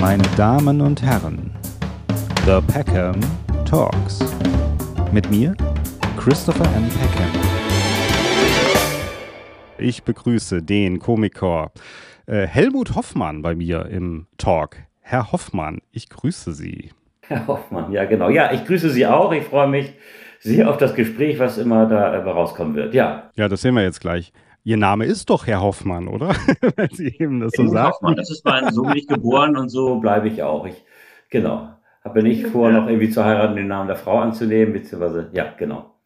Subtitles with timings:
[0.00, 1.50] Meine Damen und Herren,
[2.46, 3.18] The Peckham
[3.68, 4.20] Talks.
[5.12, 5.56] Mit mir,
[6.16, 6.88] Christopher M.
[6.88, 7.42] Peckham.
[9.76, 11.72] Ich begrüße den Komiker
[12.26, 14.76] äh, Helmut Hoffmann bei mir im Talk.
[15.00, 16.92] Herr Hoffmann, ich grüße Sie.
[17.22, 18.28] Herr Hoffmann, ja genau.
[18.28, 19.32] Ja, ich grüße Sie auch.
[19.32, 19.94] Ich freue mich
[20.38, 22.94] sehr auf das Gespräch, was immer da äh, rauskommen wird.
[22.94, 23.30] Ja.
[23.34, 24.32] Ja, das sehen wir jetzt gleich.
[24.64, 26.28] Ihr Name ist doch Herr Hoffmann, oder?
[26.76, 27.92] Wenn Sie eben das so sagen.
[27.92, 30.66] Hoffmann, das ist mein, so bin ich geboren und so bleibe ich auch.
[30.66, 30.84] Ich,
[31.30, 31.70] genau.
[32.04, 35.97] Habe nicht vor, noch irgendwie zu heiraten, den Namen der Frau anzunehmen, beziehungsweise, ja, genau.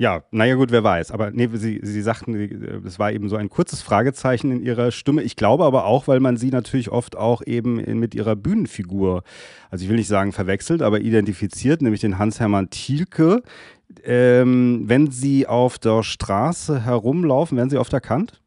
[0.00, 1.10] Ja, naja gut, wer weiß.
[1.10, 2.32] Aber nee, Sie, Sie sagten,
[2.86, 5.22] es war eben so ein kurzes Fragezeichen in Ihrer Stimme.
[5.22, 9.24] Ich glaube aber auch, weil man Sie natürlich oft auch eben mit Ihrer Bühnenfigur,
[9.72, 13.42] also ich will nicht sagen verwechselt, aber identifiziert, nämlich den Hans-Hermann Thielke.
[14.04, 18.40] Ähm, wenn Sie auf der Straße herumlaufen, werden Sie oft erkannt?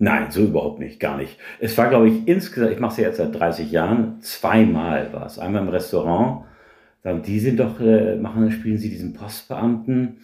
[0.00, 1.38] Nein, so überhaupt nicht, gar nicht.
[1.60, 5.26] Es war, glaube ich, insgesamt, ich mache es ja jetzt seit 30 Jahren, zweimal war
[5.26, 5.38] es.
[5.38, 6.46] Einmal im Restaurant,
[7.04, 10.16] dann die sind doch, äh, machen, spielen sie diesen Postbeamten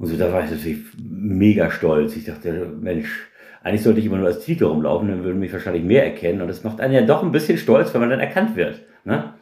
[0.00, 2.16] und so, da war ich natürlich mega stolz.
[2.16, 3.28] Ich dachte, Mensch,
[3.62, 6.40] eigentlich sollte ich immer nur als Titel rumlaufen, dann würden mich wahrscheinlich mehr erkennen.
[6.40, 8.80] Und das macht einen ja doch ein bisschen stolz, wenn man dann erkannt wird.
[9.04, 9.34] Ne?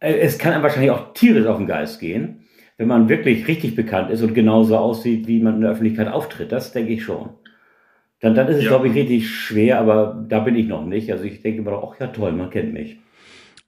[0.00, 2.46] Äh, es kann einem wahrscheinlich auch tierisch auf den Geist gehen,
[2.78, 6.52] wenn man wirklich richtig bekannt ist und genauso aussieht, wie man in der Öffentlichkeit auftritt.
[6.52, 7.28] Das denke ich schon.
[8.20, 8.70] Dann, dann ist es, ja.
[8.70, 11.12] glaube ich, richtig schwer, aber da bin ich noch nicht.
[11.12, 12.96] Also ich denke immer, ach ja toll, man kennt mich.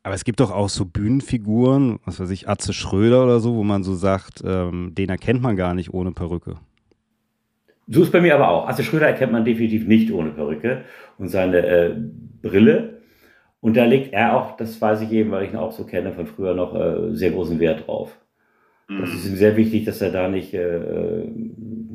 [0.05, 3.64] Aber es gibt doch auch so Bühnenfiguren, was weiß ich, Atze Schröder oder so, wo
[3.64, 6.56] man so sagt, ähm, den erkennt man gar nicht ohne Perücke.
[7.88, 8.69] So ist bei mir aber auch.
[8.69, 10.84] Atze Schröder erkennt man definitiv nicht ohne Perücke
[11.16, 11.97] und seine äh,
[12.42, 13.00] Brille.
[13.60, 16.12] Und da legt er auch, das weiß ich eben, weil ich ihn auch so kenne
[16.12, 18.14] von früher noch, äh, sehr großen Wert drauf.
[18.88, 19.00] Mhm.
[19.00, 21.25] Das ist ihm sehr wichtig, dass er da nicht äh,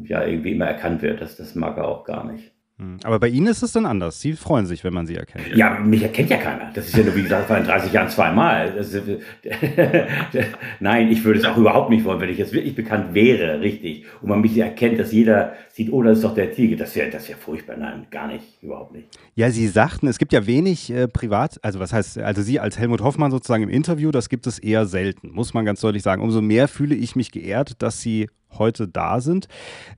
[0.05, 1.21] ja, irgendwie immer erkannt wird.
[1.21, 2.51] Das, das mag er auch gar nicht.
[2.79, 2.97] Hm.
[3.03, 4.21] Aber bei Ihnen ist es dann anders.
[4.21, 5.53] Sie freuen sich, wenn man Sie erkennt.
[5.53, 6.71] Ja, mich erkennt ja keiner.
[6.73, 8.69] Das ist ja nur, wie gesagt, in 30 Jahren zweimal.
[8.77, 8.95] Ist,
[10.79, 14.05] Nein, ich würde es auch überhaupt nicht wollen, wenn ich jetzt wirklich bekannt wäre, richtig.
[14.21, 16.77] Und man mich erkennt, dass jeder sieht, oh, das ist doch der Tiger.
[16.77, 17.75] Das wäre das wär furchtbar.
[17.75, 19.09] Nein, gar nicht, überhaupt nicht.
[19.35, 22.79] Ja, Sie sagten, es gibt ja wenig äh, privat, also was heißt, also Sie als
[22.79, 26.21] Helmut Hoffmann sozusagen im Interview, das gibt es eher selten, muss man ganz deutlich sagen.
[26.21, 29.47] Umso mehr fühle ich mich geehrt, dass Sie heute da sind.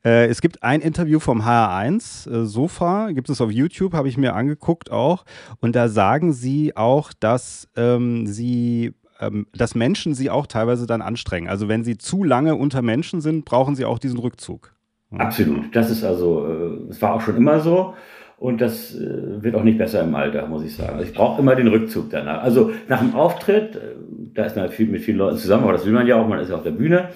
[0.03, 4.17] Äh, es gibt ein Interview vom HR1 äh, Sofa, gibt es auf YouTube, habe ich
[4.17, 5.25] mir angeguckt auch.
[5.59, 11.01] Und da sagen sie auch, dass ähm, sie ähm, dass Menschen sie auch teilweise dann
[11.01, 11.47] anstrengen.
[11.47, 14.73] Also wenn sie zu lange unter Menschen sind, brauchen sie auch diesen Rückzug.
[15.18, 15.75] Absolut.
[15.75, 17.94] Das ist also, äh, es war auch schon immer so.
[18.38, 20.94] Und das äh, wird auch nicht besser im Alter, muss ich sagen.
[20.94, 22.41] Also ich brauche immer den Rückzug danach.
[22.41, 23.95] Also nach dem Auftritt, äh,
[24.33, 26.39] da ist man viel, mit vielen Leuten zusammen, aber das will man ja auch, man
[26.39, 27.09] ist ja auf der Bühne.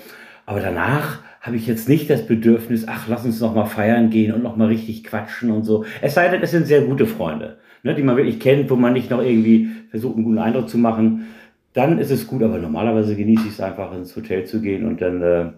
[0.46, 4.34] Aber danach habe ich jetzt nicht das Bedürfnis, ach, lass uns noch mal feiern gehen
[4.34, 5.86] und noch mal richtig quatschen und so.
[6.02, 8.94] Es sei denn, es sind sehr gute Freunde, ne, die man wirklich kennt, wo man
[8.94, 11.28] nicht noch irgendwie versucht, einen guten Eindruck zu machen.
[11.74, 15.02] Dann ist es gut, aber normalerweise genieße ich es einfach, ins Hotel zu gehen und
[15.02, 15.52] dann äh,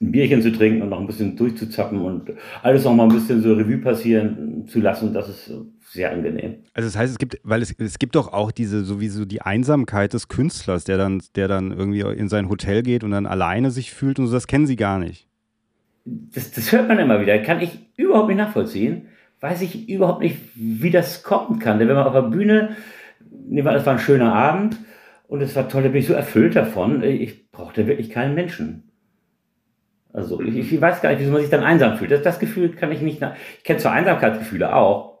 [0.00, 2.32] ein Bierchen zu trinken und noch ein bisschen durchzuzappen und
[2.62, 5.14] alles noch mal ein bisschen so Revue passieren zu lassen.
[5.14, 5.52] Das ist
[5.94, 6.56] sehr angenehm.
[6.74, 10.12] Also das heißt, es gibt, weil es, es gibt doch auch diese, sowieso die Einsamkeit
[10.12, 13.92] des Künstlers, der dann, der dann irgendwie in sein Hotel geht und dann alleine sich
[13.92, 15.28] fühlt und so, das kennen Sie gar nicht.
[16.04, 19.06] Das, das hört man immer wieder, kann ich überhaupt nicht nachvollziehen.
[19.40, 21.78] Weiß ich überhaupt nicht, wie das kommen kann.
[21.78, 22.76] Denn wenn man auf der Bühne,
[23.30, 24.76] nehmen wir, das war ein schöner Abend
[25.28, 28.90] und es war toll, da bin ich so erfüllt davon, ich brauchte wirklich keinen Menschen.
[30.12, 32.10] Also ich, ich, weiß gar nicht, wieso man sich dann einsam fühlt.
[32.10, 33.20] Das, das Gefühl kann ich nicht.
[33.58, 35.13] Ich kenne zwar Einsamkeitsgefühle auch,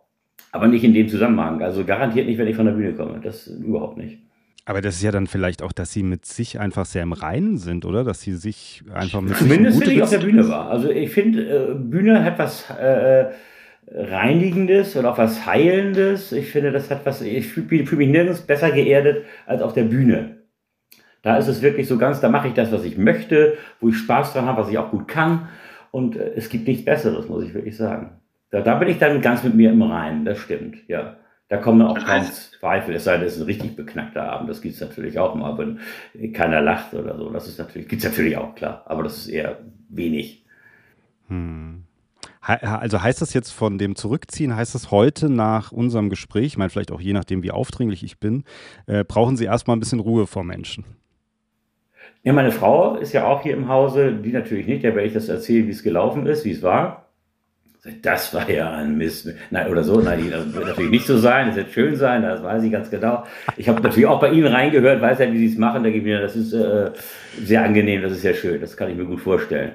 [0.54, 1.62] aber nicht in dem Zusammenhang.
[1.62, 3.20] Also garantiert nicht, wenn ich von der Bühne komme.
[3.20, 4.20] Das überhaupt nicht.
[4.64, 7.58] Aber das ist ja dann vielleicht auch, dass sie mit sich einfach sehr im Reinen
[7.58, 8.04] sind, oder?
[8.04, 10.70] Dass sie sich einfach mit Zumindest wenn ich auf der Bühne war.
[10.70, 13.32] Also ich finde, äh, Bühne hat was äh,
[13.88, 16.30] Reinigendes und auch was Heilendes.
[16.30, 19.84] Ich finde, das hat was, ich fühle fühl mich nirgends besser geerdet als auf der
[19.84, 20.36] Bühne.
[21.22, 23.96] Da ist es wirklich so ganz, da mache ich das, was ich möchte, wo ich
[23.96, 25.48] Spaß dran habe, was ich auch gut kann.
[25.90, 28.20] Und äh, es gibt nichts Besseres, muss ich wirklich sagen.
[28.54, 31.16] Da, da bin ich dann ganz mit mir im Reinen, das stimmt, ja.
[31.48, 34.48] Da kommen auch kaum Zweifel, es sei denn, es ist ein richtig beknackter Abend.
[34.48, 37.30] Das gibt es natürlich auch mal, wenn keiner lacht oder so.
[37.30, 38.84] Das ist natürlich, gibt es natürlich auch, klar.
[38.86, 39.58] Aber das ist eher
[39.88, 40.44] wenig.
[41.26, 41.82] Hm.
[42.40, 46.70] Also heißt das jetzt von dem Zurückziehen, heißt das heute nach unserem Gespräch, ich meine
[46.70, 48.44] vielleicht auch je nachdem, wie aufdringlich ich bin,
[48.86, 50.84] äh, brauchen Sie erstmal ein bisschen Ruhe vor Menschen?
[52.22, 55.14] Ja, meine Frau ist ja auch hier im Hause, die natürlich nicht, der werde ich
[55.14, 57.03] das erzählen, wie es gelaufen ist, wie es war.
[58.00, 59.28] Das war ja ein Mist.
[59.50, 60.00] Nein, oder so.
[60.00, 61.48] Nein, das wird natürlich nicht so sein.
[61.48, 63.24] Das wird schön sein, das weiß ich ganz genau.
[63.58, 65.82] Ich habe natürlich auch bei Ihnen reingehört, weiß ja, wie Sie es machen.
[65.82, 66.92] Da gebe ich mir, das ist äh,
[67.42, 68.60] sehr angenehm, das ist sehr schön.
[68.60, 69.72] Das kann ich mir gut vorstellen.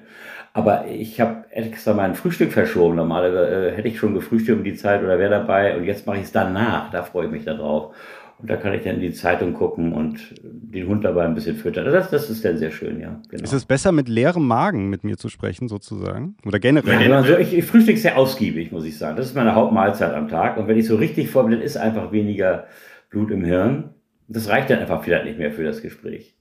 [0.53, 2.95] Aber ich habe extra mein Frühstück verschoben.
[2.95, 5.77] Normalerweise äh, hätte ich schon gefrühstückt um die Zeit oder wäre dabei.
[5.77, 6.89] Und jetzt mache ich es danach.
[6.89, 7.94] Da freue ich mich darauf.
[8.41, 11.57] Und da kann ich dann in die Zeitung gucken und den Hund dabei ein bisschen
[11.57, 11.86] füttern.
[11.86, 13.21] Das, das ist dann sehr schön, ja.
[13.30, 13.44] Genau.
[13.44, 16.38] Ist es besser, mit leerem Magen mit mir zu sprechen, sozusagen?
[16.45, 17.09] Oder generell?
[17.09, 19.18] Ja, also ich, ich frühstücke sehr ausgiebig, muss ich sagen.
[19.18, 20.56] Das ist meine Hauptmahlzeit am Tag.
[20.56, 22.68] Und wenn ich so richtig voll bin, dann ist einfach weniger
[23.09, 23.89] Blut im Hirn.
[24.30, 26.35] Das reicht dann einfach vielleicht nicht mehr für das Gespräch.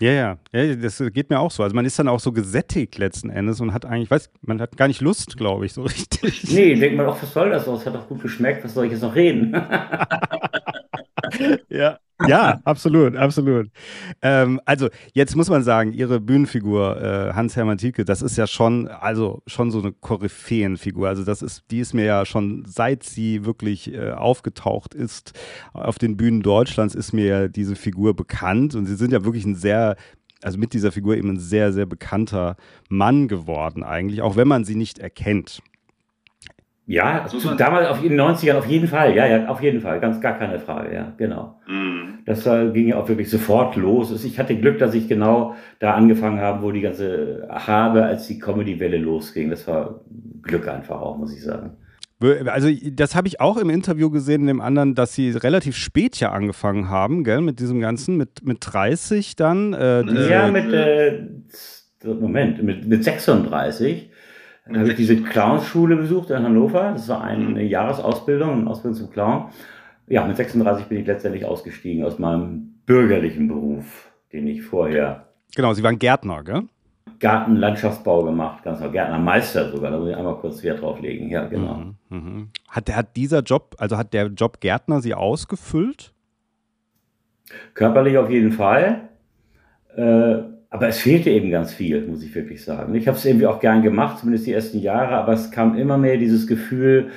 [0.00, 1.62] Ja, ja, ja, das geht mir auch so.
[1.62, 4.76] Also man ist dann auch so gesättigt letzten Endes und hat eigentlich, weiß, man hat
[4.78, 6.50] gar nicht Lust, glaube ich, so richtig.
[6.50, 7.66] Nee, denkt man auch, was soll das?
[7.66, 9.52] Es hat doch gut geschmeckt, was soll ich jetzt noch reden?
[11.68, 11.98] ja.
[12.28, 13.70] Ja, absolut, absolut.
[14.22, 18.88] Ähm, also jetzt muss man sagen, ihre Bühnenfigur äh, Hans-Hermann Thielke, das ist ja schon,
[18.88, 21.08] also schon so eine Koryphäenfigur.
[21.08, 25.32] Also das ist, die ist mir ja schon, seit sie wirklich äh, aufgetaucht ist
[25.72, 29.44] auf den Bühnen Deutschlands, ist mir ja diese Figur bekannt und sie sind ja wirklich
[29.44, 29.96] ein sehr
[30.42, 32.56] also mit dieser Figur eben ein sehr, sehr bekannter
[32.88, 35.60] Mann geworden eigentlich, auch wenn man sie nicht erkennt.
[36.86, 40.00] Ja, zu, damals auf in den 90ern auf jeden Fall, ja, ja, auf jeden Fall,
[40.00, 41.60] ganz gar keine Frage, ja, genau.
[41.68, 42.18] Mhm.
[42.26, 44.10] Das äh, ging ja auch wirklich sofort los.
[44.10, 48.26] Also ich hatte Glück, dass ich genau da angefangen habe, wo die ganze habe, als
[48.26, 49.50] die Comedy-Welle losging.
[49.50, 50.00] Das war
[50.42, 51.76] Glück einfach auch, muss ich sagen.
[52.46, 56.20] Also das habe ich auch im Interview gesehen, in dem anderen, dass sie relativ spät
[56.20, 59.72] ja angefangen haben, gell, mit diesem Ganzen, mit, mit 30 dann.
[59.72, 61.20] Äh, ja, mit, äh,
[62.04, 64.09] Moment, mit, mit 36
[64.70, 66.92] dann habe ich diese Clownschule besucht in Hannover.
[66.92, 69.46] Das war eine Jahresausbildung, eine Ausbildung zum Clown.
[70.06, 75.26] Ja, mit 36 bin ich letztendlich ausgestiegen aus meinem bürgerlichen Beruf, den ich vorher.
[75.54, 76.62] Genau, Sie waren Gärtner, gell?
[77.18, 78.92] Gartenlandschaftsbau gemacht, ganz genau.
[78.92, 81.28] Gärtnermeister sogar, da muss ich einmal kurz Wert drauf legen.
[81.28, 81.74] Ja, genau.
[81.74, 82.46] Mhm, mh.
[82.68, 86.12] hat, hat dieser Job, also hat der Job Gärtner Sie ausgefüllt?
[87.74, 89.08] Körperlich auf jeden Fall.
[89.96, 90.38] Äh,
[90.70, 92.94] aber es fehlte eben ganz viel, muss ich wirklich sagen.
[92.94, 95.98] Ich habe es irgendwie auch gern gemacht, zumindest die ersten Jahre, aber es kam immer
[95.98, 97.10] mehr dieses Gefühl,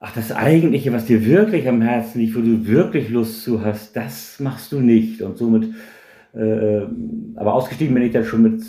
[0.00, 3.96] ach, das Eigentliche, was dir wirklich am Herzen liegt, wo du wirklich Lust zu hast,
[3.96, 5.22] das machst du nicht.
[5.22, 5.74] Und somit,
[6.34, 6.82] äh,
[7.34, 8.62] aber ausgestiegen bin ich dann schon mit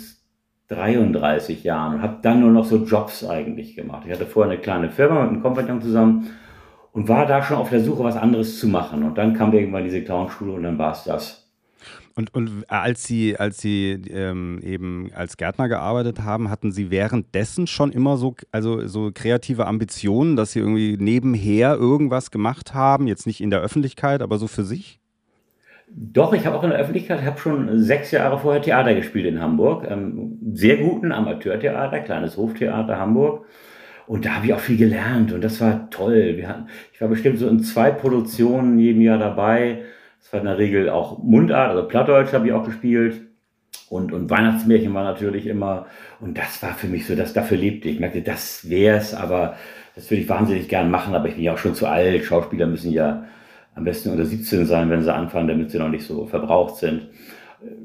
[0.68, 4.04] 33 Jahren und habe dann nur noch so Jobs eigentlich gemacht.
[4.06, 6.30] Ich hatte vorher eine kleine Firma mit einem Kompagnon zusammen
[6.92, 9.04] und war da schon auf der Suche, was anderes zu machen.
[9.04, 11.49] Und dann kam irgendwann diese Clownschule und dann war es das.
[12.16, 17.66] Und, und als Sie, als Sie ähm, eben als Gärtner gearbeitet haben, hatten Sie währenddessen
[17.66, 23.26] schon immer so, also so kreative Ambitionen, dass Sie irgendwie nebenher irgendwas gemacht haben, jetzt
[23.26, 25.00] nicht in der Öffentlichkeit, aber so für sich?
[25.92, 29.40] Doch, ich habe auch in der Öffentlichkeit, habe schon sechs Jahre vorher Theater gespielt in
[29.40, 29.86] Hamburg.
[29.88, 33.46] Ähm, sehr guten Amateurtheater, kleines Hoftheater Hamburg.
[34.06, 36.36] Und da habe ich auch viel gelernt und das war toll.
[36.36, 39.82] Wir hatten, ich war bestimmt so in zwei Produktionen jedem Jahr dabei.
[40.20, 43.22] Das war in der Regel auch Mundart, also Plattdeutsch habe ich auch gespielt.
[43.88, 45.86] Und, und Weihnachtsmärchen war natürlich immer,
[46.20, 47.94] und das war für mich so, dass dafür lebte ich.
[47.94, 49.56] Ich merkte, das wär's, aber
[49.96, 52.24] das würde ich wahnsinnig gern machen, aber ich bin ja auch schon zu alt.
[52.24, 53.24] Schauspieler müssen ja
[53.74, 57.08] am besten unter 17 sein, wenn sie anfangen, damit sie noch nicht so verbraucht sind.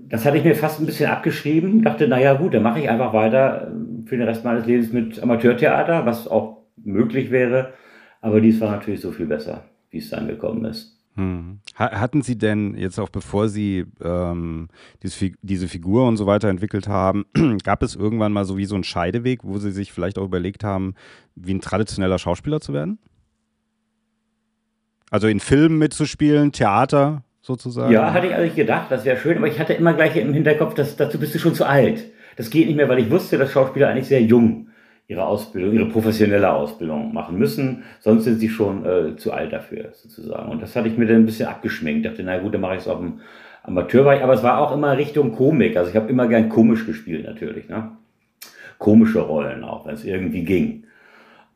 [0.07, 3.13] Das hatte ich mir fast ein bisschen abgeschrieben, dachte, naja gut, dann mache ich einfach
[3.13, 3.71] weiter
[4.05, 7.73] für den Rest meines Lebens mit Amateurtheater, was auch möglich wäre.
[8.21, 10.94] Aber dies war natürlich so viel besser, wie es dann gekommen ist.
[11.15, 11.59] Hm.
[11.75, 14.67] Hatten Sie denn jetzt auch bevor Sie ähm,
[15.01, 17.25] diese, Figur und so weiter entwickelt haben,
[17.63, 20.63] gab es irgendwann mal so wie so einen Scheideweg, wo Sie sich vielleicht auch überlegt
[20.63, 20.93] haben,
[21.35, 22.99] wie ein traditioneller Schauspieler zu werden?
[25.09, 27.93] Also in Filmen mitzuspielen, Theater sozusagen?
[27.93, 30.73] Ja, hatte ich eigentlich gedacht, das wäre schön, aber ich hatte immer gleich im Hinterkopf,
[30.73, 32.03] dass dazu bist du schon zu alt.
[32.35, 34.67] Das geht nicht mehr, weil ich wusste, dass Schauspieler eigentlich sehr jung
[35.07, 37.83] ihre Ausbildung, ihre professionelle Ausbildung machen müssen.
[37.99, 40.49] Sonst sind sie schon äh, zu alt dafür, sozusagen.
[40.51, 42.05] Und das hatte ich mir dann ein bisschen abgeschminkt.
[42.05, 43.19] Dachte, na gut, dann mache ich es auf dem
[43.63, 44.23] Amateurbereich.
[44.23, 45.77] Aber es war auch immer Richtung Komik.
[45.77, 47.69] Also ich habe immer gern komisch gespielt, natürlich.
[47.69, 47.91] Ne?
[48.79, 50.85] Komische Rollen auch, wenn es irgendwie ging.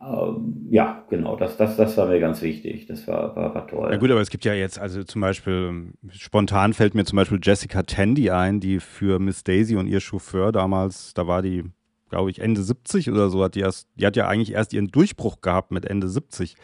[0.02, 2.86] Ähm, ja, genau, das, das, das war mir ganz wichtig.
[2.86, 3.92] Das war, war, war toll.
[3.92, 7.40] Ja gut, aber es gibt ja jetzt, also zum Beispiel, spontan fällt mir zum Beispiel
[7.42, 11.66] Jessica Tandy ein, die für Miss Daisy und ihr Chauffeur damals, da war die
[12.10, 14.88] glaube ich, Ende 70 oder so hat die erst, die hat ja eigentlich erst ihren
[14.88, 16.56] Durchbruch gehabt mit Ende 70.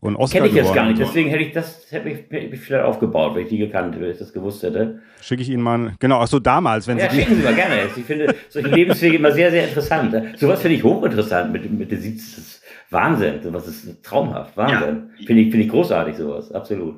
[0.00, 2.60] Und Oscar Kenne ich jetzt gar nicht, deswegen hätte ich das hätte ich, hätte ich
[2.60, 5.00] vielleicht aufgebaut, wenn ich die gekannt hätte, wenn ich das gewusst hätte.
[5.20, 7.18] Schicke ich Ihnen mal, genau, ach so damals, wenn ja, Sie.
[7.18, 7.82] Ja, schicken Sie mal gerne.
[7.96, 10.12] Ich finde solche Lebenswege immer sehr, sehr interessant.
[10.36, 12.34] Sowas finde ich hochinteressant mit, mit der 70.
[12.34, 15.10] Das ist Wahnsinn, sowas ist traumhaft, Wahnsinn.
[15.18, 15.26] Ja.
[15.26, 16.96] Finde ich, finde ich großartig, sowas, absolut.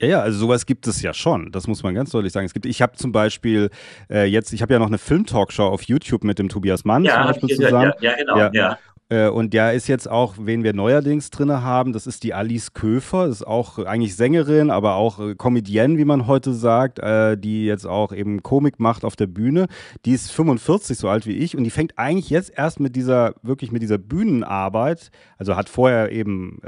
[0.00, 1.50] Ja, ja, also sowas gibt es ja schon.
[1.52, 2.44] Das muss man ganz deutlich sagen.
[2.44, 3.70] Es gibt, ich habe zum Beispiel
[4.10, 7.14] äh, jetzt, ich habe ja noch eine Film-Talkshow auf YouTube mit dem Tobias Mann ja,
[7.14, 7.92] zum Beispiel zusammen.
[8.00, 8.52] Ja, ja, genau.
[8.52, 8.78] Ja.
[9.08, 12.72] Äh, und der ist jetzt auch, wen wir neuerdings drin haben, das ist die Alice
[12.72, 17.66] Köfer, ist auch eigentlich Sängerin, aber auch äh, Comedienne, wie man heute sagt, äh, die
[17.66, 19.66] jetzt auch eben Komik macht auf der Bühne.
[20.04, 23.34] Die ist 45, so alt wie ich, und die fängt eigentlich jetzt erst mit dieser,
[23.42, 26.60] wirklich mit dieser Bühnenarbeit, also hat vorher eben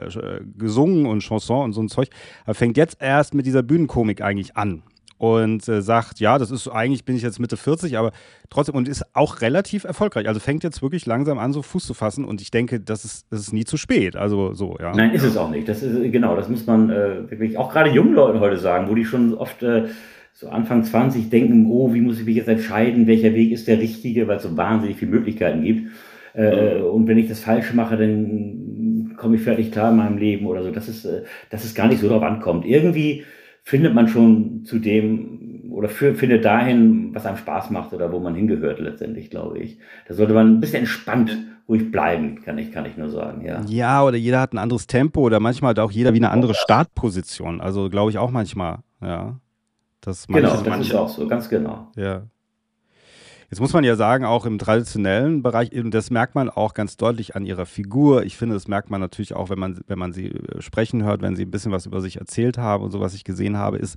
[0.56, 2.08] gesungen und Chanson und so ein Zeug,
[2.44, 4.82] aber fängt jetzt erst mit dieser Bühnenkomik eigentlich an
[5.18, 8.12] und äh, sagt, ja, das ist eigentlich bin ich jetzt Mitte 40, aber
[8.50, 10.28] trotzdem und ist auch relativ erfolgreich.
[10.28, 13.26] Also fängt jetzt wirklich langsam an, so Fuß zu fassen und ich denke, das ist,
[13.30, 14.16] das ist nie zu spät.
[14.16, 14.92] Also so, ja.
[14.94, 15.68] Nein, ist es auch nicht.
[15.68, 18.94] Das ist genau, das muss man äh, wirklich auch gerade jungen Leuten heute sagen, wo
[18.94, 19.88] die schon oft äh,
[20.32, 23.80] so Anfang 20 denken, oh, wie muss ich mich jetzt entscheiden, welcher Weg ist der
[23.80, 25.90] richtige, weil es so wahnsinnig viele Möglichkeiten gibt.
[26.34, 30.16] Äh, und wenn ich das Falsche mache, dann komme ich vielleicht nicht klar in meinem
[30.16, 30.70] Leben oder so.
[30.70, 32.64] Das ist, äh, dass es gar nicht so darauf ankommt.
[32.66, 33.24] Irgendwie
[33.68, 38.18] findet man schon zu dem oder für, findet dahin, was einem Spaß macht oder wo
[38.18, 39.76] man hingehört letztendlich, glaube ich.
[40.08, 41.36] Da sollte man ein bisschen entspannt
[41.68, 43.62] ruhig bleiben, kann ich, kann ich nur sagen, ja.
[43.66, 46.54] Ja, oder jeder hat ein anderes Tempo oder manchmal hat auch jeder wie eine andere
[46.54, 47.60] Startposition.
[47.60, 49.38] Also glaube ich auch manchmal, ja.
[50.00, 51.88] Das genau, das manche, ist auch so, ganz genau.
[51.94, 52.22] Ja.
[53.50, 57.34] Jetzt muss man ja sagen, auch im traditionellen Bereich, das merkt man auch ganz deutlich
[57.34, 58.24] an ihrer Figur.
[58.24, 61.22] Ich finde, das merkt man natürlich auch, wenn man, wenn man sie äh, sprechen hört,
[61.22, 63.78] wenn sie ein bisschen was über sich erzählt haben und so, was ich gesehen habe,
[63.78, 63.96] ist,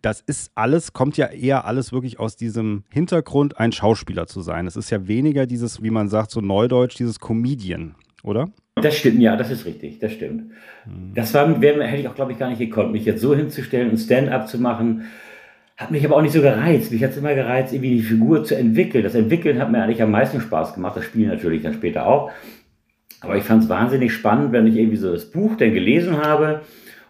[0.00, 4.66] das ist alles, kommt ja eher alles wirklich aus diesem Hintergrund, ein Schauspieler zu sein.
[4.66, 8.48] Es ist ja weniger dieses, wie man sagt, so neudeutsch, dieses Comedian, oder?
[8.76, 10.50] Das stimmt, ja, das ist richtig, das stimmt.
[10.86, 11.12] Mhm.
[11.14, 13.98] Das war, hätte ich auch, glaube ich, gar nicht gekonnt, mich jetzt so hinzustellen und
[13.98, 15.04] Stand-up zu machen
[15.76, 16.92] hat mich aber auch nicht so gereizt.
[16.92, 19.02] Mich hat es immer gereizt, irgendwie die Figur zu entwickeln.
[19.02, 20.96] Das Entwickeln hat mir eigentlich am meisten Spaß gemacht.
[20.96, 22.30] Das Spiel natürlich dann später auch.
[23.20, 26.62] Aber ich fand es wahnsinnig spannend, wenn ich irgendwie so das Buch dann gelesen habe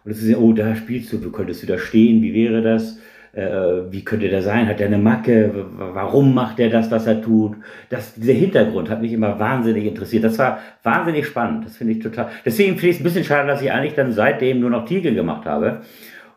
[0.04, 2.98] und es ist oh, da spielst du, du könntest wieder stehen, wie wäre das?
[3.32, 4.66] Äh, wie könnte der sein?
[4.68, 5.66] Hat der eine Macke?
[5.76, 7.56] Warum macht er das, was er tut?
[7.88, 10.24] Das, dieser Hintergrund hat mich immer wahnsinnig interessiert.
[10.24, 11.64] Das war wahnsinnig spannend.
[11.64, 12.28] Das finde ich total.
[12.44, 15.14] Deswegen finde ich es ein bisschen schade, dass ich eigentlich dann seitdem nur noch Tiegel
[15.14, 15.80] gemacht habe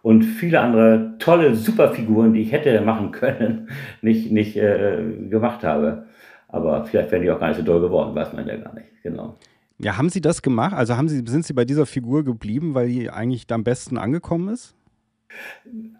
[0.05, 3.69] und viele andere tolle Superfiguren, die ich hätte machen können,
[4.03, 6.05] nicht, nicht äh, gemacht habe.
[6.47, 8.85] Aber vielleicht wären die auch gar nicht so doll geworden, weiß man ja gar nicht.
[9.01, 9.35] Genau.
[9.79, 10.75] Ja, haben Sie das gemacht?
[10.75, 14.49] Also haben Sie, sind Sie bei dieser Figur geblieben, weil die eigentlich am besten angekommen
[14.49, 14.75] ist?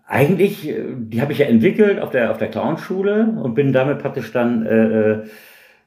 [0.05, 3.97] Eigentlich, äh, die habe ich ja entwickelt auf der, auf der Clownschule und bin damit
[3.97, 5.23] praktisch dann, äh, äh,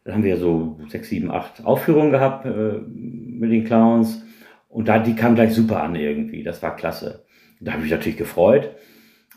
[0.03, 4.25] da haben wir so sechs, sieben, acht Aufführungen gehabt äh, mit den Clowns
[4.69, 7.28] und da, die kam gleich super an irgendwie, das war klasse.
[7.61, 8.71] Da habe ich mich natürlich gefreut.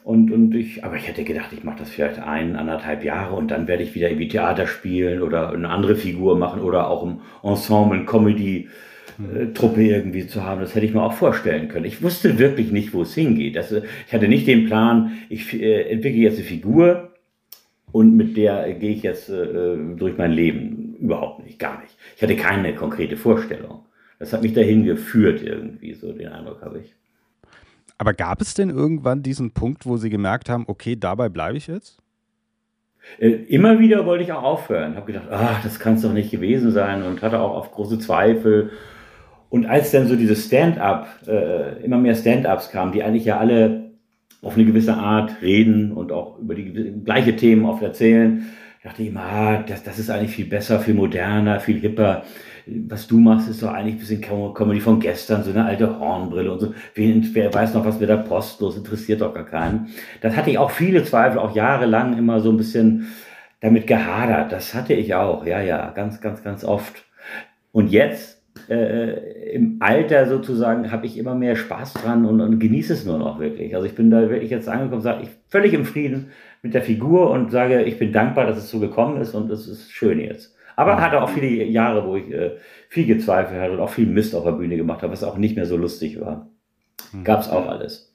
[0.04, 3.51] Und, und ich, aber ich hätte gedacht, ich mache das vielleicht ein, anderthalb Jahre und
[3.51, 7.22] dann werde ich wieder irgendwie Theater spielen oder eine andere Figur machen oder auch im
[7.44, 10.62] Ensemble, eine Comedy-Truppe irgendwie zu haben.
[10.62, 11.86] Das hätte ich mir auch vorstellen können.
[11.86, 13.56] Ich wusste wirklich nicht, wo es hingeht.
[13.56, 17.13] Das, ich hatte nicht den Plan, ich äh, entwickle jetzt eine Figur
[17.92, 20.96] und mit der gehe ich jetzt äh, durch mein Leben.
[21.00, 21.96] Überhaupt nicht, gar nicht.
[22.16, 23.86] Ich hatte keine konkrete Vorstellung.
[24.18, 26.96] Das hat mich dahin geführt irgendwie, so den Eindruck habe ich.
[28.01, 31.67] Aber gab es denn irgendwann diesen Punkt, wo Sie gemerkt haben, okay, dabei bleibe ich
[31.67, 32.00] jetzt?
[33.20, 34.96] Äh, immer wieder wollte ich auch aufhören.
[34.96, 38.00] Habe gedacht, ach, das kann es doch nicht gewesen sein und hatte auch auf große
[38.00, 38.72] Zweifel.
[39.50, 43.91] Und als dann so diese Stand-up, äh, immer mehr Stand-ups kamen, die eigentlich ja alle
[44.41, 48.48] auf eine gewisse Art reden und auch über die gleiche Themen oft erzählen,
[48.84, 52.24] dachte ich immer, ah, das, das ist eigentlich viel besser, viel moderner, viel hipper
[52.88, 56.51] was du machst, ist doch eigentlich ein bisschen Comedy von gestern, so eine alte Hornbrille
[56.51, 56.74] und so.
[56.96, 59.90] Wer weiß noch, was mit der Post los, interessiert doch gar keinen.
[60.22, 63.08] Das hatte ich auch viele Zweifel, auch jahrelang immer so ein bisschen
[63.60, 64.51] damit gehadert.
[64.51, 67.04] Das hatte ich auch, ja, ja, ganz, ganz, ganz oft.
[67.72, 72.94] Und jetzt, äh, im Alter sozusagen, habe ich immer mehr Spaß dran und, und genieße
[72.94, 73.75] es nur noch wirklich.
[73.75, 77.32] Also ich bin da wirklich jetzt angekommen, sage ich völlig im Frieden mit der Figur
[77.32, 80.56] und sage, ich bin dankbar, dass es so gekommen ist und es ist schön jetzt.
[80.75, 82.58] Aber hatte auch viele Jahre, wo ich äh,
[82.90, 85.56] viel gezweifelt hatte und auch viel Mist auf der Bühne gemacht habe, was auch nicht
[85.56, 86.50] mehr so lustig war.
[87.12, 87.24] Mhm.
[87.24, 88.12] Gab es auch alles.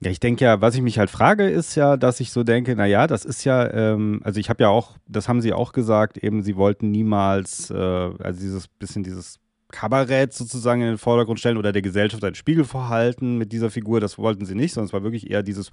[0.00, 2.76] Ja, ich denke ja, was ich mich halt frage, ist ja, dass ich so denke,
[2.76, 6.18] naja, das ist ja, ähm, also ich habe ja auch, das haben sie auch gesagt,
[6.18, 9.38] eben, sie wollten niemals, äh, also dieses bisschen dieses
[9.74, 14.00] Kabarett sozusagen in den Vordergrund stellen oder der Gesellschaft einen Spiegel vorhalten mit dieser Figur.
[14.00, 15.72] Das wollten sie nicht, sondern es war wirklich eher dieses,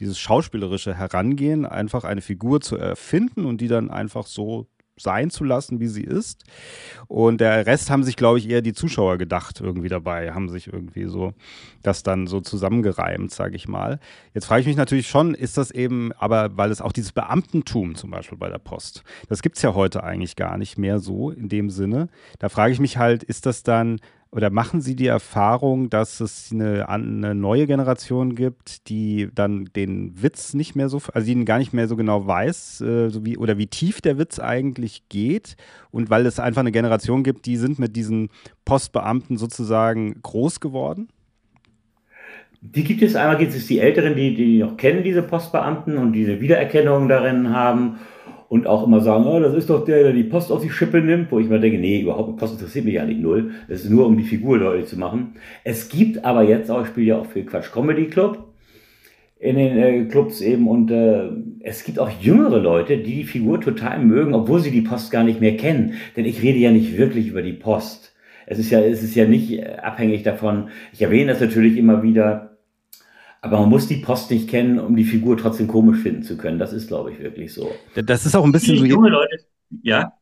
[0.00, 5.44] dieses schauspielerische Herangehen, einfach eine Figur zu erfinden und die dann einfach so sein zu
[5.44, 6.44] lassen, wie sie ist.
[7.08, 10.72] Und der Rest haben sich, glaube ich, eher die Zuschauer gedacht irgendwie dabei, haben sich
[10.72, 11.32] irgendwie so
[11.82, 13.98] das dann so zusammengereimt, sage ich mal.
[14.32, 17.94] Jetzt frage ich mich natürlich schon, ist das eben, aber weil es auch dieses Beamtentum
[17.94, 21.30] zum Beispiel bei der Post, das gibt es ja heute eigentlich gar nicht mehr so
[21.30, 22.08] in dem Sinne.
[22.38, 24.00] Da frage ich mich halt, ist das dann
[24.34, 30.20] oder machen Sie die Erfahrung, dass es eine, eine, neue Generation gibt, die dann den
[30.20, 33.38] Witz nicht mehr so, also die gar nicht mehr so genau weiß, äh, so wie,
[33.38, 35.54] oder wie tief der Witz eigentlich geht?
[35.92, 38.28] Und weil es einfach eine Generation gibt, die sind mit diesen
[38.64, 41.08] Postbeamten sozusagen groß geworden?
[42.60, 43.14] Die gibt es.
[43.14, 47.50] Einmal, gibt es die Älteren, die, die noch kennen, diese Postbeamten und diese Wiedererkennung darin
[47.50, 47.98] haben
[48.48, 51.00] und auch immer sagen, oh, das ist doch der, der die Post auf die Schippe
[51.00, 53.52] nimmt, wo ich mir denke, nee, überhaupt Post interessiert mich ja nicht null.
[53.68, 55.34] Das ist nur, um die Figur deutlich zu machen.
[55.64, 58.54] Es gibt aber jetzt auch, ich spiele ja auch für Quatsch Comedy Club
[59.38, 61.28] in den äh, Clubs eben und äh,
[61.60, 65.24] es gibt auch jüngere Leute, die die Figur total mögen, obwohl sie die Post gar
[65.24, 65.94] nicht mehr kennen.
[66.16, 68.14] Denn ich rede ja nicht wirklich über die Post.
[68.46, 70.68] Es ist ja, es ist ja nicht äh, abhängig davon.
[70.92, 72.53] Ich erwähne das natürlich immer wieder,
[73.44, 76.58] aber man muss die Post nicht kennen, um die Figur trotzdem komisch finden zu können.
[76.58, 77.70] Das ist, glaube ich, wirklich so.
[77.94, 78.86] Das ist auch ein bisschen so.
[78.86, 79.36] Junge Leute,
[79.82, 80.14] ja.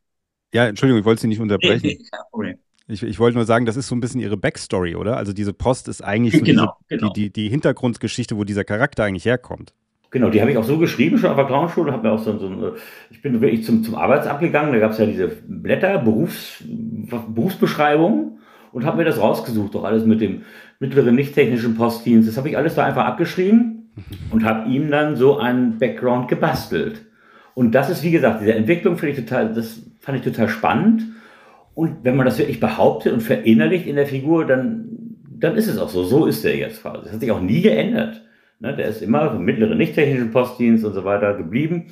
[0.53, 1.87] Ja, Entschuldigung, ich wollte Sie nicht unterbrechen.
[1.87, 1.99] Nee,
[2.37, 2.57] nee,
[2.89, 5.15] ich, ich, wollte nur sagen, das ist so ein bisschen Ihre Backstory, oder?
[5.15, 7.13] Also diese Post ist eigentlich so genau, diese, genau.
[7.13, 9.73] Die, die, die, Hintergrundgeschichte, wo dieser Charakter eigentlich herkommt.
[10.11, 11.93] Genau, die habe ich auch so geschrieben schon auf der Clownschule.
[11.93, 12.75] Habe mir auch so, so
[13.09, 14.73] ich bin wirklich zum, zum Arbeitsamt gegangen.
[14.73, 18.39] Da gab es ja diese Blätter, Berufs, Berufsbeschreibungen
[18.73, 20.43] und habe mir das rausgesucht, doch alles mit dem
[20.83, 22.27] mittleren nicht-technischen Postdienst.
[22.27, 23.89] Das habe ich alles da einfach abgeschrieben
[24.31, 27.05] und habe ihm dann so einen Background gebastelt.
[27.53, 31.03] Und das ist, wie gesagt, diese Entwicklung finde ich total, das fand ich total spannend.
[31.73, 34.89] Und wenn man das wirklich behauptet und verinnerlicht in der Figur, dann,
[35.39, 36.03] dann ist es auch so.
[36.03, 37.03] So ist er jetzt quasi.
[37.05, 38.21] Das hat sich auch nie geändert.
[38.59, 41.87] Ne, der ist immer im mittleren nicht-technischen Postdienst und so weiter geblieben.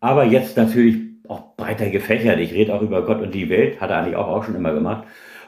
[0.00, 0.96] Aber jetzt natürlich
[1.28, 2.38] auch breiter gefächert.
[2.38, 4.72] Ich rede auch über Gott und die Welt, hat er eigentlich auch, auch schon immer
[4.72, 5.04] gemacht.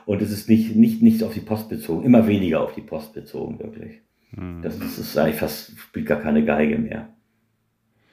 [0.07, 3.15] Und es ist nicht, nicht, nicht auf die Post bezogen, immer weniger auf die Post
[3.15, 4.01] bezogen, wirklich.
[4.33, 4.63] Mhm.
[4.63, 7.09] Das, das ist eigentlich fast, spielt gar keine Geige mehr.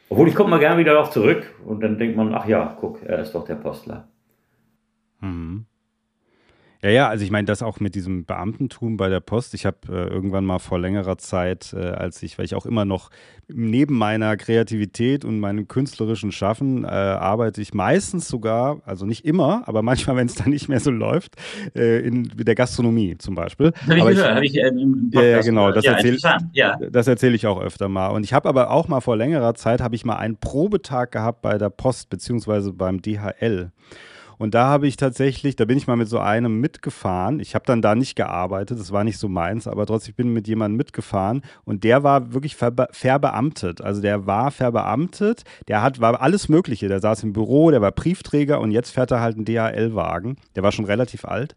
[0.09, 3.01] Obwohl ich komme mal gerne wieder darauf zurück und dann denkt man, ach ja, guck,
[3.03, 4.09] er ist doch der Postler.
[5.21, 5.65] Mhm.
[6.83, 9.53] Ja, ja, also ich meine, das auch mit diesem Beamtentum bei der Post.
[9.53, 12.85] Ich habe äh, irgendwann mal vor längerer Zeit, äh, als ich, weil ich auch immer
[12.85, 13.11] noch
[13.47, 19.67] neben meiner Kreativität und meinem künstlerischen Schaffen äh, arbeite ich meistens sogar, also nicht immer,
[19.67, 21.35] aber manchmal, wenn es dann nicht mehr so läuft,
[21.75, 23.73] äh, in der Gastronomie zum Beispiel.
[23.87, 26.17] Habe ich gehört, habe ich äh, im Podcast Ja, genau, das ja, erzähle
[26.53, 26.79] ja.
[26.91, 28.07] erzähl ich auch öfter mal.
[28.07, 31.43] Und ich habe aber auch mal vor längerer Zeit, habe ich mal einen Probetag gehabt
[31.43, 33.71] bei der Post, beziehungsweise beim DHL.
[34.41, 37.39] Und da habe ich tatsächlich, da bin ich mal mit so einem mitgefahren.
[37.39, 40.33] Ich habe dann da nicht gearbeitet, das war nicht so meins, aber trotzdem bin ich
[40.33, 43.81] mit jemandem mitgefahren und der war wirklich verbe verbeamtet.
[43.81, 46.87] Also der war verbeamtet, der hat, war alles Mögliche.
[46.87, 50.37] Der saß im Büro, der war Briefträger und jetzt fährt er halt einen DHL-Wagen.
[50.55, 51.55] Der war schon relativ alt.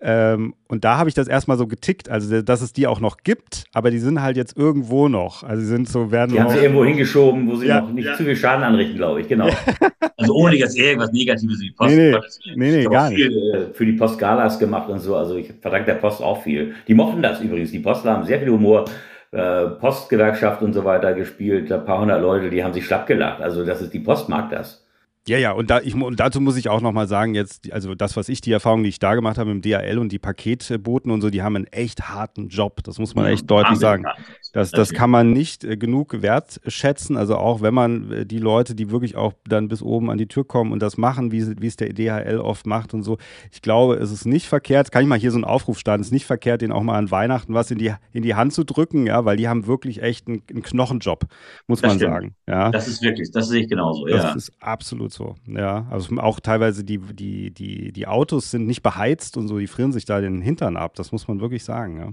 [0.00, 3.16] Ähm, und da habe ich das erstmal so getickt, also dass es die auch noch
[3.18, 5.42] gibt, aber die sind halt jetzt irgendwo noch.
[5.42, 6.32] Also sie sind so, werden.
[6.32, 8.14] Die haben sie irgendwo hingeschoben, wo sie ja, noch nicht ja.
[8.14, 9.48] zu viel Schaden anrichten, glaube ich, genau.
[10.16, 11.96] also ohne jetzt irgendwas Negatives die Post.
[11.96, 12.20] Nee, nee,
[12.54, 13.54] nee, nee gar viel, nicht.
[13.54, 16.74] Äh, für die Post Galas gemacht und so, also ich verdanke der Post auch viel.
[16.86, 18.84] Die mochten das übrigens, die Postler haben sehr viel Humor.
[19.30, 23.42] Äh, Postgewerkschaft und so weiter gespielt, ein paar hundert Leute, die haben sich schlapp gelacht.
[23.42, 24.87] Also das ist die Post mag das.
[25.26, 28.16] Ja, ja, und, da, ich, und dazu muss ich auch nochmal sagen, jetzt, also das,
[28.16, 31.20] was ich, die Erfahrung, die ich da gemacht habe im DHL und die Paketboten und
[31.20, 32.82] so, die haben einen echt harten Job.
[32.84, 34.04] Das muss man echt ja, deutlich sagen.
[34.52, 37.16] Das, das kann man nicht äh, genug wertschätzen.
[37.16, 40.26] Also auch wenn man äh, die Leute, die wirklich auch dann bis oben an die
[40.26, 43.18] Tür kommen und das machen, wie, wie es der DHL oft macht und so.
[43.52, 46.08] Ich glaube, es ist nicht verkehrt, kann ich mal hier so einen Aufruf starten, es
[46.08, 48.64] ist nicht verkehrt, denen auch mal an Weihnachten was in die, in die Hand zu
[48.64, 51.26] drücken, ja, weil die haben wirklich echt einen, einen Knochenjob,
[51.66, 52.12] muss das man stimmt.
[52.12, 52.34] sagen.
[52.46, 52.70] Ja.
[52.70, 54.22] Das ist wirklich, das sehe ich genauso, das ja.
[54.22, 55.17] Das ist absolut so.
[55.46, 59.66] Ja, also auch teilweise die, die, die, die Autos sind nicht beheizt und so, die
[59.66, 60.94] frieren sich da den Hintern ab.
[60.96, 61.98] Das muss man wirklich sagen.
[61.98, 62.12] Ja.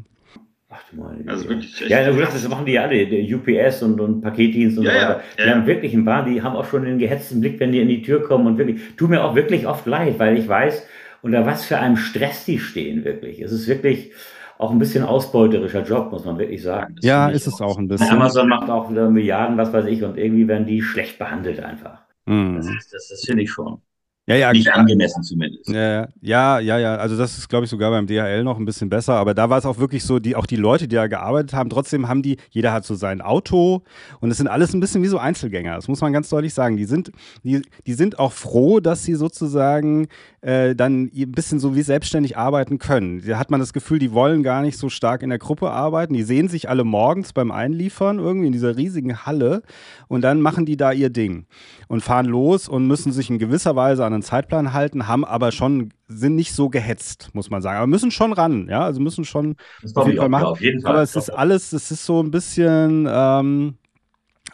[0.70, 4.22] Ach du meine also wirklich Ja, du das machen die alle, der UPS und, und
[4.22, 5.10] Paketdienst und ja, so weiter.
[5.10, 5.56] Ja, die ja.
[5.56, 8.02] haben wirklich ein paar, die haben auch schon den gehetzten Blick, wenn die in die
[8.02, 10.86] Tür kommen und wirklich, tut mir auch wirklich oft leid, weil ich weiß,
[11.22, 13.42] unter was für einem Stress die stehen wirklich.
[13.42, 14.12] Es ist wirklich
[14.58, 16.96] auch ein bisschen ausbeuterischer Job, muss man wirklich sagen.
[16.96, 18.10] Das ja, ist es auch ein bisschen.
[18.10, 22.05] Amazon macht auch wieder Milliarden, was weiß ich, und irgendwie werden die schlecht behandelt einfach.
[22.26, 22.56] Mhm.
[22.58, 23.82] Das, das, das finde ich schon.
[24.28, 25.70] Ja, ja, nicht angemessen zumindest.
[25.70, 26.96] Ja, ja, ja, ja.
[26.96, 29.14] Also das ist, glaube ich, sogar beim DHL noch ein bisschen besser.
[29.14, 31.70] Aber da war es auch wirklich so, die, auch die Leute, die da gearbeitet haben,
[31.70, 33.84] trotzdem haben die, jeder hat so sein Auto
[34.22, 35.76] und es sind alles ein bisschen wie so Einzelgänger.
[35.76, 36.76] Das muss man ganz deutlich sagen.
[36.76, 37.12] Die sind,
[37.44, 40.08] die, die sind auch froh, dass sie sozusagen
[40.42, 43.22] äh, dann ein bisschen so wie selbstständig arbeiten können.
[43.28, 46.16] Da hat man das Gefühl, die wollen gar nicht so stark in der Gruppe arbeiten.
[46.16, 49.62] Die sehen sich alle morgens beim Einliefern irgendwie in dieser riesigen Halle
[50.08, 51.46] und dann machen die da ihr Ding
[51.88, 55.52] und fahren los und müssen sich in gewisser Weise an einen Zeitplan halten, haben aber
[55.52, 57.78] schon, sind nicht so gehetzt, muss man sagen.
[57.78, 59.56] Aber müssen schon ran, ja, also müssen schon
[59.94, 60.46] auf jeden Fall machen.
[60.46, 60.94] Auf jeden Fall.
[60.94, 63.76] Aber es ist alles, es ist so ein bisschen, ähm,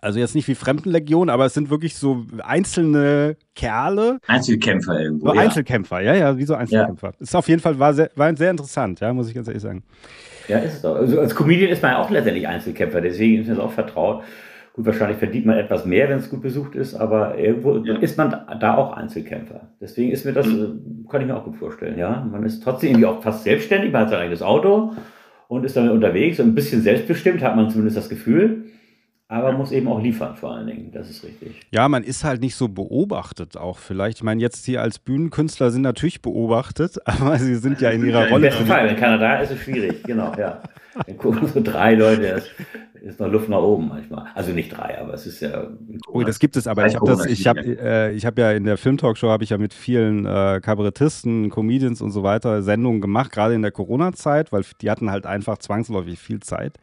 [0.03, 4.19] Also jetzt nicht wie Fremdenlegion, aber es sind wirklich so einzelne Kerle.
[4.25, 5.27] Einzelkämpfer irgendwo.
[5.27, 5.41] So ja.
[5.41, 7.09] Einzelkämpfer, ja, ja, wie so Einzelkämpfer.
[7.09, 7.13] Ja.
[7.19, 9.83] Ist auf jeden Fall war sehr, war sehr interessant, ja, muss ich ganz ehrlich sagen.
[10.47, 10.95] Ja, ist es doch.
[10.95, 14.23] Also als Comedian ist man ja auch letztendlich Einzelkämpfer, deswegen ist mir das auch vertraut.
[14.73, 17.97] Gut, wahrscheinlich verdient man etwas mehr, wenn es gut besucht ist, aber irgendwo ja.
[17.97, 19.69] ist man da auch Einzelkämpfer.
[19.81, 21.07] Deswegen ist mir das, mhm.
[21.09, 22.25] kann ich mir auch gut vorstellen, ja.
[22.29, 24.93] Man ist trotzdem irgendwie auch fast selbstständig, man hat sein eigenes Auto
[25.49, 28.65] und ist damit unterwegs und ein bisschen selbstbestimmt hat man zumindest das Gefühl
[29.31, 30.91] aber muss eben auch liefern vor allen Dingen.
[30.91, 31.61] Das ist richtig.
[31.71, 34.17] Ja, man ist halt nicht so beobachtet auch vielleicht.
[34.17, 38.27] Ich meine, jetzt hier als Bühnenkünstler sind natürlich beobachtet, aber sie sind ja in ihrer
[38.27, 38.47] Rolle.
[38.47, 40.61] Im besten Fall, in Kanada ist es schwierig, genau, ja.
[41.07, 42.43] Dann gucken so drei Leute,
[43.01, 44.27] ist noch Luft nach oben manchmal.
[44.35, 45.67] Also nicht drei, aber es ist ja.
[46.07, 46.85] Oh, das gibt es aber.
[46.85, 49.57] Ich habe das, ich habe, äh, ich habe ja in der Filmtalkshow habe ich ja
[49.57, 54.63] mit vielen äh, Kabarettisten, Comedians und so weiter Sendungen gemacht, gerade in der Corona-Zeit, weil
[54.81, 56.77] die hatten halt einfach zwangsläufig viel Zeit.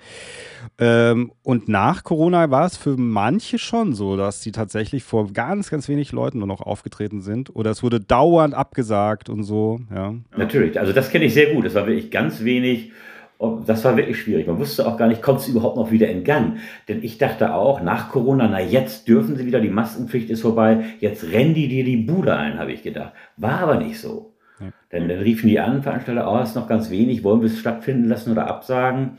[0.79, 5.71] Ähm, und nach Corona war es für manche schon so, dass sie tatsächlich vor ganz,
[5.71, 9.79] ganz wenig Leuten nur noch aufgetreten sind oder es wurde dauernd abgesagt und so.
[9.95, 10.15] Ja.
[10.37, 11.65] Natürlich, also das kenne ich sehr gut.
[11.65, 12.91] Es war wirklich ganz wenig
[13.39, 14.49] das war wirklich schwierig.
[14.49, 16.59] Man wusste auch gar nicht, kommt es überhaupt noch wieder in Gang?
[16.89, 20.85] Denn ich dachte auch, nach Corona, na jetzt dürfen sie wieder, die Maskenpflicht ist vorbei,
[20.99, 23.13] jetzt rennen die dir die Bude ein, habe ich gedacht.
[23.37, 24.35] War aber nicht so.
[24.61, 24.67] Ja.
[24.91, 28.09] Denn dann riefen die an, Veranstalter, oh, ist noch ganz wenig, wollen wir es stattfinden
[28.09, 29.19] lassen oder absagen?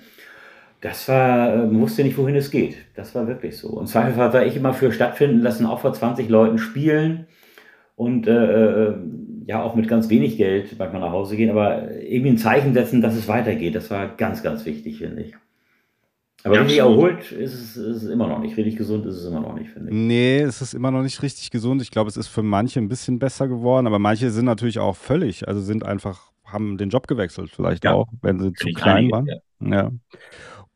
[0.81, 2.77] Das war, man wusste nicht, wohin es geht.
[2.95, 3.69] Das war wirklich so.
[3.69, 7.27] Und zweifelsfall war ich immer für stattfinden lassen, auch vor 20 Leuten spielen
[7.95, 8.31] und äh,
[8.87, 8.95] äh
[9.45, 13.01] ja auch mit ganz wenig Geld manchmal nach Hause gehen, aber irgendwie ein Zeichen setzen,
[13.01, 13.75] dass es weitergeht.
[13.75, 15.35] Das war ganz, ganz wichtig, finde ich.
[16.43, 18.55] Aber ja, richtig erholt ist es, ist es immer noch nicht.
[18.55, 19.95] Richtig gesund ist es immer noch nicht, finde ich.
[19.95, 21.81] Nee, es ist immer noch nicht richtig gesund.
[21.81, 24.95] Ich glaube, es ist für manche ein bisschen besser geworden, aber manche sind natürlich auch
[24.95, 27.93] völlig, also sind einfach, haben den Job gewechselt, vielleicht ja.
[27.93, 29.27] auch, wenn sie zu klein waren.
[29.27, 29.35] Ja.
[29.59, 29.91] ja.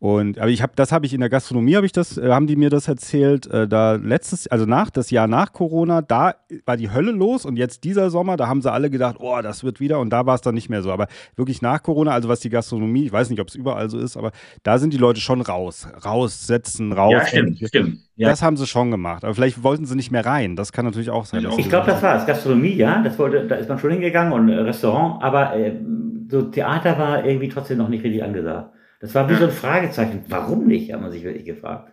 [0.04, 2.46] Und aber ich habe, das habe ich in der Gastronomie, habe ich das, äh, haben
[2.46, 3.48] die mir das erzählt.
[3.48, 6.36] Äh, da letztes, also nach das Jahr nach Corona, da
[6.66, 9.64] war die Hölle los und jetzt dieser Sommer, da haben sie alle gedacht, oh, das
[9.64, 10.92] wird wieder und da war es dann nicht mehr so.
[10.92, 13.98] Aber wirklich nach Corona, also was die Gastronomie, ich weiß nicht, ob es überall so
[13.98, 17.14] ist, aber da sind die Leute schon raus, raussetzen, raus.
[17.14, 18.00] Ja, stimmt, stimmt.
[18.18, 18.28] Ja.
[18.28, 19.24] Das haben sie schon gemacht.
[19.24, 20.58] Aber vielleicht wollten sie nicht mehr rein.
[20.58, 21.48] Das kann natürlich auch sein.
[21.58, 22.26] Ich glaube, das war es.
[22.26, 25.80] Gastronomie, ja, das wollte, da ist man schon hingegangen und Restaurant, aber äh,
[26.28, 28.70] so Theater war irgendwie trotzdem noch nicht richtig angesagt.
[29.04, 30.24] Das war wie so ein Fragezeichen.
[30.30, 31.92] Warum nicht, hat man sich wirklich gefragt.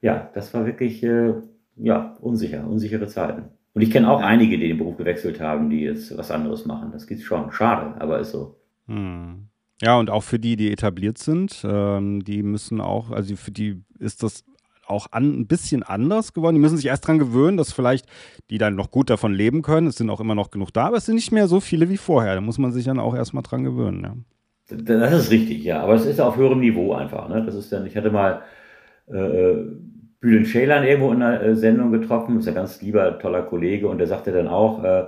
[0.00, 1.34] Ja, das war wirklich äh,
[1.74, 3.48] ja, unsicher, unsichere Zeiten.
[3.74, 6.92] Und ich kenne auch einige, die den Beruf gewechselt haben, die jetzt was anderes machen.
[6.92, 7.50] Das geht schon.
[7.50, 8.60] Schade, aber ist so.
[8.86, 9.48] Hm.
[9.82, 13.82] Ja, und auch für die, die etabliert sind, ähm, die müssen auch, also für die
[13.98, 14.44] ist das
[14.86, 16.54] auch an, ein bisschen anders geworden.
[16.54, 18.06] Die müssen sich erst daran gewöhnen, dass vielleicht
[18.50, 19.88] die dann noch gut davon leben können.
[19.88, 21.96] Es sind auch immer noch genug da, aber es sind nicht mehr so viele wie
[21.96, 22.36] vorher.
[22.36, 24.02] Da muss man sich dann auch erstmal dran gewöhnen.
[24.04, 24.14] Ja.
[24.70, 25.80] Das ist richtig, ja.
[25.80, 27.28] Aber es ist auf höherem Niveau einfach.
[27.28, 27.42] Ne?
[27.44, 28.42] Das ist dann, ich hatte mal
[29.08, 29.66] äh, äh
[30.20, 33.88] Bülent Schälern irgendwo in einer äh, Sendung getroffen, das ist ein ganz lieber, toller Kollege,
[33.88, 35.06] und der sagte dann auch, äh,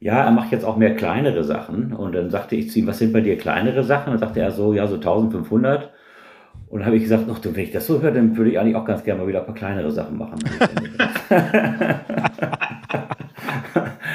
[0.00, 1.92] ja, er macht jetzt auch mehr kleinere Sachen.
[1.92, 4.12] Und dann sagte ich zu ihm, was sind bei dir kleinere Sachen?
[4.12, 5.90] Und dann sagte er so, ja, so 1500.
[6.68, 8.58] Und dann habe ich gesagt, ach du, wenn ich das so höre, dann würde ich
[8.58, 10.38] eigentlich auch ganz gerne mal wieder ein paar kleinere Sachen machen.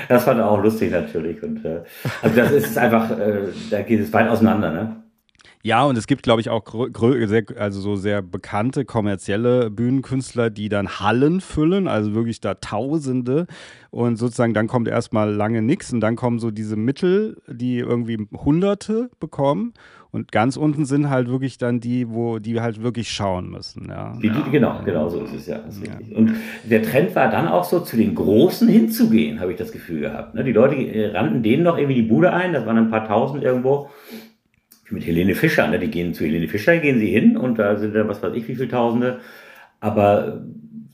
[0.07, 1.41] das fand er auch lustig natürlich.
[1.43, 1.81] Und, äh,
[2.21, 4.95] also das ist einfach, äh, da geht es weit auseinander, ne?
[5.65, 6.63] Ja, und es gibt, glaube ich, auch
[7.25, 13.47] sehr, also so sehr bekannte kommerzielle Bühnenkünstler, die dann Hallen füllen, also wirklich da Tausende.
[13.89, 18.27] Und sozusagen dann kommt erstmal lange nichts und dann kommen so diese Mittel, die irgendwie
[18.31, 19.73] Hunderte bekommen.
[20.11, 23.87] Und ganz unten sind halt wirklich dann die, wo die halt wirklich schauen müssen.
[23.89, 24.15] Ja.
[24.21, 25.57] Die, die, genau, genau so ist es ja.
[25.57, 25.93] Ist ja.
[26.15, 30.01] Und der Trend war dann auch so, zu den Großen hinzugehen, habe ich das Gefühl
[30.01, 30.35] gehabt.
[30.35, 30.43] Ne?
[30.43, 33.43] Die Leute äh, rannten denen noch irgendwie die Bude ein, das waren ein paar Tausend
[33.43, 33.89] irgendwo.
[34.89, 35.79] Mit Helene Fischer, ne?
[35.79, 38.47] die gehen zu Helene Fischer, gehen sie hin und da sind dann was weiß ich,
[38.47, 39.19] wie viele Tausende.
[39.79, 40.43] Aber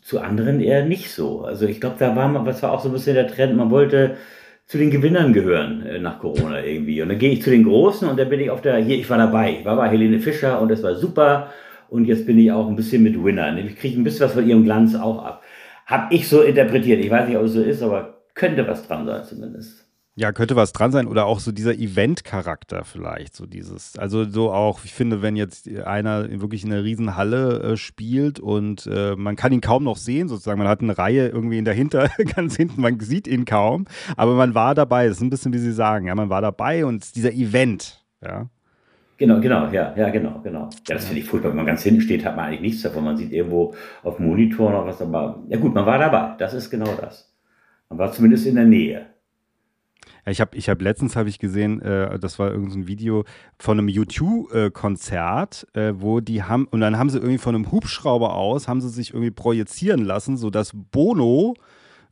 [0.01, 1.43] zu anderen eher nicht so.
[1.43, 3.69] Also ich glaube, da war man, was war auch so ein bisschen der Trend, man
[3.69, 4.17] wollte
[4.65, 7.01] zu den Gewinnern gehören äh, nach Corona irgendwie.
[7.01, 9.09] Und dann gehe ich zu den Großen und dann bin ich auf der, hier, ich
[9.09, 9.57] war dabei.
[9.59, 11.51] Ich war bei Helene Fischer und das war super.
[11.89, 13.55] Und jetzt bin ich auch ein bisschen mit Winner.
[13.57, 15.43] Ich kriege ein bisschen was von ihrem Glanz auch ab.
[15.85, 17.03] Hab ich so interpretiert.
[17.03, 19.80] Ich weiß nicht, ob es so ist, aber könnte was dran sein zumindest.
[20.15, 24.51] Ja, könnte was dran sein oder auch so dieser Event-Charakter vielleicht, so dieses, also so
[24.51, 29.37] auch, ich finde, wenn jetzt einer wirklich in einer Riesenhalle äh, spielt und äh, man
[29.37, 32.81] kann ihn kaum noch sehen, sozusagen, man hat eine Reihe irgendwie in dahinter, ganz hinten,
[32.81, 33.85] man sieht ihn kaum,
[34.17, 36.85] aber man war dabei, das ist ein bisschen, wie Sie sagen, ja, man war dabei
[36.85, 38.49] und dieser Event, ja.
[39.15, 40.69] Genau, genau, ja, ja, genau, genau.
[40.87, 41.51] Ja, das finde ich furchtbar.
[41.51, 43.03] Wenn man ganz hinten steht, hat man eigentlich nichts davon.
[43.03, 46.35] Man sieht irgendwo auf dem Monitor noch was, aber ja gut, man war dabei.
[46.39, 47.31] Das ist genau das.
[47.87, 49.10] Man war zumindest in der Nähe.
[50.25, 53.23] Ja, ich habe ich hab letztens habe ich gesehen, äh, das war irgendein so Video
[53.57, 58.35] von einem U2-Konzert, äh, wo die haben, und dann haben sie irgendwie von einem Hubschrauber
[58.35, 61.55] aus, haben sie sich irgendwie projizieren lassen, sodass Bono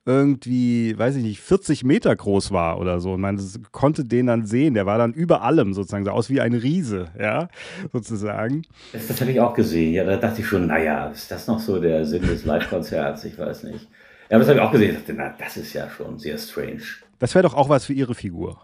[0.05, 3.13] irgendwie, weiß ich nicht, 40 Meter groß war oder so.
[3.13, 3.39] Und man
[3.71, 4.73] konnte den dann sehen.
[4.73, 7.47] Der war dann über allem sozusagen, sah aus wie ein Riese, ja,
[7.93, 8.63] sozusagen.
[8.91, 9.93] Das, das habe ich auch gesehen.
[9.93, 13.25] Ja, da dachte ich schon, naja, ist das noch so der Sinn des Live-Konzerts?
[13.25, 13.87] Ich weiß nicht.
[14.29, 14.91] Ja, aber das habe ich auch gesehen.
[14.91, 16.81] Ich dachte, na, das ist ja schon sehr strange.
[17.19, 18.57] Das wäre doch auch was für Ihre Figur.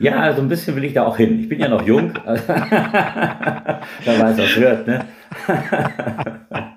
[0.00, 1.38] Ja, also ein bisschen will ich da auch hin.
[1.40, 2.12] Ich bin ja noch jung.
[2.24, 5.04] da weiß, was wird, ne?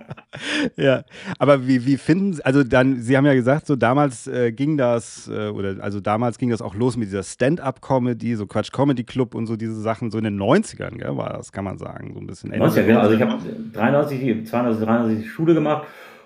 [0.76, 1.04] ja,
[1.40, 4.78] aber wie, wie finden Sie, also dann, Sie haben ja gesagt, so damals äh, ging
[4.78, 9.04] das, äh, oder also damals ging das auch los mit dieser Stand-Up-Comedy, so Quatsch Comedy
[9.04, 12.12] Club und so diese Sachen, so in den 90ern, gell, war das, kann man sagen,
[12.14, 12.54] so ein bisschen.
[12.54, 13.40] 90er, genau, also ich habe
[13.74, 15.86] 93, 92, 93 die Schule gemacht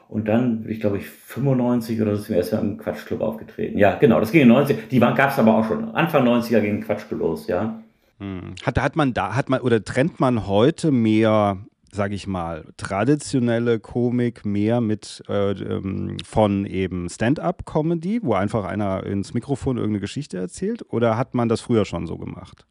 [0.09, 3.77] und dann, ich glaube, ich 95 oder so sind wir erstmal im Quatschclub aufgetreten.
[3.77, 5.93] Ja, genau, das ging in 90 Die gab es aber auch schon.
[5.93, 7.79] Anfang 90er ging Quatschclub los, ja.
[8.17, 8.55] Hm.
[8.65, 11.59] Hat, hat man da, hat man, oder trennt man heute mehr
[11.91, 19.03] sage ich mal, traditionelle Komik mehr mit äh, ähm, von eben Stand-up-Comedy, wo einfach einer
[19.05, 20.83] ins Mikrofon irgendeine Geschichte erzählt?
[20.89, 22.67] Oder hat man das früher schon so gemacht?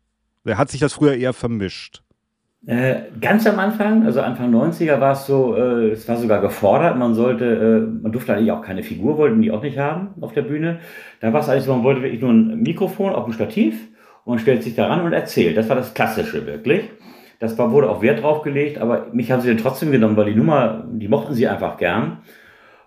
[0.47, 2.03] Hat sich das früher eher vermischt?
[2.67, 6.99] Äh, ganz am Anfang, also Anfang 90er war es so, äh, es war sogar gefordert,
[6.99, 10.33] man sollte, äh, man durfte eigentlich auch keine Figur, wollten die auch nicht haben auf
[10.33, 10.81] der Bühne.
[11.21, 13.89] Da war es eigentlich so, man wollte wirklich nur ein Mikrofon auf dem Stativ
[14.25, 15.57] und stellt sich daran und erzählt.
[15.57, 16.91] Das war das Klassische wirklich.
[17.39, 20.27] Das war, wurde auch Wert drauf gelegt, aber mich haben sie dann trotzdem genommen, weil
[20.27, 22.19] die Nummer, die mochten sie einfach gern.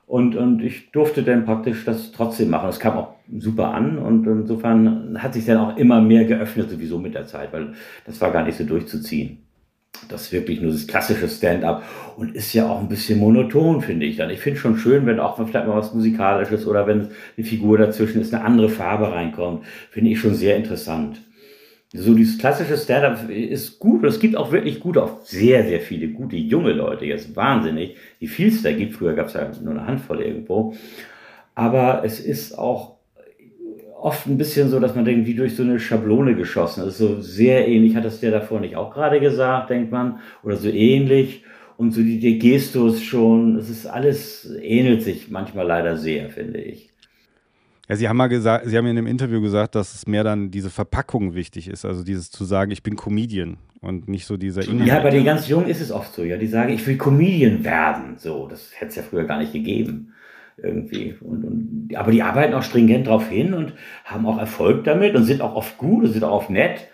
[0.06, 2.68] Und, und ich durfte dann praktisch das trotzdem machen.
[2.68, 7.00] Das kam auch super an und insofern hat sich dann auch immer mehr geöffnet sowieso
[7.00, 7.74] mit der Zeit, weil
[8.06, 9.40] das war gar nicht so durchzuziehen.
[10.10, 11.84] Das ist wirklich nur das klassische Stand-up
[12.18, 14.30] und ist ja auch ein bisschen monoton, finde ich dann.
[14.30, 18.22] Ich finde schon schön, wenn auch vielleicht mal was Musikalisches oder wenn eine Figur dazwischen
[18.22, 19.66] ist, eine andere Farbe reinkommt.
[19.90, 21.22] Finde ich schon sehr interessant
[21.94, 25.82] so dieses klassische Stand-up ist gut und es gibt auch wirklich gute, auch sehr, sehr
[25.82, 28.94] viele gute junge Leute, jetzt wahnsinnig, wie viel es da gibt.
[28.94, 30.74] Früher gab es ja nur eine Handvoll irgendwo.
[31.54, 32.96] Aber es ist auch
[34.02, 36.88] oft ein bisschen so, dass man denkt, wie durch so eine Schablone geschossen.
[36.88, 40.58] Ist so sehr ähnlich, hat das der davor nicht auch gerade gesagt, denkt man, oder
[40.58, 41.44] so ähnlich.
[41.78, 46.60] Und so die, der Gestus schon, es ist alles, ähnelt sich manchmal leider sehr, finde
[46.60, 46.90] ich.
[47.88, 50.52] Ja, Sie haben mal gesagt, Sie haben in dem Interview gesagt, dass es mehr dann
[50.52, 54.64] diese Verpackung wichtig ist, also dieses zu sagen, ich bin Comedian und nicht so dieser
[54.64, 54.88] Inhalt.
[54.88, 57.64] Ja, bei den ganz Jungen ist es oft so, ja, die sagen, ich will Comedian
[57.64, 60.14] werden, so, das hätte es ja früher gar nicht gegeben
[60.64, 61.16] irgendwie.
[61.22, 63.74] Und, und, aber die arbeiten auch stringent darauf hin und
[64.06, 66.88] haben auch Erfolg damit und sind auch oft gut und sind auch oft nett.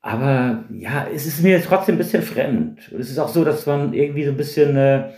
[0.00, 2.90] Aber ja, es ist mir trotzdem ein bisschen fremd.
[2.98, 5.10] Es ist auch so, dass man irgendwie so ein bisschen äh,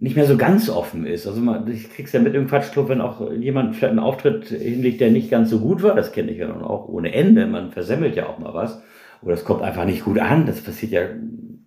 [0.00, 1.26] nicht mehr so ganz offen ist.
[1.26, 5.00] Also man, ich krieg's ja mit im Quatschclub, wenn auch jemand vielleicht einen Auftritt hinlegt,
[5.00, 5.94] der nicht ganz so gut war.
[5.94, 7.46] Das kenne ich ja nun auch ohne Ende.
[7.46, 8.82] Man versemmelt ja auch mal was.
[9.22, 10.46] Oder es kommt einfach nicht gut an.
[10.46, 11.02] Das passiert ja,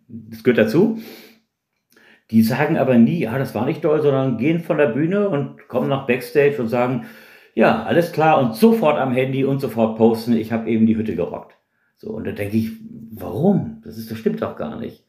[0.07, 0.99] das gehört dazu.
[2.31, 5.67] Die sagen aber nie, ja, das war nicht toll, sondern gehen von der Bühne und
[5.67, 7.05] kommen nach Backstage und sagen,
[7.53, 11.15] ja, alles klar und sofort am Handy und sofort posten, ich habe eben die Hütte
[11.15, 11.57] gerockt.
[11.97, 12.71] So, und da denke ich,
[13.11, 13.81] warum?
[13.83, 15.03] Das ist, das stimmt doch gar nicht.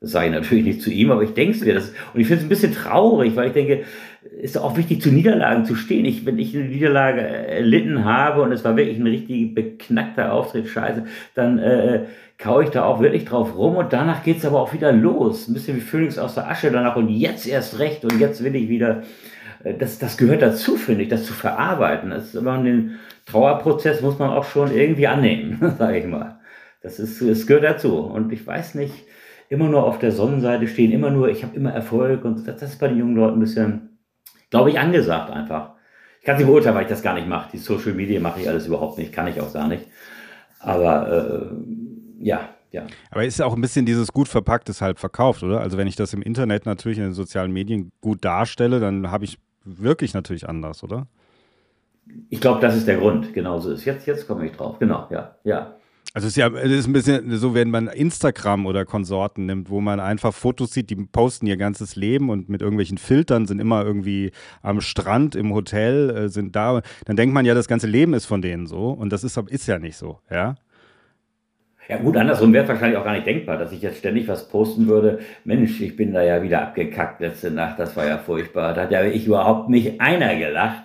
[0.00, 1.74] Das sage ich natürlich nicht zu ihm, aber ich denke es mir.
[1.74, 3.84] Das, und ich finde es ein bisschen traurig, weil ich denke,
[4.38, 6.04] es ist auch wichtig, zu Niederlagen zu stehen.
[6.04, 10.66] Ich, wenn ich eine Niederlage erlitten habe und es war wirklich ein richtig beknackter Auftritt,
[10.66, 11.04] scheiße,
[11.34, 12.06] dann äh,
[12.42, 15.46] kaue ich da auch wirklich drauf rum und danach geht's aber auch wieder los.
[15.46, 18.56] Ein bisschen wie Phoenix aus der Asche danach und jetzt erst recht und jetzt will
[18.56, 19.02] ich wieder.
[19.62, 22.10] Äh, das, das gehört dazu, finde ich, das zu verarbeiten.
[22.10, 26.40] Das ist aber den Trauerprozess muss man auch schon irgendwie annehmen, sage ich mal.
[26.82, 27.98] Das ist, es gehört dazu.
[27.98, 28.92] Und ich weiß nicht,
[29.48, 32.70] immer nur auf der Sonnenseite stehen, immer nur, ich habe immer Erfolg und das, das
[32.72, 33.98] ist bei den jungen Leuten ein bisschen,
[34.50, 35.74] glaube ich, angesagt einfach.
[36.18, 37.50] Ich kann sie beurteilen, weil ich das gar nicht mache.
[37.52, 39.86] Die Social Media mache ich alles überhaupt nicht, kann ich auch gar nicht.
[40.58, 41.81] Aber äh,
[42.22, 42.86] ja, ja.
[43.10, 45.60] Aber ist ja auch ein bisschen dieses gut verpacktes halt verkauft, oder?
[45.60, 49.24] Also wenn ich das im Internet natürlich in den sozialen Medien gut darstelle, dann habe
[49.24, 51.06] ich wirklich natürlich anders, oder?
[52.30, 53.32] Ich glaube, das ist der Grund.
[53.32, 53.84] Genauso ist.
[53.84, 54.78] Jetzt, jetzt komme ich drauf.
[54.78, 55.76] Genau, ja, ja.
[56.14, 59.70] Also es ist ja es ist ein bisschen so, wenn man Instagram oder Konsorten nimmt,
[59.70, 63.60] wo man einfach Fotos sieht, die posten ihr ganzes Leben und mit irgendwelchen Filtern sind
[63.60, 64.30] immer irgendwie
[64.60, 66.82] am Strand, im Hotel, äh, sind da.
[67.06, 69.66] Dann denkt man ja, das ganze Leben ist von denen so und das ist, ist
[69.66, 70.56] ja nicht so, ja.
[71.92, 74.86] Ja gut, andersrum wäre wahrscheinlich auch gar nicht denkbar, dass ich jetzt ständig was posten
[74.86, 75.18] würde.
[75.44, 78.72] Mensch, ich bin da ja wieder abgekackt letzte Nacht, das war ja furchtbar.
[78.72, 80.84] Da hat ja ich überhaupt nicht einer gelacht.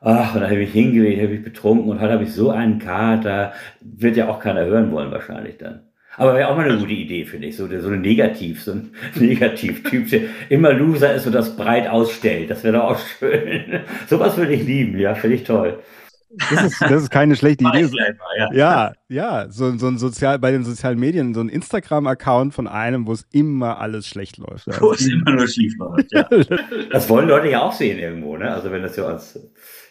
[0.00, 2.80] Ach, und dann habe ich hingelegt, habe ich betrunken und heute habe ich so einen
[2.80, 3.52] Kater.
[3.82, 5.82] Wird ja auch keiner hören wollen wahrscheinlich dann.
[6.16, 7.56] Aber wäre auch mal eine gute Idee, finde ich.
[7.56, 12.50] So, so eine Negativ, so ein Negativ-Typ, der immer Loser ist und das breit ausstellt.
[12.50, 13.82] Das wäre doch auch schön.
[14.08, 15.78] Sowas würde ich lieben, ja, finde ich toll.
[16.50, 17.90] Das ist, das ist keine schlechte Idee.
[18.38, 18.52] ja.
[18.52, 23.06] ja, ja, so, so ein sozial, bei den sozialen Medien, so ein Instagram-Account von einem,
[23.06, 24.66] wo es immer alles schlecht läuft.
[24.80, 26.22] Wo es immer nur schief läuft, ja.
[26.90, 28.52] das wollen Leute ja auch sehen irgendwo, ne?
[28.52, 29.38] Also wenn das so als,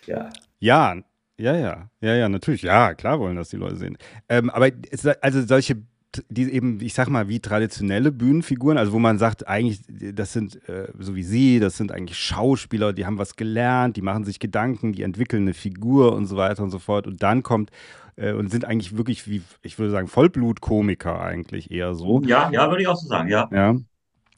[0.05, 0.29] ja.
[0.59, 0.95] Ja,
[1.37, 2.61] ja, ja, ja, ja, natürlich.
[2.61, 3.97] Ja, klar wollen das die Leute sehen.
[4.29, 5.81] Ähm, aber es, also solche
[6.29, 10.67] die eben, ich sag mal, wie traditionelle Bühnenfiguren, also wo man sagt, eigentlich, das sind,
[10.67, 14.39] äh, so wie sie, das sind eigentlich Schauspieler, die haben was gelernt, die machen sich
[14.39, 17.07] Gedanken, die entwickeln eine Figur und so weiter und so fort.
[17.07, 17.71] Und dann kommt
[18.15, 22.21] äh, und sind eigentlich wirklich wie, ich würde sagen, Vollblutkomiker eigentlich eher so.
[22.23, 23.49] Ja, ja, würde ich auch so sagen, ja.
[23.51, 23.75] Ja.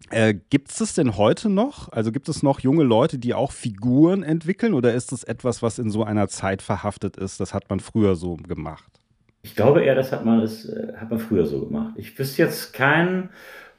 [0.10, 1.90] Äh, gibt es das denn heute noch?
[1.90, 5.80] Also gibt es noch junge Leute, die auch Figuren entwickeln oder ist das etwas, was
[5.80, 7.40] in so einer Zeit verhaftet ist?
[7.40, 9.03] Das hat man früher so gemacht.
[9.44, 11.94] Ich glaube eher, das hat man, das äh, hat man früher so gemacht.
[11.98, 13.30] Ich wüsste jetzt keinen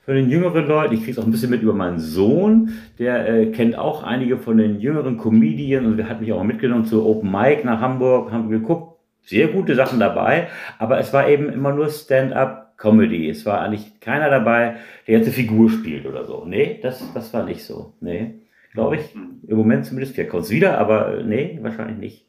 [0.05, 3.27] von den jüngeren Leuten, ich kriege es auch ein bisschen mit über meinen Sohn, der
[3.27, 7.07] äh, kennt auch einige von den jüngeren Comedian und der hat mich auch mitgenommen zu
[7.07, 10.49] Open Mic nach Hamburg, haben geguckt, sehr gute Sachen dabei,
[10.79, 13.31] aber es war eben immer nur Stand-up Comedy.
[13.31, 16.45] Es war eigentlich keiner dabei, der jetzt eine Figur spielt oder so.
[16.45, 17.95] Nee, das, das war nicht so.
[18.01, 18.35] Nee,
[18.75, 19.15] glaube ich.
[19.15, 20.15] Im Moment zumindest.
[20.15, 22.27] Vielleicht kommt wieder, aber äh, nee, wahrscheinlich nicht.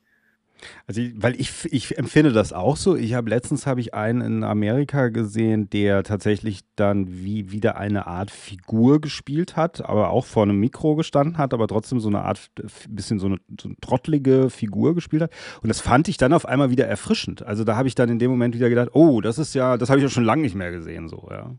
[0.87, 2.95] Also, weil ich, ich empfinde das auch so.
[2.95, 8.07] Ich habe letztens habe ich einen in Amerika gesehen, der tatsächlich dann wie wieder eine
[8.07, 12.21] Art Figur gespielt hat, aber auch vor einem Mikro gestanden hat, aber trotzdem so eine
[12.21, 12.49] Art
[12.89, 15.31] bisschen so eine, so eine trottlige Figur gespielt hat.
[15.61, 17.43] Und das fand ich dann auf einmal wieder erfrischend.
[17.43, 19.89] Also da habe ich dann in dem Moment wieder gedacht, oh, das ist ja, das
[19.89, 21.55] habe ich ja schon lange nicht mehr gesehen, so ja.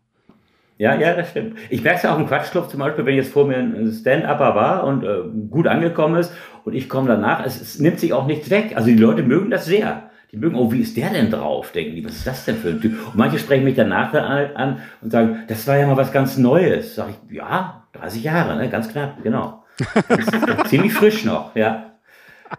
[0.78, 1.58] Ja, ja, das stimmt.
[1.70, 4.54] Ich merke es ja auch im Quatschclub zum Beispiel, wenn jetzt vor mir ein Stand-Upper
[4.54, 6.32] war und äh, gut angekommen ist
[6.64, 8.72] und ich komme danach, es, es, nimmt sich auch nichts weg.
[8.74, 10.10] Also die Leute mögen das sehr.
[10.32, 11.72] Die mögen, oh, wie ist der denn drauf?
[11.72, 12.92] Denken die, was ist das denn für ein Typ?
[13.06, 16.96] Und manche sprechen mich danach an und sagen, das war ja mal was ganz Neues.
[16.96, 18.68] Sag ich, ja, 30 Jahre, ne?
[18.68, 19.64] ganz knapp, genau.
[20.66, 21.92] ziemlich frisch noch, ja.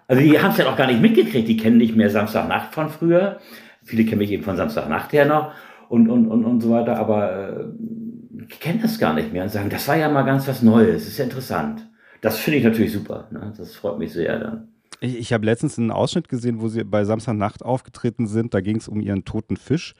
[0.08, 1.47] Also die haben es ja auch gar nicht mitgekriegt.
[1.47, 3.38] Die kennen nicht mehr Samstagnacht von früher.
[3.84, 5.51] Viele kennen mich eben von Samstagnacht her noch
[5.89, 6.97] und, und, und, und so weiter.
[6.97, 7.65] Aber äh,
[8.50, 11.14] kennen das gar nicht mehr und sagen, das war ja mal ganz was Neues, das
[11.14, 11.88] ist ja interessant.
[12.22, 13.28] Das finde ich natürlich super.
[13.32, 13.54] Ne?
[13.58, 14.70] Das freut mich sehr dann.
[15.00, 18.54] Ich, ich habe letztens einen Ausschnitt gesehen, wo sie bei Samstagnacht aufgetreten sind.
[18.54, 19.94] Da ging es um ihren toten Fisch.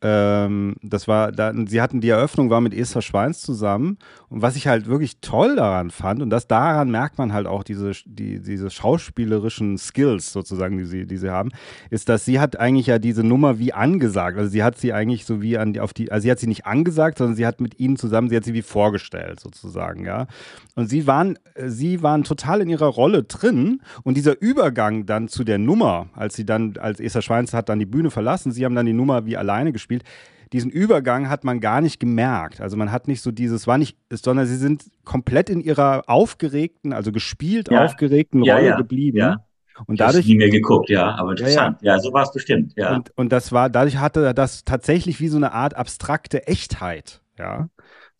[0.00, 3.98] Ähm, das war, da, sie hatten die Eröffnung war mit Esther Schweins zusammen.
[4.28, 7.64] Und was ich halt wirklich toll daran fand und das daran merkt man halt auch
[7.64, 11.50] diese, die, diese schauspielerischen Skills sozusagen, die sie, die sie haben,
[11.90, 15.24] ist, dass sie hat eigentlich ja diese Nummer wie angesagt, also sie hat sie eigentlich
[15.24, 17.60] so wie an die, auf die, also sie hat sie nicht angesagt, sondern sie hat
[17.60, 20.26] mit ihnen zusammen, sie hat sie wie vorgestellt sozusagen, ja.
[20.74, 23.80] Und sie waren, sie waren total in ihrer Rolle drin.
[24.04, 27.80] Und dieser Übergang dann zu der Nummer, als sie dann, als Esther Schweins hat dann
[27.80, 30.04] die Bühne verlassen, sie haben dann die Nummer wie alleine gespielt gespielt.
[30.52, 32.60] Diesen Übergang hat man gar nicht gemerkt.
[32.60, 36.94] Also man hat nicht so dieses, war nicht, sondern sie sind komplett in ihrer aufgeregten,
[36.94, 37.84] also gespielt ja.
[37.84, 38.76] aufgeregten ja, Rolle ja.
[38.76, 39.18] geblieben.
[39.18, 39.44] Ja.
[39.86, 40.24] Und dadurch.
[40.24, 41.78] Ich nie mehr geguckt, ja, aber interessant.
[41.82, 42.00] Ja, ja.
[42.00, 42.96] so war es bestimmt, ja.
[42.96, 47.68] Und, und das war, dadurch hatte das tatsächlich wie so eine Art abstrakte Echtheit, ja.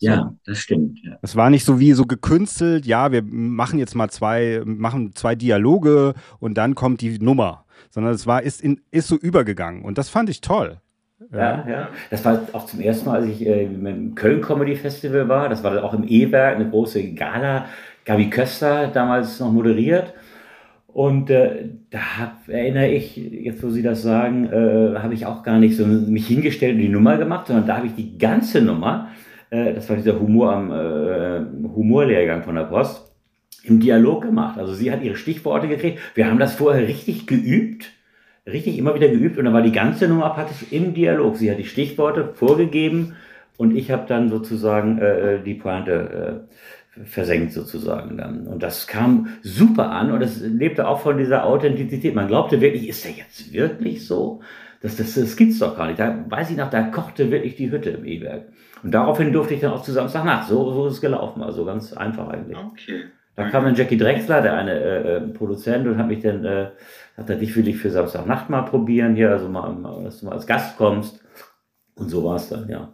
[0.00, 0.06] So.
[0.06, 1.00] Ja, das stimmt.
[1.02, 1.18] Ja.
[1.22, 5.34] Es war nicht so wie so gekünstelt, ja, wir machen jetzt mal zwei, machen zwei
[5.34, 9.98] Dialoge und dann kommt die Nummer, sondern es war, ist, in, ist so übergegangen und
[9.98, 10.80] das fand ich toll.
[11.32, 11.88] Ja, ja.
[12.10, 15.48] Das war auch zum ersten Mal, als ich äh, im Köln Comedy Festival war.
[15.48, 17.66] Das war dann auch im E-Werk, eine große Gala.
[18.04, 20.14] Gabi Köster damals noch moderiert.
[20.86, 25.42] Und äh, da hab, erinnere ich, jetzt wo Sie das sagen, äh, habe ich auch
[25.42, 28.62] gar nicht so mich hingestellt und die Nummer gemacht, sondern da habe ich die ganze
[28.62, 29.08] Nummer,
[29.50, 33.12] äh, das war dieser Humor am äh, Humorlehrgang von der Post,
[33.64, 34.58] im Dialog gemacht.
[34.58, 35.98] Also sie hat ihre Stichworte gekriegt.
[36.14, 37.92] Wir haben das vorher richtig geübt
[38.52, 41.36] richtig immer wieder geübt und dann war die ganze Nummer praktisch im Dialog.
[41.36, 43.16] Sie hat die Stichworte vorgegeben
[43.56, 46.46] und ich habe dann sozusagen äh, äh, die Pointe
[46.96, 48.46] äh, versenkt sozusagen dann.
[48.46, 52.14] Und das kam super an und es lebte auch von dieser Authentizität.
[52.14, 54.40] Man glaubte wirklich, ist der jetzt wirklich so?
[54.80, 55.98] Das, das, das gibt's doch gar nicht.
[55.98, 58.48] Da weiß ich noch, da kochte wirklich die Hütte im E-Werk.
[58.82, 60.48] Und daraufhin durfte ich dann auch zu Samstagnacht.
[60.48, 61.42] So, so ist es gelaufen.
[61.42, 62.56] Also ganz einfach eigentlich.
[62.56, 63.04] Okay.
[63.34, 66.70] Da kam dann Jackie Drexler, der eine äh, äh Produzent, und hat mich dann äh,
[67.18, 70.32] hat er dich will ich für Samstagnacht mal probieren hier, also mal, dass du mal
[70.32, 71.20] als Gast kommst.
[71.96, 72.92] Und so war es dann, ja.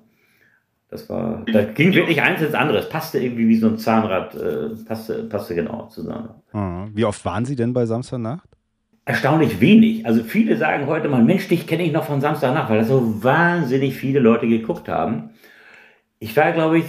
[0.88, 2.78] Das war, da ging wirklich eins ins andere.
[2.78, 6.30] Es passte irgendwie wie so ein Zahnrad, äh, passte, passte genau zusammen.
[6.52, 8.48] Ah, wie oft waren Sie denn bei Samstagnacht?
[9.04, 10.06] Erstaunlich wenig.
[10.06, 13.22] Also viele sagen heute mal, Mensch, dich kenne ich noch von Samstagnacht, weil das so
[13.22, 15.30] wahnsinnig viele Leute geguckt haben.
[16.18, 16.84] Ich war, glaube ich,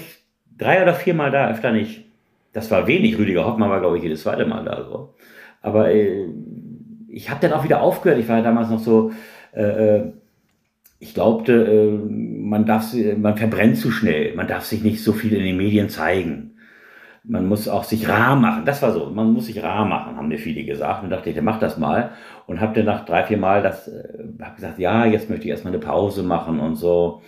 [0.57, 2.05] drei oder viermal da, öfter nicht.
[2.53, 3.17] Das war wenig.
[3.17, 4.85] Rüdiger Hoffmann war, glaube ich, jedes zweite Mal da.
[4.85, 5.15] So.
[5.61, 6.27] Aber äh,
[7.15, 8.19] ich habe dann auch wieder aufgehört.
[8.19, 9.11] Ich war ja damals noch so,
[9.53, 9.63] äh,
[9.97, 10.13] äh
[10.99, 15.33] ich glaubte, äh, man darf, man verbrennt zu schnell, man darf sich nicht so viel
[15.33, 16.51] in den Medien zeigen.
[17.27, 18.65] man muss auch sich rar machen.
[18.65, 21.03] Das war so, man muss sich rar machen, haben mir viele gesagt.
[21.03, 22.11] Und dachte ich, mach das mal.
[22.47, 25.51] Und habe dann nach drei, vier Mal das, äh, hab gesagt, ja, jetzt möchte ich
[25.51, 27.21] erstmal eine Pause machen und so.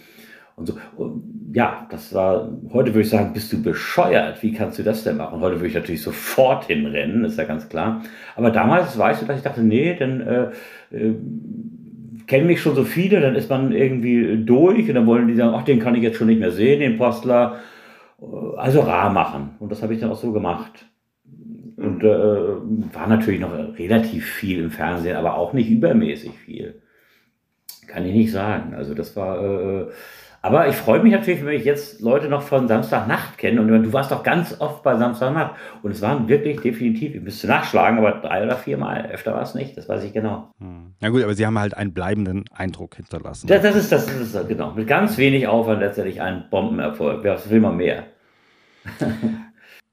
[0.58, 0.74] Und so.
[0.98, 4.42] Und ja, das war, heute würde ich sagen, bist du bescheuert?
[4.42, 5.40] Wie kannst du das denn machen?
[5.40, 8.02] Heute würde ich natürlich sofort hinrennen, ist ja ganz klar.
[8.36, 10.44] Aber damals weißt du, dass ich dachte, nee, dann äh,
[10.92, 11.14] äh,
[12.26, 15.54] kennen mich schon so viele, dann ist man irgendwie durch und dann wollen die sagen,
[15.56, 17.60] ach, den kann ich jetzt schon nicht mehr sehen, den Postler
[18.58, 19.52] also rar machen.
[19.60, 20.88] Und das habe ich dann auch so gemacht.
[21.78, 26.82] Und äh, war natürlich noch relativ viel im Fernsehen, aber auch nicht übermäßig viel.
[27.86, 28.74] Kann ich nicht sagen.
[28.74, 29.44] Also das war.
[29.44, 29.88] Äh,
[30.48, 33.60] aber ich freue mich natürlich, wenn ich jetzt Leute noch von Samstagnacht kenne.
[33.60, 35.56] Und du warst doch ganz oft bei Samstagnacht.
[35.84, 39.10] Und es waren wirklich definitiv, ich müsste nachschlagen, aber drei oder vier Mal.
[39.12, 40.54] Öfter war es nicht, das weiß ich genau.
[40.60, 40.94] Hm.
[41.02, 43.48] Na gut, aber sie haben halt einen bleibenden Eindruck hinterlassen.
[43.48, 44.72] Das, das, ist, das ist genau.
[44.72, 47.26] Mit ganz wenig Aufwand letztendlich ein Bombenerfolg.
[47.26, 48.06] Was will man mehr?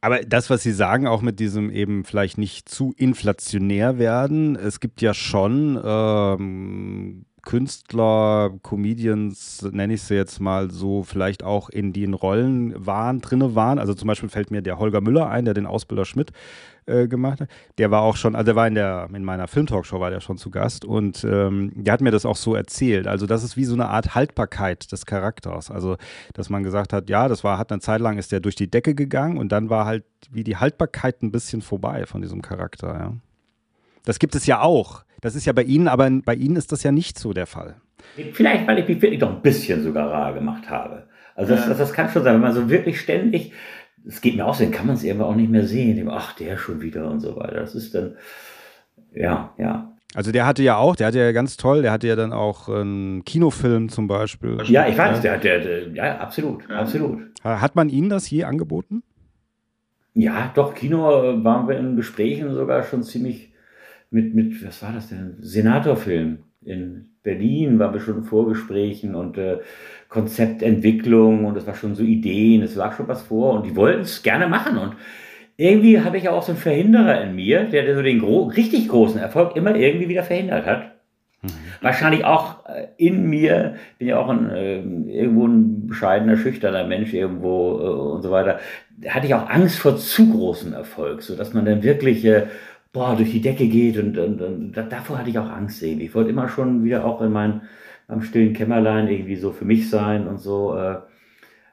[0.00, 4.78] Aber das, was Sie sagen, auch mit diesem eben vielleicht nicht zu inflationär werden, es
[4.78, 11.92] gibt ja schon ähm, Künstler, Comedians, nenne ich sie jetzt mal so, vielleicht auch in
[11.92, 13.78] den Rollen waren, drinne waren.
[13.78, 16.32] Also zum Beispiel fällt mir der Holger Müller ein, der den Ausbilder Schmidt
[16.86, 17.48] äh, gemacht hat.
[17.78, 20.38] Der war auch schon, also der war in der, in meiner Filmtalkshow war der schon
[20.38, 23.06] zu Gast und ähm, der hat mir das auch so erzählt.
[23.06, 25.70] Also das ist wie so eine Art Haltbarkeit des Charakters.
[25.70, 25.96] Also,
[26.32, 28.70] dass man gesagt hat, ja, das war, hat eine Zeit lang ist der durch die
[28.70, 32.94] Decke gegangen und dann war halt wie die Haltbarkeit ein bisschen vorbei von diesem Charakter,
[32.98, 33.12] ja.
[34.04, 35.04] Das gibt es ja auch.
[35.20, 37.76] Das ist ja bei Ihnen, aber bei Ihnen ist das ja nicht so der Fall.
[38.32, 41.08] Vielleicht, weil ich mich wirklich doch ein bisschen sogar rar gemacht habe.
[41.34, 43.52] Also das, das, das kann schon sein, wenn man so wirklich ständig,
[44.06, 46.08] es geht mir auch so, dann kann man es irgendwann auch nicht mehr sehen.
[46.10, 47.56] Ach, der schon wieder und so weiter.
[47.56, 48.16] Das ist dann,
[49.14, 49.90] ja, ja.
[50.14, 52.68] Also der hatte ja auch, der hatte ja ganz toll, der hatte ja dann auch
[52.68, 54.58] einen Kinofilm zum Beispiel.
[54.66, 57.20] Ja, ich weiß, der hat, der, der, ja, absolut, absolut.
[57.42, 59.02] Hat man Ihnen das je angeboten?
[60.12, 61.02] Ja, doch, Kino
[61.42, 63.53] waren wir in Gesprächen sogar schon ziemlich
[64.10, 65.36] mit, mit, was war das denn?
[65.40, 69.58] Senatorfilm in Berlin waren wir schon in Vorgesprächen und äh,
[70.08, 74.02] Konzeptentwicklung und es war schon so Ideen, es lag schon was vor und die wollten
[74.02, 74.94] es gerne machen und
[75.56, 79.20] irgendwie habe ich auch so einen Verhinderer in mir, der, so den gro richtig großen
[79.20, 80.94] Erfolg immer irgendwie wieder verhindert hat.
[81.42, 81.50] Mhm.
[81.80, 87.12] Wahrscheinlich auch äh, in mir, bin ja auch ein, äh, irgendwo ein bescheidener, schüchterner Mensch
[87.12, 88.58] irgendwo äh, und so weiter,
[89.08, 92.46] hatte ich auch Angst vor zu großem Erfolg, so dass man dann wirklich äh,
[92.94, 96.06] boah, durch die Decke geht und, und, und davor hatte ich auch Angst irgendwie.
[96.06, 97.62] Ich wollte immer schon wieder auch in mein,
[98.06, 100.76] am stillen Kämmerlein irgendwie so für mich sein und so.
[100.76, 100.98] Äh,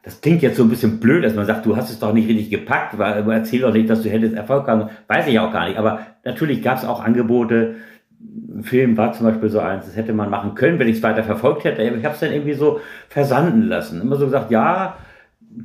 [0.03, 2.27] das klingt jetzt so ein bisschen blöd, dass man sagt, du hast es doch nicht
[2.27, 4.89] richtig gepackt, weil erzähl doch nicht, dass du hättest Erfolg haben.
[5.07, 5.77] Weiß ich auch gar nicht.
[5.77, 7.75] Aber natürlich gab es auch Angebote.
[8.19, 11.03] Ein Film war zum Beispiel so eins, das hätte man machen können, wenn ich es
[11.03, 11.83] weiter verfolgt hätte.
[11.83, 14.01] Ich habe es dann irgendwie so versanden lassen.
[14.01, 14.97] Immer so gesagt, ja,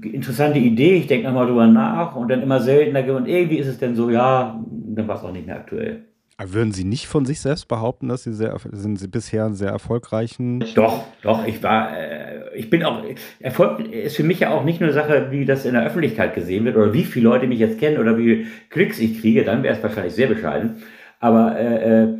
[0.02, 3.78] interessante Idee, ich denke nochmal drüber nach und dann immer seltener und irgendwie ist es
[3.78, 4.60] dann so, ja,
[4.96, 6.04] dann war es auch nicht mehr aktuell.
[6.38, 9.70] Aber würden Sie nicht von sich selbst behaupten, dass Sie sehr, sind Sie bisher sehr
[9.70, 10.62] erfolgreichen?
[10.74, 13.02] Doch, doch, ich war, äh, ich bin auch,
[13.40, 16.34] Erfolg ist für mich ja auch nicht nur eine Sache, wie das in der Öffentlichkeit
[16.34, 19.62] gesehen wird oder wie viele Leute mich jetzt kennen oder wie Klicks ich kriege, dann
[19.62, 20.82] wäre es wahrscheinlich sehr bescheiden.
[21.20, 22.18] Aber äh, äh,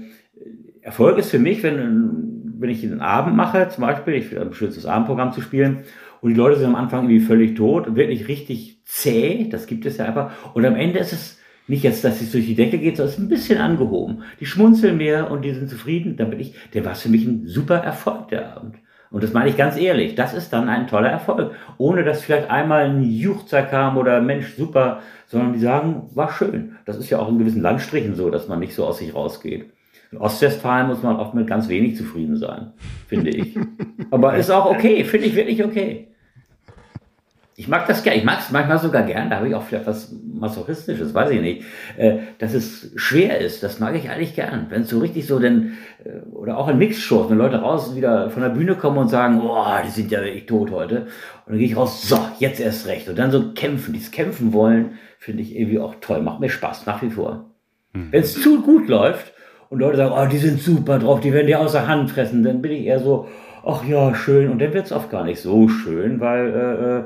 [0.81, 4.49] Erfolg ist für mich, wenn, wenn ich einen Abend mache, zum Beispiel, ich will ein
[4.49, 5.85] bestimmtes Abendprogramm zu spielen
[6.23, 9.85] und die Leute sind am Anfang irgendwie völlig tot und wirklich richtig zäh, das gibt
[9.85, 10.55] es ja einfach.
[10.55, 11.39] Und am Ende ist es
[11.69, 14.23] nicht jetzt, dass es durch die Decke geht, sondern es ist ein bisschen angehoben.
[14.41, 16.17] Die schmunzeln mehr und die sind zufrieden.
[16.17, 18.77] Dann bin ich, der war für mich ein super Erfolg, der Abend.
[19.11, 20.15] Und das meine ich ganz ehrlich.
[20.15, 21.53] Das ist dann ein toller Erfolg.
[21.79, 26.77] Ohne dass vielleicht einmal ein Juchzer kam oder Mensch, super, sondern die sagen, war schön.
[26.85, 29.67] Das ist ja auch in gewissen Landstrichen so, dass man nicht so aus sich rausgeht.
[30.13, 32.73] In Ostwestfalen muss man oft mit ganz wenig zufrieden sein,
[33.09, 33.59] finde ich.
[34.11, 36.09] Aber ist auch okay, finde ich wirklich okay.
[37.59, 39.87] Ich mag das gerne, ich mag es manchmal sogar gern, da habe ich auch vielleicht
[39.87, 41.65] was Masochistisches, weiß ich nicht,
[41.97, 44.67] äh, dass es schwer ist, das mag ich eigentlich gern.
[44.69, 45.73] Wenn es so richtig so denn,
[46.05, 49.41] äh, oder auch in Mixshows, wenn Leute raus wieder von der Bühne kommen und sagen,
[49.41, 51.07] boah, die sind ja wirklich tot heute.
[51.47, 53.09] Und dann gehe ich raus, so, jetzt erst recht.
[53.09, 56.85] Und dann so kämpfen, dieses Kämpfen wollen, finde ich irgendwie auch toll, macht mir Spaß,
[56.85, 57.53] nach wie vor.
[57.95, 58.09] Hm.
[58.11, 59.33] Wenn es zu gut läuft
[59.71, 62.61] und Leute sagen, oh, die sind super drauf, die werden die außer Hand fressen, dann
[62.61, 63.29] bin ich eher so,
[63.65, 64.51] ach ja, schön.
[64.51, 67.05] Und dann wird es oft gar nicht so schön, weil, äh, äh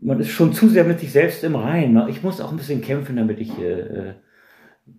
[0.00, 1.94] man ist schon zu sehr mit sich selbst im Reinen.
[1.94, 2.06] Ne?
[2.10, 4.14] Ich muss auch ein bisschen kämpfen, damit ich äh,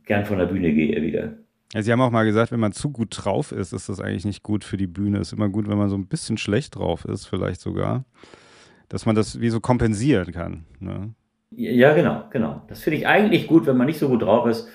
[0.06, 1.34] gern von der Bühne gehe wieder.
[1.74, 4.26] Ja, Sie haben auch mal gesagt, wenn man zu gut drauf ist, ist das eigentlich
[4.26, 5.20] nicht gut für die Bühne.
[5.20, 8.06] Es ist immer gut, wenn man so ein bisschen schlecht drauf ist, vielleicht sogar,
[8.90, 10.66] dass man das wie so kompensieren kann.
[10.80, 11.14] Ne?
[11.52, 12.62] Ja, genau, genau.
[12.68, 14.68] Das finde ich eigentlich gut, wenn man nicht so gut drauf ist.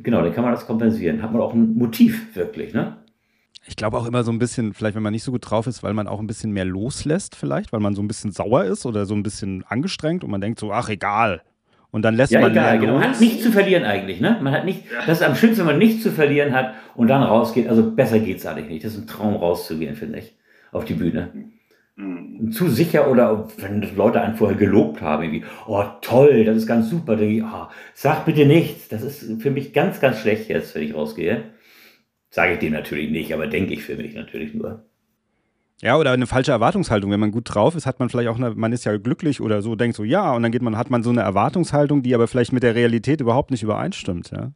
[0.00, 1.22] Genau, dann kann man das kompensieren.
[1.22, 2.96] Hat man auch ein Motiv wirklich, ne?
[3.64, 5.82] Ich glaube auch immer so ein bisschen, vielleicht wenn man nicht so gut drauf ist,
[5.82, 8.86] weil man auch ein bisschen mehr loslässt, vielleicht, weil man so ein bisschen sauer ist
[8.86, 11.42] oder so ein bisschen angestrengt und man denkt so, ach egal.
[11.92, 12.94] und dann lässt ja, man egal, genau.
[12.94, 14.38] Man hat nichts zu verlieren eigentlich, ne?
[14.40, 17.22] Man hat nicht, das ist am schönsten, wenn man nichts zu verlieren hat und dann
[17.22, 17.68] rausgeht.
[17.68, 18.84] Also besser geht's eigentlich nicht.
[18.84, 20.34] Das ist ein Traum rauszugehen, finde ich,
[20.72, 21.28] auf die Bühne.
[21.94, 22.50] Mhm.
[22.50, 26.88] Zu sicher oder wenn Leute einen vorher gelobt haben, irgendwie, oh toll, das ist ganz
[26.88, 28.88] super, denke ich, oh, sag bitte nichts.
[28.88, 31.44] Das ist für mich ganz, ganz schlecht jetzt, wenn ich rausgehe.
[32.32, 34.86] Sage ich dem natürlich nicht, aber denke ich für mich natürlich nur.
[35.82, 37.10] Ja, oder eine falsche Erwartungshaltung.
[37.10, 39.60] Wenn man gut drauf ist, hat man vielleicht auch eine, man ist ja glücklich oder
[39.60, 42.28] so, denkt so, ja, und dann geht man, hat man so eine Erwartungshaltung, die aber
[42.28, 44.52] vielleicht mit der Realität überhaupt nicht übereinstimmt, ja.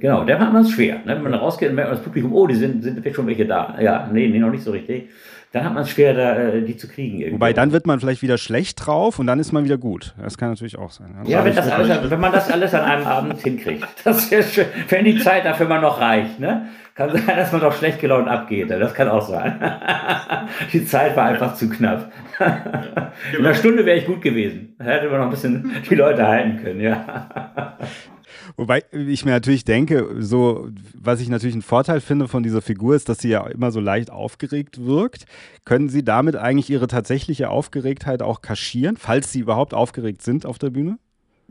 [0.00, 1.00] Genau, der hat man es schwer.
[1.04, 1.16] Ne?
[1.16, 3.78] Wenn man rausgeht merkt das Publikum, oh, die sind, sind vielleicht schon welche da.
[3.78, 5.10] Ja, nee, nee, noch nicht so richtig.
[5.52, 7.18] Dann hat man es schwer, da, äh, die zu kriegen.
[7.18, 7.34] Irgendwie.
[7.34, 10.14] Wobei dann wird man vielleicht wieder schlecht drauf und dann ist man wieder gut.
[10.20, 11.14] Das kann natürlich auch sein.
[11.24, 13.86] Ja, ja wenn, das alles, wenn man das alles an einem Abend hinkriegt.
[14.04, 16.40] Das wäre schön, wenn die Zeit dafür mal noch reicht.
[16.40, 16.68] Ne?
[16.94, 18.70] Kann sein, dass man doch schlecht gelaunt abgeht.
[18.70, 19.60] Das kann auch sein.
[20.72, 22.10] Die Zeit war einfach zu knapp.
[23.32, 24.74] In einer Stunde wäre ich gut gewesen.
[24.78, 27.76] Da hätte man noch ein bisschen die Leute halten können, ja.
[28.56, 32.94] Wobei ich mir natürlich denke, so, was ich natürlich einen Vorteil finde von dieser Figur
[32.94, 35.24] ist, dass sie ja immer so leicht aufgeregt wirkt.
[35.64, 40.58] Können Sie damit eigentlich Ihre tatsächliche Aufgeregtheit auch kaschieren, falls Sie überhaupt aufgeregt sind auf
[40.58, 40.98] der Bühne?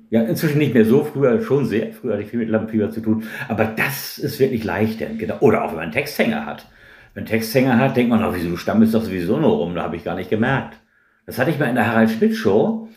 [0.09, 1.93] Ja, inzwischen nicht mehr so, früher schon sehr.
[1.93, 3.23] Früher hatte ich viel mit Lampenfieber zu tun.
[3.47, 5.05] Aber das ist wirklich leichter.
[5.05, 5.37] Genau.
[5.39, 6.67] Oder auch wenn man einen Texthänger hat.
[7.13, 9.73] Wenn man einen Texthänger hat, denkt man, oh, wieso, du stammelst doch sowieso nur rum,
[9.73, 10.77] da habe ich gar nicht gemerkt.
[11.25, 12.89] Das hatte ich mal in der Harald Schmidt Show.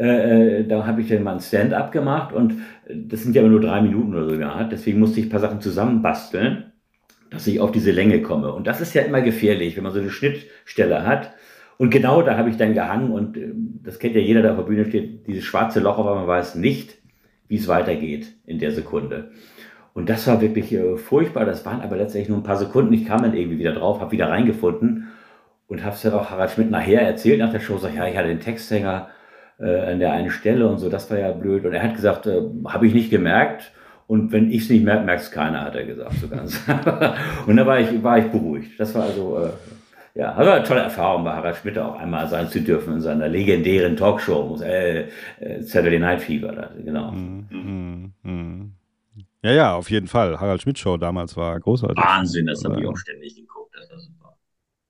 [0.00, 2.54] Äh, äh da habe ich dann mal ein Stand-up gemacht und
[2.92, 4.64] das sind ja aber nur drei Minuten oder so ja.
[4.64, 6.72] Deswegen musste ich ein paar Sachen zusammenbasteln,
[7.30, 8.52] dass ich auf diese Länge komme.
[8.52, 11.32] Und das ist ja immer gefährlich, wenn man so eine Schnittstelle hat
[11.80, 14.58] und genau da habe ich dann gehangen und äh, das kennt ja jeder, der auf
[14.58, 16.98] der Bühne steht, dieses schwarze Loch, aber man weiß nicht,
[17.48, 19.30] wie es weitergeht in der Sekunde.
[19.94, 21.46] Und das war wirklich äh, furchtbar.
[21.46, 22.92] Das waren aber letztendlich nur ein paar Sekunden.
[22.92, 25.08] Ich kam dann irgendwie wieder drauf, habe wieder reingefunden
[25.68, 27.78] und habe es dann auch Harald Schmidt nachher erzählt nach der Show.
[27.78, 29.08] Sag, ja, ich hatte den Texthänger
[29.60, 31.64] äh, an der einen Stelle und so, das war ja blöd.
[31.64, 33.72] Und er hat gesagt, äh, habe ich nicht gemerkt.
[34.06, 36.14] Und wenn ich es nicht merke, merkt es keiner, hat er gesagt.
[36.14, 36.60] So ganz.
[37.46, 38.78] und da war ich, war ich beruhigt.
[38.78, 39.50] Das war also äh,
[40.14, 43.28] ja, also eine tolle Erfahrung bei Harald Schmidt auch einmal sein zu dürfen in seiner
[43.28, 45.08] legendären Talkshow, äh,
[45.38, 47.12] äh, Saturday Night Fever, da, genau.
[47.12, 48.72] Mm, mm, mm.
[49.42, 50.38] Ja, ja, auf jeden Fall.
[50.38, 51.96] Harald Schmidt Show damals war großartig.
[51.96, 53.49] Wahnsinn, das habe ich auch ständig geguckt.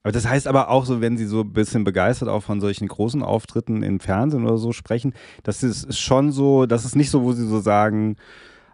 [0.02, 2.88] Aber das heißt aber auch so, wenn Sie so ein bisschen begeistert auch von solchen
[2.88, 7.22] großen Auftritten im Fernsehen oder so sprechen, das ist schon so, das ist nicht so,
[7.22, 8.16] wo Sie so sagen,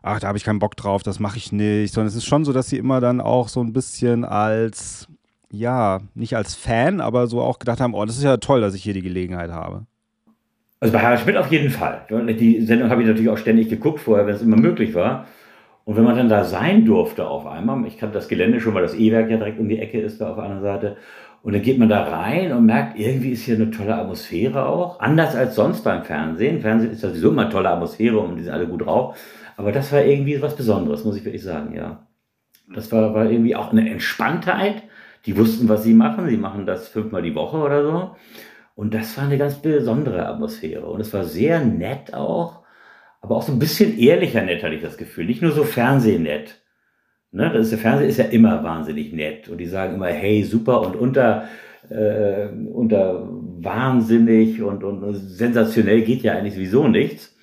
[0.02, 2.44] ach, da habe ich keinen Bock drauf, das mache ich nicht, sondern es ist schon
[2.44, 5.08] so, dass Sie immer dann auch so ein bisschen als
[5.50, 8.74] ja, nicht als Fan, aber so auch gedacht haben, oh, das ist ja toll, dass
[8.74, 9.86] ich hier die Gelegenheit habe.
[10.80, 12.06] Also bei Harald Schmidt auf jeden Fall.
[12.10, 15.26] Die Sendung habe ich natürlich auch ständig geguckt vorher, wenn es immer möglich war.
[15.86, 18.82] Und wenn man dann da sein durfte auf einmal, ich kannte das Gelände schon, weil
[18.82, 20.96] das E-Werk ja direkt um die Ecke ist da auf der anderen Seite.
[21.42, 24.98] Und dann geht man da rein und merkt, irgendwie ist hier eine tolle Atmosphäre auch.
[24.98, 26.60] Anders als sonst beim Fernsehen.
[26.60, 29.16] Fernsehen ist ja sowieso immer tolle Atmosphäre und die sind alle gut drauf.
[29.56, 32.06] Aber das war irgendwie was Besonderes, muss ich wirklich sagen, ja.
[32.74, 34.82] Das war, war irgendwie auch eine Entspanntheit
[35.26, 36.28] die wussten, was sie machen.
[36.28, 38.16] Sie machen das fünfmal die Woche oder so.
[38.74, 40.86] Und das war eine ganz besondere Atmosphäre.
[40.86, 42.62] Und es war sehr nett auch,
[43.26, 45.26] aber auch so ein bisschen ehrlicher nett, hatte ich das Gefühl.
[45.26, 46.62] Nicht nur so fernsehnett.
[47.32, 47.50] Ne?
[47.52, 49.48] Das ist, der Fernseher ist ja immer wahnsinnig nett.
[49.48, 51.48] Und die sagen immer, hey, super und unter,
[51.90, 57.35] äh, unter wahnsinnig und, und sensationell geht ja eigentlich sowieso nichts.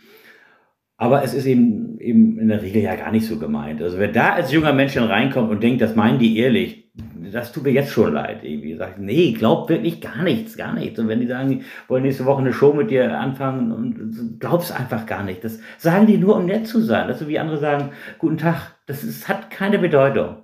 [0.98, 3.82] Aber es ist eben, eben in der Regel ja gar nicht so gemeint.
[3.82, 6.84] Also wer da als junger Mensch reinkommt und denkt, das meinen die ehrlich,
[7.32, 8.44] das tut mir jetzt schon leid.
[8.44, 11.00] Irgendwie sagt, nee, glaubt wirklich gar nichts, gar nichts.
[11.00, 14.78] Und wenn die sagen, die wollen nächste Woche eine Show mit dir anfangen und glaubst
[14.78, 15.44] einfach gar nicht.
[15.44, 17.08] Das sagen die nur, um nett zu sein.
[17.08, 17.90] Das ist so wie andere sagen,
[18.20, 18.76] guten Tag.
[18.86, 20.44] Das ist, hat keine Bedeutung.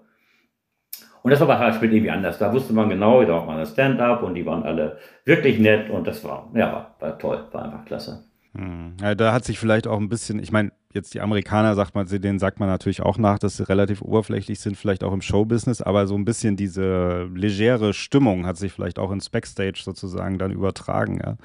[1.22, 2.40] Und das war bei Schmidt irgendwie anders.
[2.40, 5.90] Da wusste man genau, da war man das Stand-up und die waren alle wirklich nett
[5.90, 8.29] und das war, ja, war, war toll, war einfach klasse.
[8.56, 8.98] Hm.
[9.02, 12.08] Ja, da hat sich vielleicht auch ein bisschen, ich meine, jetzt die Amerikaner sagt man,
[12.08, 15.82] denen sagt man natürlich auch nach, dass sie relativ oberflächlich sind, vielleicht auch im Showbusiness,
[15.82, 20.52] aber so ein bisschen diese legere Stimmung hat sich vielleicht auch ins Backstage sozusagen dann
[20.52, 21.38] übertragen, ja.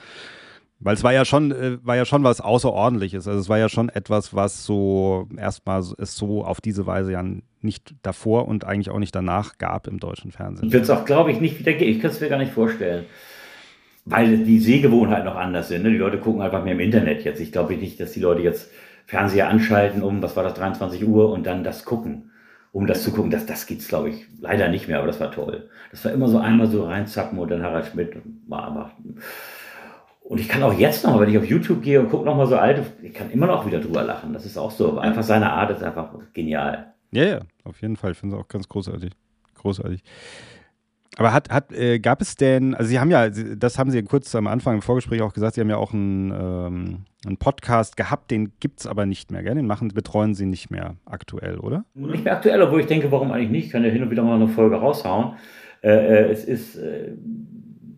[0.80, 3.28] Weil es war ja schon, äh, war ja schon was Außerordentliches.
[3.28, 7.24] Also es war ja schon etwas, was so erstmal es so auf diese Weise ja
[7.62, 10.66] nicht davor und eigentlich auch nicht danach gab im deutschen Fernsehen.
[10.66, 11.88] Ich würde es auch, glaube ich, nicht wieder gehen.
[11.88, 13.06] Ich kann es mir gar nicht vorstellen
[14.04, 15.82] weil die Sehgewohnheiten noch anders sind.
[15.82, 15.90] Ne?
[15.90, 17.40] Die Leute gucken einfach mehr im Internet jetzt.
[17.40, 18.70] Ich glaube nicht, dass die Leute jetzt
[19.06, 22.30] Fernseher anschalten um, was war das, 23 Uhr und dann das gucken.
[22.72, 25.30] Um das zu gucken, das, das gibt's, glaube ich, leider nicht mehr, aber das war
[25.30, 25.70] toll.
[25.92, 28.16] Das war immer so einmal so reinzappen und dann Harald Schmidt
[28.48, 28.90] war einfach.
[30.24, 32.56] Und ich kann auch jetzt noch, wenn ich auf YouTube gehe und gucke nochmal so
[32.56, 34.32] alte, ich kann immer noch wieder drüber lachen.
[34.32, 34.98] Das ist auch so.
[34.98, 36.94] Einfach seine Art ist einfach genial.
[37.12, 38.12] Ja, ja, auf jeden Fall.
[38.12, 39.12] Ich finde es auch ganz großartig.
[39.54, 40.02] Großartig.
[41.16, 44.34] Aber hat, hat, äh, gab es denn, also Sie haben ja, das haben Sie kurz
[44.34, 48.30] am Anfang im Vorgespräch auch gesagt, Sie haben ja auch einen, ähm, einen Podcast gehabt,
[48.30, 49.54] den gibt es aber nicht mehr, gell?
[49.54, 51.84] Den machen, betreuen Sie nicht mehr aktuell, oder?
[51.94, 53.66] Nicht mehr aktuell, obwohl ich denke, warum eigentlich nicht?
[53.66, 55.36] Ich kann ja hin und wieder mal eine Folge raushauen.
[55.82, 57.12] Äh, äh es ist, äh,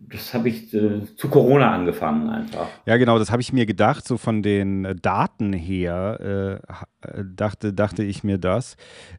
[0.09, 2.67] das habe ich äh, zu Corona angefangen einfach.
[2.85, 8.03] Ja, genau, das habe ich mir gedacht, so von den Daten her äh, dachte, dachte
[8.03, 8.77] ich mir das.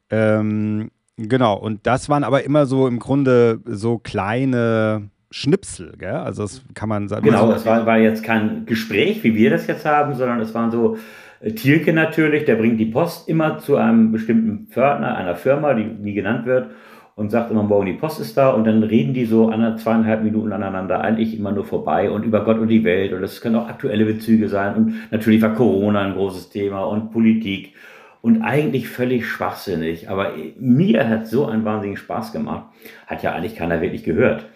[0.09, 6.15] Ähm, Genau, und das waren aber immer so im Grunde so kleine Schnipsel, gell?
[6.15, 7.25] Also das kann man sagen.
[7.25, 10.71] Genau, es war, war jetzt kein Gespräch, wie wir das jetzt haben, sondern es waren
[10.71, 10.97] so
[11.41, 15.85] äh, Thielke natürlich, der bringt die Post immer zu einem bestimmten Pförtner, einer Firma, die
[15.85, 16.71] nie genannt wird,
[17.17, 20.23] und sagt immer, morgen die Post ist da und dann reden die so an zweieinhalb
[20.23, 23.57] Minuten aneinander eigentlich immer nur vorbei und über Gott und die Welt und das können
[23.57, 27.75] auch aktuelle Bezüge sein und natürlich war Corona ein großes Thema und Politik
[28.21, 30.11] und eigentlich völlig schwachsinnig.
[30.11, 32.67] Aber mir hat so einen wahnsinnigen Spaß gemacht.
[33.07, 34.47] Hat ja eigentlich keiner wirklich gehört.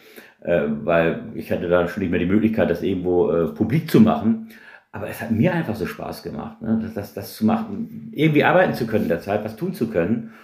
[0.40, 4.00] Äh, weil ich hatte da schon nicht mehr die Möglichkeit, das irgendwo äh, publik zu
[4.00, 4.48] machen.
[4.90, 6.78] Aber es hat mir einfach so Spaß gemacht, ne?
[6.82, 9.88] das, das, das zu machen, irgendwie arbeiten zu können in der Zeit, was tun zu
[9.88, 10.34] können.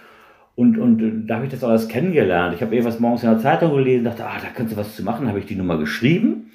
[0.55, 2.55] Und, und da habe ich das alles kennengelernt.
[2.55, 5.03] Ich habe irgendwas morgens in der Zeitung gelesen, dachte, ah, da könntest du was zu
[5.03, 6.51] machen, habe ich die Nummer geschrieben.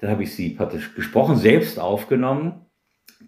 [0.00, 2.65] Dann habe ich sie praktisch gesprochen, selbst aufgenommen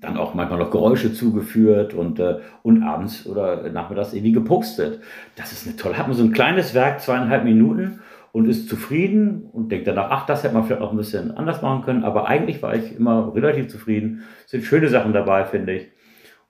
[0.00, 5.00] dann auch manchmal noch Geräusche zugeführt und, äh, und abends oder nachmittags irgendwie gepostet.
[5.36, 8.00] Das ist eine tolle, hat man so ein kleines Werk, zweieinhalb Minuten
[8.32, 11.62] und ist zufrieden und denkt danach, ach, das hätte man vielleicht noch ein bisschen anders
[11.62, 14.22] machen können, aber eigentlich war ich immer relativ zufrieden.
[14.44, 15.88] Es sind schöne Sachen dabei, finde ich.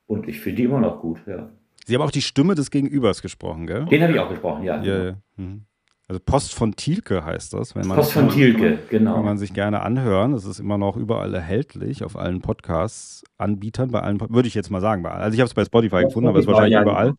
[0.07, 1.51] Und ich finde die immer noch gut, ja.
[1.87, 3.87] Sie haben auch die Stimme des Gegenübers gesprochen, gell?
[3.87, 4.83] Den habe ich auch gesprochen, ja.
[4.83, 5.15] ja, ja.
[5.37, 5.65] Mhm.
[6.09, 7.77] Also Post von Thielke heißt das.
[7.77, 9.17] Wenn man Post von Thielke, genau.
[9.17, 10.33] Kann man sich gerne anhören.
[10.33, 14.81] Das ist immer noch überall erhältlich, auf allen Podcasts-Anbietern, bei allen, würde ich jetzt mal
[14.81, 15.05] sagen.
[15.05, 17.15] Also ich habe es bei Spotify ja, gefunden, aber es ist wahrscheinlich ja, überall.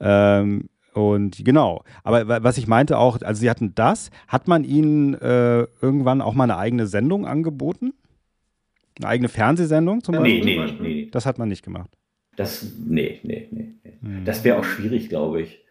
[0.00, 0.38] Ja.
[0.38, 5.14] Ähm, und genau, aber was ich meinte auch, also Sie hatten das, hat man Ihnen
[5.14, 7.92] äh, irgendwann auch mal eine eigene Sendung angeboten?
[8.98, 10.44] Eine eigene Fernsehsendung zum Beispiel?
[10.44, 11.08] Nee, nee, nee.
[11.10, 11.90] Das hat man nicht gemacht.
[12.36, 13.74] Das, nee, nee, nee.
[13.82, 13.92] nee.
[14.00, 14.24] Hm.
[14.24, 15.64] Das wäre auch schwierig, glaube ich.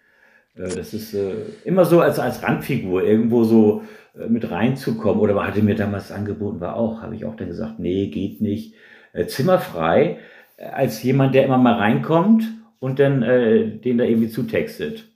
[0.55, 1.33] Äh, das ist äh,
[1.65, 3.83] immer so als, als Randfigur irgendwo so
[4.19, 5.21] äh, mit reinzukommen.
[5.21, 8.41] Oder man hatte mir damals angeboten, war auch, habe ich auch dann gesagt, nee, geht
[8.41, 8.75] nicht.
[9.27, 10.19] Zimmerfrei,
[10.57, 12.45] als jemand, der immer mal reinkommt
[12.79, 15.07] und dann äh, den da irgendwie zutextet.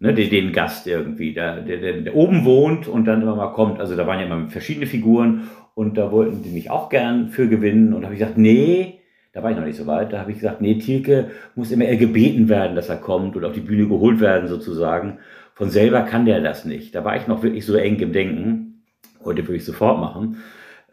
[0.00, 3.52] Ne, den, den Gast irgendwie, der, der, der, der oben wohnt und dann immer mal
[3.52, 3.80] kommt.
[3.80, 7.48] Also da waren ja immer verschiedene Figuren und da wollten die mich auch gern für
[7.48, 8.97] gewinnen und habe ich gesagt, nee,
[9.32, 10.12] da war ich noch nicht so weit.
[10.12, 13.44] Da habe ich gesagt, nee, Thielke muss immer eher gebeten werden, dass er kommt und
[13.44, 15.18] auf die Bühne geholt werden sozusagen.
[15.54, 16.94] Von selber kann der das nicht.
[16.94, 18.84] Da war ich noch wirklich so eng im Denken.
[19.24, 20.38] Heute würde ich sofort machen.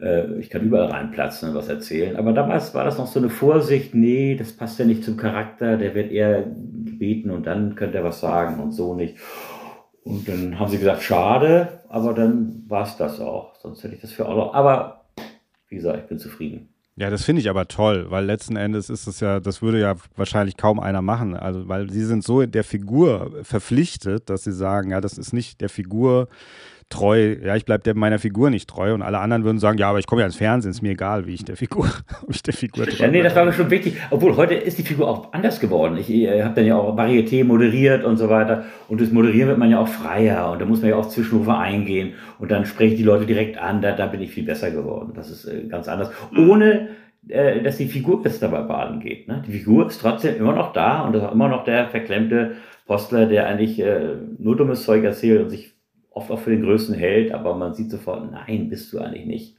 [0.00, 2.16] Äh, ich kann überall reinplatzen und was erzählen.
[2.16, 5.76] Aber damals war das noch so eine Vorsicht, nee, das passt ja nicht zum Charakter,
[5.76, 9.16] der wird eher gebeten und dann könnte er was sagen und so nicht.
[10.04, 13.56] Und dann haben sie gesagt, schade, aber dann war es das auch.
[13.56, 14.54] Sonst hätte ich das für auch.
[14.54, 15.06] Aber
[15.68, 16.68] wie gesagt, ich bin zufrieden.
[16.98, 19.96] Ja, das finde ich aber toll, weil letzten Endes ist es ja, das würde ja
[20.16, 21.34] wahrscheinlich kaum einer machen.
[21.34, 25.60] Also, weil sie sind so der Figur verpflichtet, dass sie sagen, ja, das ist nicht
[25.60, 26.28] der Figur
[26.88, 29.98] treu, ja, ich bleibe meiner Figur nicht treu und alle anderen würden sagen, ja, aber
[29.98, 31.86] ich komme ja ins Fernsehen, ist mir egal, wie ich der Figur,
[32.22, 34.78] ob ich der Figur treu Ja, nee, das war mir schon wichtig, obwohl heute ist
[34.78, 35.96] die Figur auch anders geworden.
[35.98, 39.58] Ich äh, habe dann ja auch Varieté moderiert und so weiter und das Moderieren wird
[39.58, 42.94] man ja auch freier und da muss man ja auch Zwischenrufe eingehen und dann spreche
[42.94, 45.12] ich die Leute direkt an, da, da bin ich viel besser geworden.
[45.14, 46.10] Das ist äh, ganz anders.
[46.36, 46.88] Ohne
[47.28, 49.26] äh, dass die Figur jetzt dabei baden geht.
[49.26, 49.42] Ne?
[49.46, 52.52] Die Figur ist trotzdem immer noch da und ist auch immer noch der verklemmte
[52.86, 55.75] Postler, der eigentlich äh, nur dummes Zeug erzählt und sich
[56.16, 59.56] oft auch für den Größten hält, aber man sieht sofort, nein, bist du eigentlich nicht.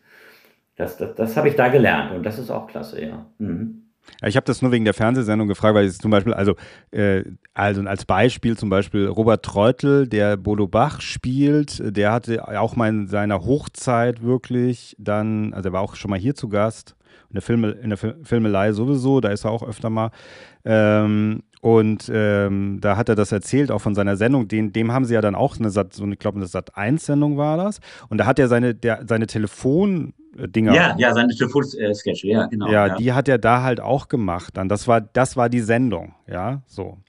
[0.76, 3.26] Das, das, das habe ich da gelernt und das ist auch klasse, ja.
[3.38, 3.84] Mhm.
[4.26, 6.56] Ich habe das nur wegen der Fernsehsendung gefragt, weil es zum Beispiel, also,
[6.92, 12.76] äh, also als Beispiel zum Beispiel Robert Treutel, der Bodo Bach spielt, der hatte auch
[12.76, 16.96] mal in seiner Hochzeit wirklich dann, also er war auch schon mal hier zu Gast,
[17.30, 20.12] in der, Filme, in der Filmelei sowieso, da ist er auch öfter mal.
[20.64, 24.48] Ähm, und ähm, da hat er das erzählt, auch von seiner Sendung.
[24.48, 27.38] Den, dem haben sie ja dann auch eine Sat, so eine, ich glaube, eine Sat-1-Sendung
[27.38, 27.80] war das.
[28.10, 30.76] Und da hat er seine, der, seine Telefon- Dinger.
[30.76, 32.68] Ja, ja, seine Telefon-Sketch, ja, genau.
[32.68, 34.56] Ja, ja, die hat er da halt auch gemacht.
[34.56, 37.00] Dann das war, das war die Sendung, ja, so.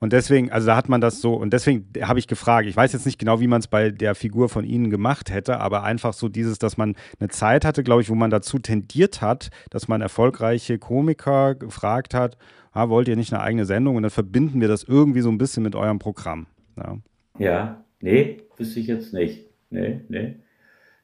[0.00, 2.92] Und deswegen, also da hat man das so, und deswegen habe ich gefragt, ich weiß
[2.92, 6.12] jetzt nicht genau, wie man es bei der Figur von Ihnen gemacht hätte, aber einfach
[6.12, 9.86] so dieses, dass man eine Zeit hatte, glaube ich, wo man dazu tendiert hat, dass
[9.86, 12.36] man erfolgreiche Komiker gefragt hat,
[12.72, 13.96] ah, wollt ihr nicht eine eigene Sendung?
[13.96, 16.46] Und dann verbinden wir das irgendwie so ein bisschen mit eurem Programm.
[16.76, 16.96] Ja,
[17.38, 19.46] ja nee, wüsste ich jetzt nicht.
[19.70, 20.36] Nee, nee,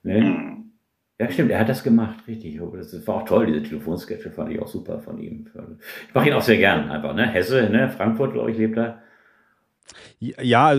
[0.02, 0.34] nee.
[1.20, 2.60] Ja, stimmt, er hat das gemacht, richtig.
[2.74, 5.48] Das war auch toll, diese Telefonsketche fand ich auch super von ihm.
[6.08, 7.26] Ich mache ihn auch sehr gern einfach, ne?
[7.26, 7.88] Hesse, ne?
[7.88, 9.02] Frankfurt, glaube ich, lebt er.
[10.20, 10.74] Ja,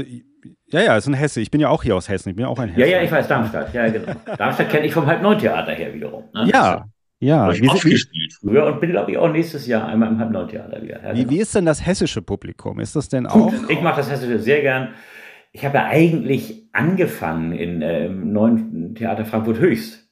[0.68, 1.42] Ja, ja, ist ein Hesse.
[1.42, 2.30] Ich bin ja auch hier aus Hessen.
[2.30, 2.88] Ich bin ja auch ein Hesse.
[2.88, 3.74] Ja, ja, ich weiß Darmstadt.
[3.74, 4.14] Ja, genau.
[4.38, 6.26] Darmstadt kenne ich vom Halb-Neun-Theater her wiederum.
[6.34, 6.48] Ne?
[6.54, 6.88] Ja,
[7.20, 7.52] ja.
[7.52, 10.82] Ich wie, oft gespielt früher und bin, glaube ich, auch nächstes Jahr einmal im Halb-Neun-Theater
[10.82, 11.04] wieder.
[11.04, 11.32] Ja, wie, genau.
[11.32, 12.80] wie ist denn das hessische Publikum?
[12.80, 13.54] Ist das denn auch?
[13.68, 14.90] Ich mache das Hessische sehr gern.
[15.52, 20.08] Ich habe ja eigentlich angefangen in, äh, im neuen Theater Frankfurt Höchst.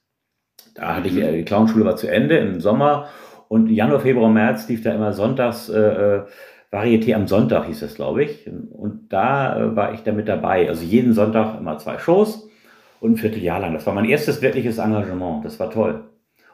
[0.75, 3.09] Da hatte ich, äh, die Clownschule war zu Ende im Sommer
[3.47, 6.25] und Januar, Februar, März lief da immer sonntags äh, äh
[6.69, 8.45] Varieté am Sonntag hieß das, glaube ich.
[8.47, 10.67] Und da äh, war ich da mit dabei.
[10.67, 12.49] Also jeden Sonntag immer zwei Shows
[12.99, 13.73] und ein Vierteljahr lang.
[13.73, 15.45] Das war mein erstes wirkliches Engagement.
[15.45, 16.06] Das war toll.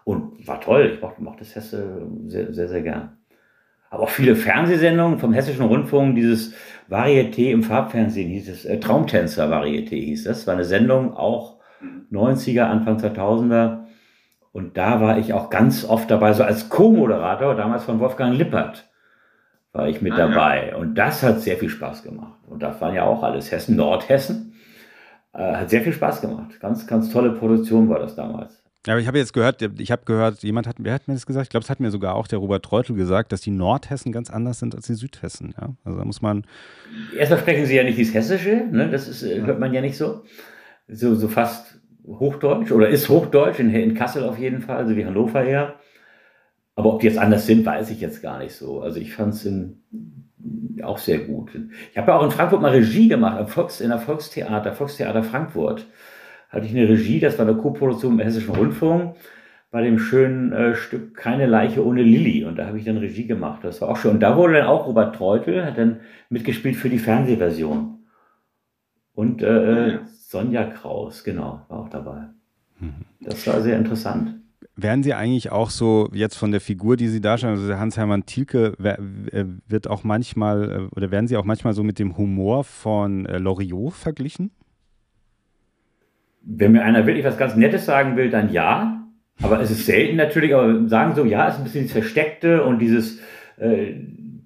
[0.04, 0.92] Und war toll.
[0.94, 3.18] Ich mochte, mochte das Hesse sehr, sehr, sehr gern.
[3.90, 6.54] Aber auch viele Fernsehsendungen vom Hessischen Rundfunk, dieses
[6.90, 10.48] Varieté im Farbfernsehen hieß es, äh, Traumtänzer Varieté hieß das.
[10.48, 11.60] War eine Sendung, auch
[12.12, 13.86] 90er, Anfang 2000er.
[14.52, 18.90] Und da war ich auch ganz oft dabei, so als Co-Moderator, damals von Wolfgang Lippert
[19.74, 20.70] war ich mit ah, dabei.
[20.70, 20.78] Ja.
[20.78, 22.40] Und das hat sehr viel Spaß gemacht.
[22.48, 24.54] Und das waren ja auch alles Hessen, Nordhessen.
[25.34, 26.60] Äh, hat sehr viel Spaß gemacht.
[26.60, 28.63] Ganz, ganz tolle Produktion war das damals.
[28.86, 31.26] Ja, aber ich habe jetzt gehört, ich habe gehört, jemand hat, wer hat mir das
[31.26, 31.46] gesagt?
[31.46, 34.30] Ich glaube, es hat mir sogar auch der Robert Treutel gesagt, dass die Nordhessen ganz
[34.30, 35.54] anders sind als die Südhessen.
[35.60, 35.76] Ja?
[35.86, 36.46] Also da muss man.
[37.18, 38.90] Erstmal sprechen sie ja nicht das Hessische, ne?
[38.90, 40.24] das ist, äh, hört man ja nicht so.
[40.90, 45.06] So, so fast Hochdeutsch oder ist Hochdeutsch, in, in Kassel auf jeden Fall, also wie
[45.06, 45.76] Hannover her.
[46.76, 48.82] Aber ob die jetzt anders sind, weiß ich jetzt gar nicht so.
[48.82, 49.48] Also ich fand es
[50.84, 51.52] auch sehr gut.
[51.92, 55.24] Ich habe ja auch in Frankfurt mal Regie gemacht, im Volks, in der Volkstheater, Volkstheater
[55.24, 55.88] Frankfurt.
[56.54, 59.16] Hatte ich eine Regie, das war eine Co-Produktion im Hessischen Rundfunk,
[59.72, 62.46] bei dem schönen äh, Stück Keine Leiche ohne Lilly.
[62.46, 63.64] Und da habe ich dann Regie gemacht.
[63.64, 64.12] Das war auch schön.
[64.12, 66.00] Und da wurde dann auch Robert Treutel, hat dann
[66.30, 68.06] mitgespielt für die Fernsehversion.
[69.16, 70.00] Und äh, ja.
[70.06, 72.30] Sonja Kraus, genau, war auch dabei.
[72.80, 73.06] Mhm.
[73.20, 74.36] Das war sehr interessant
[74.76, 78.74] werden Sie eigentlich auch so jetzt von der Figur, die Sie darstellen, also Hans-Hermann Thielke
[78.80, 83.26] äh, wird auch manchmal äh, oder werden Sie auch manchmal so mit dem Humor von
[83.26, 84.52] äh, Loriot verglichen?
[86.44, 89.08] Wenn mir einer wirklich was ganz Nettes sagen will, dann ja.
[89.42, 92.80] Aber es ist selten natürlich, aber sagen so, ja, ist ein bisschen das Versteckte und
[92.80, 93.20] dieses,
[93.58, 93.94] äh,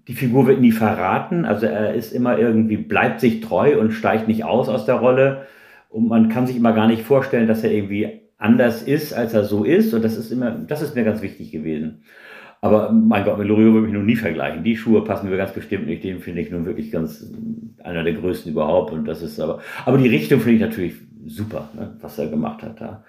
[0.07, 1.45] die Figur wird nie verraten.
[1.45, 5.47] Also er ist immer irgendwie, bleibt sich treu und steigt nicht aus aus der Rolle.
[5.89, 9.43] Und man kann sich immer gar nicht vorstellen, dass er irgendwie anders ist, als er
[9.43, 9.93] so ist.
[9.93, 12.03] Und das ist immer, das ist mir ganz wichtig gewesen.
[12.61, 14.63] Aber mein Gott, mit Loriot würde ich noch nie vergleichen.
[14.63, 16.03] Die Schuhe passen mir ganz bestimmt nicht.
[16.03, 17.31] Den finde ich nun wirklich ganz
[17.83, 18.91] einer der größten überhaupt.
[18.91, 20.93] Und das ist aber, aber die Richtung finde ich natürlich
[21.27, 23.03] super, ne, was er gemacht hat da.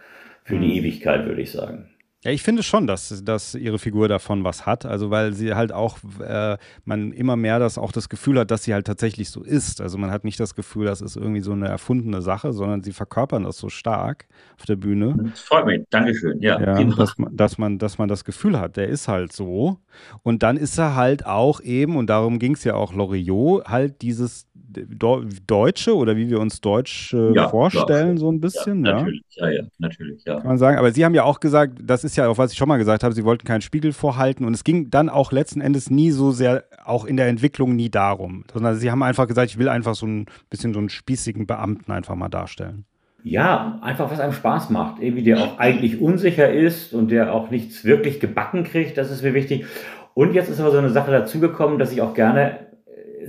[0.44, 0.72] Für die mhm.
[0.72, 1.88] Ewigkeit, würde ich sagen.
[2.24, 4.84] Ja, ich finde schon, dass, dass ihre Figur davon was hat.
[4.84, 8.64] Also weil sie halt auch, äh, man immer mehr das auch das Gefühl hat, dass
[8.64, 9.80] sie halt tatsächlich so ist.
[9.80, 12.92] Also man hat nicht das Gefühl, das ist irgendwie so eine erfundene Sache, sondern sie
[12.92, 14.26] verkörpern das so stark
[14.58, 15.14] auf der Bühne.
[15.30, 16.40] Das freut mich, Dankeschön.
[16.40, 19.78] Ja, ja dass, man, dass, man, dass man das Gefühl hat, der ist halt so.
[20.24, 24.02] Und dann ist er halt auch eben, und darum ging es ja auch Loriot, halt
[24.02, 28.18] dieses Deutsche oder wie wir uns Deutsch äh, ja, vorstellen, klar.
[28.18, 28.84] so ein bisschen.
[28.84, 29.48] Ja, natürlich, ja.
[29.48, 30.36] ja, natürlich, ja.
[30.36, 30.78] Kann man sagen.
[30.78, 33.02] Aber Sie haben ja auch gesagt, das ist ja auch, was ich schon mal gesagt
[33.02, 36.30] habe, Sie wollten keinen Spiegel vorhalten und es ging dann auch letzten Endes nie so
[36.30, 39.94] sehr, auch in der Entwicklung nie darum, sondern Sie haben einfach gesagt, ich will einfach
[39.94, 42.84] so ein bisschen so einen spießigen Beamten einfach mal darstellen.
[43.24, 45.02] Ja, einfach was einem Spaß macht.
[45.02, 49.22] Irgendwie der auch eigentlich unsicher ist und der auch nichts wirklich gebacken kriegt, das ist
[49.22, 49.66] mir wichtig.
[50.14, 52.67] Und jetzt ist aber so eine Sache dazugekommen, dass ich auch gerne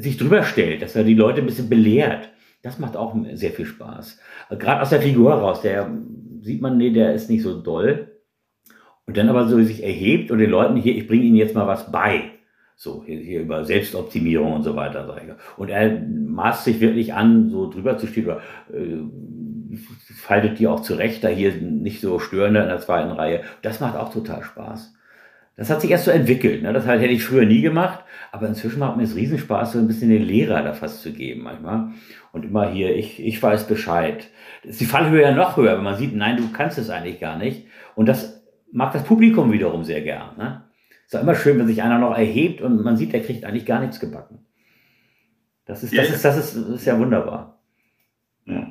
[0.01, 2.29] sich drüber stellt, dass er die Leute ein bisschen belehrt.
[2.61, 4.19] Das macht auch sehr viel Spaß.
[4.57, 5.89] Gerade aus der Figur raus, der
[6.41, 8.07] sieht man, nee, der ist nicht so doll.
[9.05, 11.67] Und dann aber so sich erhebt und den Leuten hier, ich bringe ihnen jetzt mal
[11.67, 12.31] was bei.
[12.75, 15.05] So, hier, hier über Selbstoptimierung und so weiter.
[15.07, 15.57] Sag ich.
[15.57, 18.41] Und er maßt sich wirklich an, so drüber zu stehen oder
[18.73, 19.75] äh,
[20.15, 23.41] faltet die auch zurecht, da hier nicht so störende in der zweiten Reihe.
[23.61, 24.93] Das macht auch total Spaß.
[25.57, 26.63] Das hat sich erst so entwickelt.
[26.63, 26.71] Ne?
[26.71, 28.05] Das hätte ich früher nie gemacht.
[28.31, 31.43] Aber inzwischen macht mir es Riesenspaß, so ein bisschen den Lehrer da fast zu geben
[31.43, 31.91] manchmal.
[32.31, 34.27] Und immer hier, ich, ich weiß Bescheid.
[34.63, 37.37] ist die Fallhöhe ja noch höher, wenn man sieht, nein, du kannst es eigentlich gar
[37.37, 37.65] nicht.
[37.95, 40.37] Und das mag das Publikum wiederum sehr gern.
[40.37, 40.63] Ne?
[41.05, 43.65] Ist auch immer schön, wenn sich einer noch erhebt und man sieht, der kriegt eigentlich
[43.65, 44.45] gar nichts gebacken.
[45.65, 47.61] Das ist, das ist, das ist, das ist ja wunderbar.
[48.45, 48.67] Ja.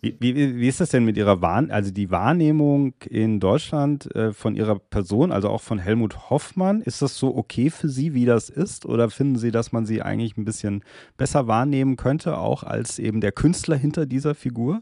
[0.00, 4.32] Wie, wie, wie, ist das denn mit Ihrer Wahrnehmung, also die Wahrnehmung in Deutschland äh,
[4.32, 6.80] von Ihrer Person, also auch von Helmut Hoffmann?
[6.80, 8.84] Ist das so okay für Sie, wie das ist?
[8.84, 10.82] Oder finden Sie, dass man sie eigentlich ein bisschen
[11.16, 14.80] besser wahrnehmen könnte, auch als eben der Künstler hinter dieser Figur?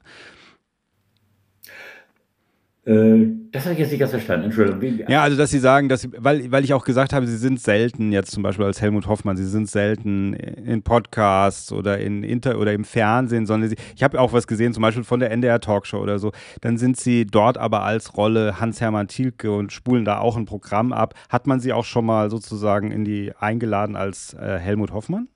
[2.89, 5.09] Äh, das habe ich jetzt nicht ganz verstanden, Entschuldigung.
[5.09, 7.61] Ja, also dass Sie sagen, dass Sie, weil, weil ich auch gesagt habe, Sie sind
[7.61, 12.59] selten jetzt zum Beispiel als Helmut Hoffmann, Sie sind selten in Podcasts oder in Inter
[12.59, 15.61] oder im Fernsehen, sondern Sie, ich habe auch was gesehen, zum Beispiel von der NDR
[15.61, 16.33] Talkshow oder so.
[16.63, 20.95] Dann sind Sie dort aber als Rolle Hans-Hermann Thielke und spulen da auch ein Programm
[20.95, 21.13] ab.
[21.29, 25.29] Hat man Sie auch schon mal sozusagen in die eingeladen als äh, Helmut Hoffmann?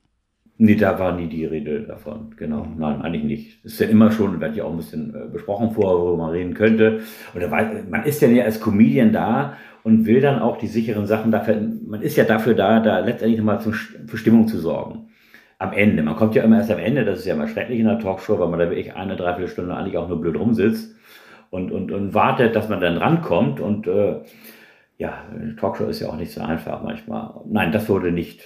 [0.57, 2.63] Nee, da war nie die Rede davon, genau.
[2.63, 2.77] Mhm.
[2.77, 3.65] Nein, eigentlich nicht.
[3.65, 6.31] Das ist ja immer schon, wird ja auch ein bisschen äh, besprochen vorher, worüber man
[6.31, 7.01] reden könnte.
[7.33, 11.07] Und weiß, man ist ja nicht als Comedian da und will dann auch die sicheren
[11.07, 15.09] Sachen dafür, man ist ja dafür da, da letztendlich nochmal für Stimmung zu sorgen.
[15.57, 16.03] Am Ende.
[16.03, 18.37] Man kommt ja immer erst am Ende, das ist ja immer schrecklich in der Talkshow,
[18.37, 20.95] weil man da wirklich eine, dreiviertel Stunde eigentlich auch nur blöd rumsitzt
[21.49, 24.21] und, und, und wartet, dass man dann rankommt und äh,
[24.97, 25.23] ja,
[25.59, 27.41] Talkshow ist ja auch nicht so einfach manchmal.
[27.45, 28.43] Nein, das wurde nicht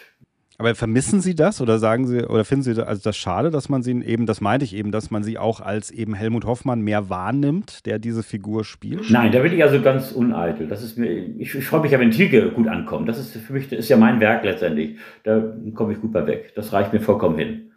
[0.59, 3.83] aber vermissen Sie das oder sagen Sie oder finden Sie also das schade, dass man
[3.83, 7.09] sie eben, das meinte ich eben, dass man sie auch als eben Helmut Hoffmann mehr
[7.09, 9.11] wahrnimmt, der diese Figur spielt?
[9.11, 10.67] Nein, da bin ich also ganz uneitel.
[10.67, 13.07] Das ist mir, ich, ich freue mich ja, wenn Tilke gut ankommt.
[13.07, 14.97] Das ist für mich, das ist ja mein Werk letztendlich.
[15.23, 15.43] Da
[15.75, 16.53] komme ich gut bei weg.
[16.55, 17.71] Das reicht mir vollkommen hin.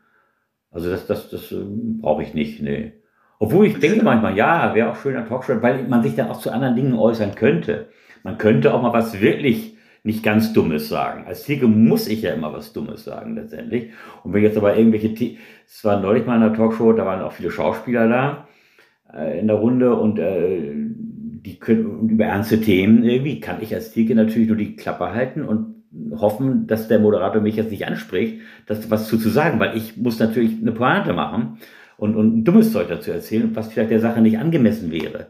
[0.71, 1.57] Also das, das, das äh,
[2.01, 2.93] brauche ich nicht, nee.
[3.39, 6.51] Obwohl ich denke manchmal, ja, wäre auch schöner Talkshow, weil man sich dann auch zu
[6.51, 7.89] anderen Dingen äußern könnte.
[8.23, 11.25] Man könnte auch mal was wirklich nicht ganz Dummes sagen.
[11.27, 13.91] Als Theke muss ich ja immer was Dummes sagen letztendlich.
[14.23, 15.37] Und wenn jetzt aber irgendwelche,
[15.67, 18.49] es war neulich mal in einer Talkshow, da waren auch viele Schauspieler da
[19.15, 20.73] äh, in der Runde und äh,
[21.43, 25.43] die können über ernste Themen irgendwie kann ich als Theke natürlich nur die Klappe halten
[25.43, 25.75] und
[26.13, 29.97] hoffen, dass der Moderator mich jetzt nicht anspricht, das was zu, zu sagen, weil ich
[29.97, 31.59] muss natürlich eine Pointe machen
[31.97, 35.29] und, und dummes Zeug dazu erzählen, was vielleicht der Sache nicht angemessen wäre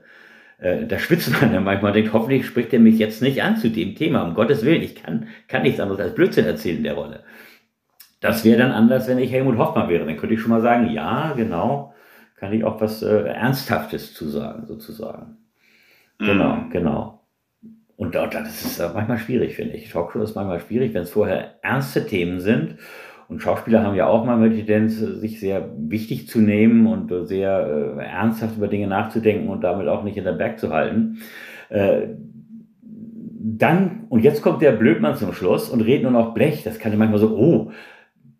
[0.60, 3.56] äh, da schwitzt man dann manchmal und denkt, hoffentlich spricht er mich jetzt nicht an
[3.56, 4.22] zu dem Thema.
[4.22, 7.24] Um Gottes Willen, ich kann, kann nichts anderes als Blödsinn erzählen in der Rolle.
[8.20, 10.04] Das wäre dann anders, wenn ich Helmut Hoffmann wäre.
[10.04, 11.94] Dann könnte ich schon mal sagen, ja, genau,
[12.36, 15.38] kann ich auch was äh, Ernsthaftes zu sagen, sozusagen.
[16.18, 16.26] Mhm.
[16.26, 17.20] Genau, genau.
[17.96, 19.90] Und das ist manchmal schwierig, finde ich.
[19.90, 22.76] Talkshow ist manchmal schwierig, wenn es vorher ernste Themen sind
[23.30, 27.96] und Schauspieler haben ja auch mal die Tendenz, sich sehr wichtig zu nehmen und sehr
[27.96, 31.18] äh, ernsthaft über Dinge nachzudenken und damit auch nicht in den Berg zu halten.
[31.68, 32.08] Äh,
[32.92, 36.64] dann, und jetzt kommt der Blödmann zum Schluss und redet nur noch Blech.
[36.64, 37.70] Das kann ja manchmal so, oh,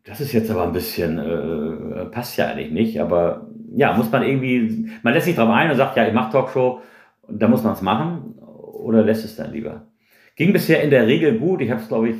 [0.02, 3.00] das ist jetzt aber ein bisschen, äh, passt ja eigentlich nicht.
[3.00, 6.32] Aber ja, muss man irgendwie, man lässt sich drauf ein und sagt, ja, ich mache
[6.32, 6.80] Talkshow,
[7.28, 9.86] da muss man es machen oder lässt es dann lieber.
[10.34, 11.60] Ging bisher in der Regel gut.
[11.60, 12.16] Ich habe es, glaube ich,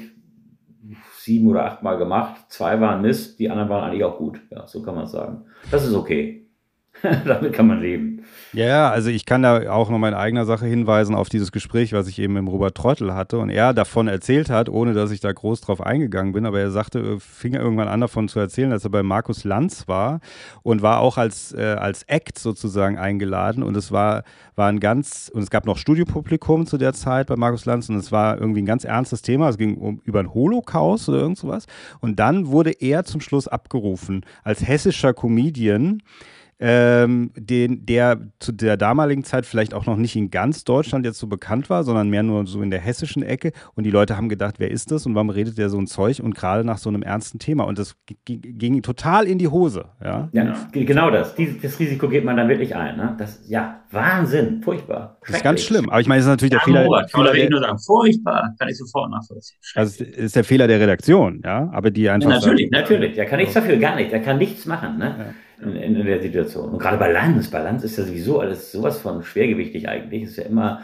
[1.31, 2.35] sieben oder acht Mal gemacht.
[2.49, 4.41] Zwei waren Mist, die anderen waren eigentlich auch gut.
[4.51, 5.45] Ja, so kann man sagen.
[5.71, 6.40] Das ist okay.
[7.25, 8.23] Damit kann man leben.
[8.53, 11.93] Ja, also ich kann da auch noch mal in eigener Sache hinweisen auf dieses Gespräch,
[11.93, 15.21] was ich eben mit Robert Trottel hatte und er davon erzählt hat, ohne dass ich
[15.21, 18.71] da groß drauf eingegangen bin, aber er sagte, äh, fing irgendwann an davon zu erzählen,
[18.71, 20.21] dass er bei Markus Lanz war
[20.63, 24.25] und war auch als, äh, als Act sozusagen eingeladen und es war,
[24.57, 27.97] war ein ganz, und es gab noch Studiopublikum zu der Zeit bei Markus Lanz und
[27.97, 31.39] es war irgendwie ein ganz ernstes Thema, es ging um, über den Holocaust oder irgend
[31.39, 31.67] sowas
[32.01, 36.03] und dann wurde er zum Schluss abgerufen als hessischer Comedian,
[36.61, 41.19] ähm, den, der zu der damaligen Zeit vielleicht auch noch nicht in ganz Deutschland jetzt
[41.19, 43.53] so bekannt war, sondern mehr nur so in der hessischen Ecke.
[43.75, 46.21] Und die Leute haben gedacht, wer ist das und warum redet der so ein Zeug?
[46.21, 47.65] Und gerade nach so einem ernsten Thema.
[47.65, 47.97] Und das
[48.27, 49.87] ging total in die Hose.
[50.05, 51.35] Ja, ja genau das.
[51.35, 52.97] Dies, das Risiko geht man dann wirklich ein.
[52.97, 53.15] Ne?
[53.19, 55.17] Das, ja, Wahnsinn, furchtbar.
[55.27, 55.89] Das ist ganz schlimm.
[55.89, 56.85] Aber ich meine, es ist natürlich der Fehler.
[56.85, 59.59] Robert, Fehler der, nur sagen, furchtbar, kann ich sofort nachvollziehen.
[59.75, 62.29] Also ist der Fehler der Redaktion, ja, aber die einfach.
[62.29, 63.15] Ja, natürlich, sagen, natürlich.
[63.15, 64.13] Der kann nichts dafür, gar nicht.
[64.13, 64.99] Der kann nichts machen.
[64.99, 65.15] Ne?
[65.19, 66.71] Ja in, in, der Situation.
[66.71, 70.25] Und gerade Balance, Balance ist ja sowieso alles sowas von schwergewichtig eigentlich.
[70.25, 70.83] Es ist ja immer,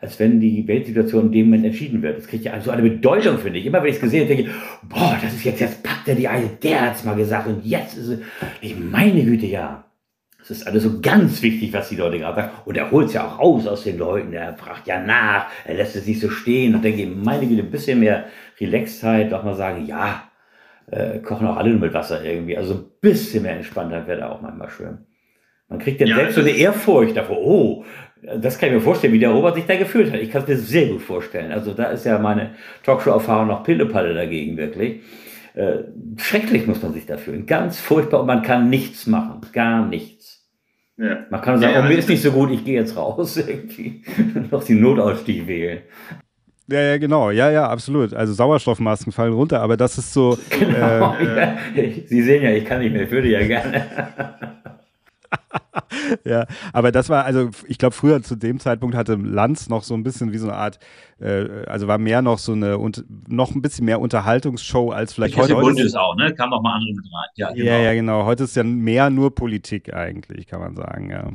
[0.00, 2.18] als wenn die Weltsituation in dem Moment entschieden wird.
[2.18, 3.66] Das kriegt ja so eine Bedeutung, finde ich.
[3.66, 6.14] Immer wenn ich es gesehen habe, denke ich, boah, das ist jetzt, jetzt packt er
[6.14, 8.18] die Eise, der hat es mal gesagt und jetzt ist es,
[8.60, 9.84] ich meine Güte, ja.
[10.42, 12.52] Es ist alles so ganz wichtig, was die Leute gerade sagen.
[12.66, 14.34] Und er holt es ja auch raus aus den Leuten.
[14.34, 15.46] Er fragt ja nach.
[15.64, 16.74] Er lässt es nicht so stehen.
[16.74, 18.26] Und denke ich, meine Güte, ein bisschen mehr
[18.60, 19.32] Relaxedheit.
[19.32, 20.24] Doch mal sagen, ja,
[20.90, 22.56] äh, kochen auch alle nur mit Wasser irgendwie.
[22.56, 24.98] Also ein bisschen mehr Entspanntheit wäre da auch manchmal schön.
[25.68, 27.38] Man kriegt dann ja, selbst so eine Ehrfurcht davor.
[27.38, 27.84] Oh,
[28.22, 30.20] das kann ich mir vorstellen, wie der Robert sich da gefühlt hat.
[30.20, 31.52] Ich kann es mir sehr gut vorstellen.
[31.52, 35.02] Also da ist ja meine Talkshow-Erfahrung noch Pillepalle dagegen wirklich.
[35.54, 35.84] Äh,
[36.16, 37.46] schrecklich muss man sich da fühlen.
[37.46, 39.40] Ganz furchtbar und man kann nichts machen.
[39.52, 40.48] Gar nichts.
[40.96, 41.26] Ja.
[41.30, 43.36] Man kann sagen, ja, oh, mir ist nicht so gut, ich gehe jetzt raus.
[43.46, 44.02] Irgendwie.
[44.50, 45.82] noch den Notausstieg wählen.
[46.66, 47.30] Ja, ja, genau.
[47.30, 48.14] Ja, ja, absolut.
[48.14, 50.38] Also Sauerstoffmasken fallen runter, aber das ist so.
[50.50, 51.14] Genau.
[51.14, 51.56] Äh, ja.
[52.06, 53.84] Sie sehen ja, ich kann nicht mehr, ich würde ja gerne.
[56.24, 59.94] ja, aber das war, also ich glaube, früher zu dem Zeitpunkt hatte Lanz noch so
[59.94, 60.78] ein bisschen wie so eine Art,
[61.20, 65.36] äh, also war mehr noch so eine, und noch ein bisschen mehr Unterhaltungsshow als vielleicht
[65.36, 65.54] heute.
[65.54, 66.32] Bunt ist auch, ne?
[66.34, 67.28] Kam noch mal andere mit rein.
[67.34, 67.66] Ja, genau.
[67.66, 68.24] ja, ja, genau.
[68.24, 71.30] Heute ist ja mehr nur Politik eigentlich, kann man sagen, ja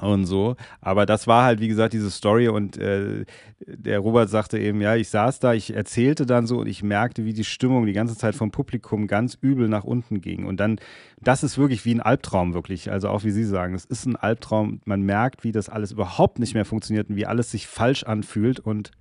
[0.00, 0.56] und so.
[0.80, 3.24] Aber das war halt, wie gesagt, diese Story und äh,
[3.66, 7.24] der Robert sagte eben, ja, ich saß da, ich erzählte dann so und ich merkte,
[7.24, 10.46] wie die Stimmung die ganze Zeit vom Publikum ganz übel nach unten ging.
[10.46, 10.78] Und dann,
[11.20, 12.90] das ist wirklich wie ein Albtraum, wirklich.
[12.90, 14.80] Also auch wie Sie sagen, es ist ein Albtraum.
[14.84, 18.60] Man merkt, wie das alles überhaupt nicht mehr funktioniert und wie alles sich falsch anfühlt
[18.60, 18.92] und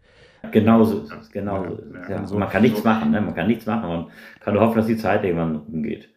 [0.51, 2.09] Genauso ist es, genauso ist es.
[2.09, 2.37] Ja.
[2.39, 3.21] Man kann nichts machen, ne?
[3.21, 4.07] man kann nichts machen und
[4.39, 6.09] kann nur hoffen, dass die Zeit irgendwann umgeht.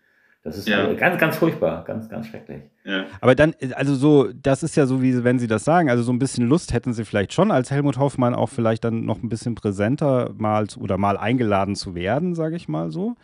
[0.45, 0.93] Das ist ja.
[0.93, 2.61] ganz, ganz furchtbar, ganz, ganz schrecklich.
[2.85, 3.07] Ja.
[3.23, 6.13] Aber dann, also so, das ist ja so, wie wenn Sie das sagen, also so
[6.13, 9.31] ein bisschen Lust hätten Sie vielleicht schon als Helmut Hoffmann auch vielleicht dann noch ein
[9.31, 13.15] bisschen präsenter mal oder mal eingeladen zu werden, sage ich mal so.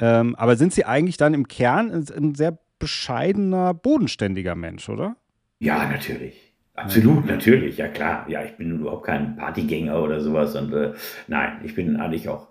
[0.00, 5.16] Ähm, aber sind Sie eigentlich dann im Kern ein sehr bescheidener, bodenständiger Mensch, oder?
[5.58, 6.54] Ja, natürlich.
[6.74, 8.26] Absolut, natürlich, ja klar.
[8.28, 10.54] Ja, ich bin überhaupt kein Partygänger oder sowas.
[10.56, 10.92] Und äh,
[11.26, 12.48] nein, ich bin eigentlich auch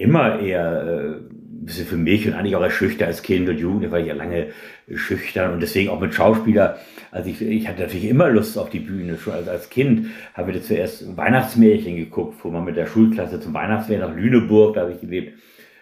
[0.00, 1.20] immer eher
[1.68, 4.14] äh, für mich und eigentlich auch als schüchtern als Kind und Jugend, war ich ja
[4.14, 4.48] lange
[4.92, 6.78] schüchtern und deswegen auch mit Schauspieler.
[7.10, 9.18] Also ich, ich hatte natürlich immer Lust auf die Bühne.
[9.18, 13.52] Schon als, als Kind habe ich zuerst Weihnachtsmärchen geguckt, wo man mit der Schulklasse zum
[13.54, 15.38] Weihnachtsmärchen nach Lüneburg, da habe ich gelebt,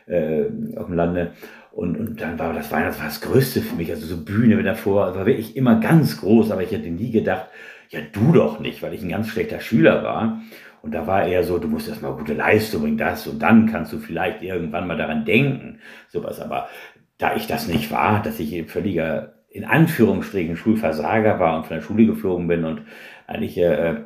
[0.06, 0.46] äh,
[0.76, 1.32] auf dem Lande.
[1.70, 5.18] Und, und dann war das Weihnachtsfest das Größte für mich, also so Bühne davor, also
[5.20, 7.46] war wirklich immer ganz groß, aber ich hätte nie gedacht,
[7.90, 10.42] ja du doch nicht, weil ich ein ganz schlechter Schüler war.
[10.82, 13.92] Und da war eher so, du musst erstmal gute Leistung bringen, das und dann kannst
[13.92, 16.40] du vielleicht irgendwann mal daran denken, sowas.
[16.40, 16.68] Aber
[17.18, 21.82] da ich das nicht war, dass ich völliger, in Anführungsstrichen, Schulversager war und von der
[21.82, 22.82] Schule geflogen bin und
[23.26, 23.96] eigentlich äh,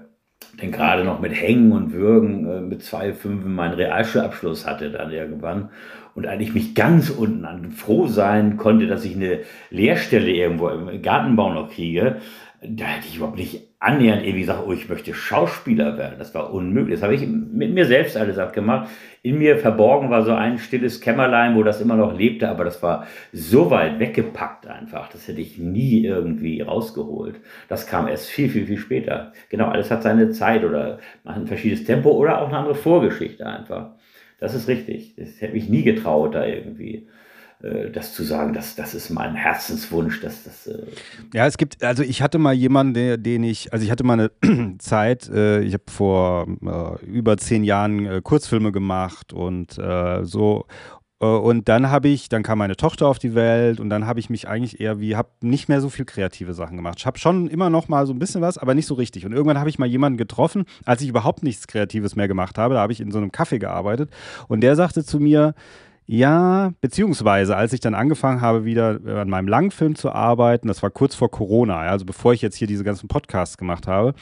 [0.61, 5.11] dann gerade noch mit Hängen und Würgen äh, mit zwei Fünfen meinen Realschulabschluss hatte dann
[5.11, 5.71] irgendwann
[6.15, 11.03] und eigentlich mich ganz unten an froh sein konnte, dass ich eine Lehrstelle irgendwo im
[11.03, 12.17] Gartenbau noch kriege,
[12.63, 16.15] da hätte ich überhaupt nicht annähernd irgendwie gesagt, oh, ich möchte Schauspieler werden.
[16.17, 16.95] Das war unmöglich.
[16.95, 18.89] Das habe ich mit mir selbst alles gemacht.
[19.23, 22.81] In mir verborgen war so ein stilles Kämmerlein, wo das immer noch lebte, aber das
[22.81, 25.09] war so weit weggepackt einfach.
[25.09, 27.41] Das hätte ich nie irgendwie rausgeholt.
[27.69, 29.33] Das kam erst viel, viel, viel später.
[29.49, 33.45] Genau, alles hat seine Zeit oder macht ein verschiedenes Tempo oder auch eine andere Vorgeschichte
[33.45, 33.97] einfach.
[34.39, 35.17] Das ist richtig.
[35.17, 37.09] Das hätte mich nie getraut, da irgendwie
[37.93, 40.21] das zu sagen, das, das ist mein Herzenswunsch.
[40.21, 40.83] Dass das, äh
[41.33, 44.31] ja, es gibt, also ich hatte mal jemanden, der, den ich, also ich hatte mal
[44.43, 46.47] eine Zeit, äh, ich habe vor
[47.01, 50.67] äh, über zehn Jahren äh, Kurzfilme gemacht und äh, so.
[51.21, 54.29] Und dann habe ich, dann kam meine Tochter auf die Welt und dann habe ich
[54.29, 56.97] mich eigentlich eher wie, habe nicht mehr so viel kreative Sachen gemacht.
[56.99, 59.25] Ich habe schon immer noch mal so ein bisschen was, aber nicht so richtig.
[59.25, 62.75] Und irgendwann habe ich mal jemanden getroffen, als ich überhaupt nichts Kreatives mehr gemacht habe.
[62.75, 64.11] Da habe ich in so einem Café gearbeitet
[64.49, 65.55] und der sagte zu mir,
[66.07, 70.91] ja, beziehungsweise als ich dann angefangen habe, wieder an meinem Langfilm zu arbeiten, das war
[70.91, 74.15] kurz vor Corona, also bevor ich jetzt hier diese ganzen Podcasts gemacht habe,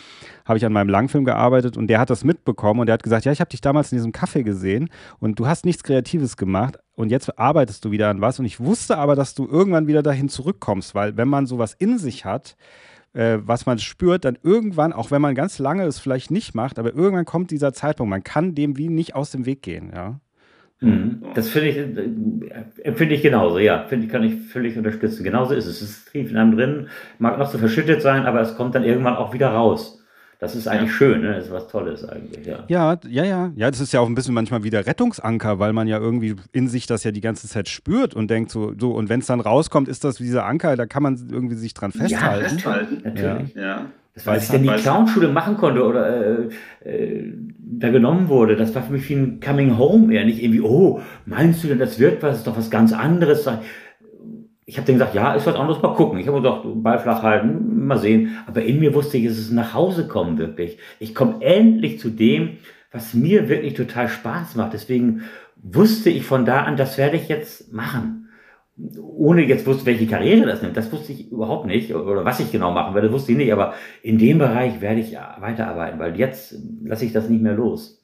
[0.45, 3.25] habe ich an meinem Langfilm gearbeitet und der hat das mitbekommen und der hat gesagt,
[3.25, 6.79] ja, ich habe dich damals in diesem Café gesehen und du hast nichts Kreatives gemacht
[6.97, 10.03] und jetzt arbeitest du wieder an was und ich wusste aber, dass du irgendwann wieder
[10.03, 12.57] dahin zurückkommst, weil wenn man sowas in sich hat,
[13.15, 16.79] äh, was man spürt, dann irgendwann, auch wenn man ganz lange es vielleicht nicht macht,
[16.79, 20.21] aber irgendwann kommt dieser Zeitpunkt, man kann dem wie nicht aus dem Weg gehen, ja.
[20.81, 21.23] Mhm.
[21.35, 23.85] Das finde ich, äh, empfinde ich genauso, ja.
[23.87, 25.25] Finde ich, kann ich völlig unterstützen.
[25.25, 25.83] Genauso ist es.
[25.83, 28.85] Es ist tief in einem drin, mag noch so verschüttet sein, aber es kommt dann
[28.85, 29.99] irgendwann auch wieder raus.
[30.39, 30.97] Das ist eigentlich ja.
[30.97, 31.35] schön, ne?
[31.35, 32.65] Das ist was Tolles eigentlich, ja.
[32.69, 33.53] Ja, ja, ja.
[33.57, 36.67] Ja, das ist ja auch ein bisschen manchmal wieder Rettungsanker, weil man ja irgendwie in
[36.67, 39.41] sich das ja die ganze Zeit spürt und denkt so, so und wenn es dann
[39.41, 42.45] rauskommt, ist das wie dieser Anker, da kann man irgendwie sich dran festhalten.
[42.45, 43.55] Ja, festhalten, natürlich.
[43.55, 43.63] Ja.
[43.63, 43.87] ja.
[44.27, 46.49] Als ich denn die Clownschule machen konnte oder
[46.85, 50.43] äh, äh, da genommen wurde, das war für mich wie ein Coming Home eher nicht
[50.43, 53.49] irgendwie, oh, meinst du denn, das wird was, ist doch was ganz anderes.
[54.67, 56.19] Ich habe dann gesagt, ja, ist was anderes, mal gucken.
[56.19, 58.37] Ich habe gesagt, Ball flach halten, mal sehen.
[58.47, 60.79] Aber in mir wusste ich, es ist nach Hause kommen wirklich.
[60.99, 62.59] Ich komme endlich zu dem,
[62.93, 64.73] was mir wirklich total Spaß macht.
[64.73, 65.23] Deswegen
[65.63, 68.20] wusste ich von da an, das werde ich jetzt machen
[69.01, 71.95] ohne jetzt wusste, welche Karriere das nimmt, das wusste ich überhaupt nicht.
[71.95, 73.53] Oder was ich genau machen werde, wusste ich nicht.
[73.53, 78.03] Aber in dem Bereich werde ich weiterarbeiten, weil jetzt lasse ich das nicht mehr los.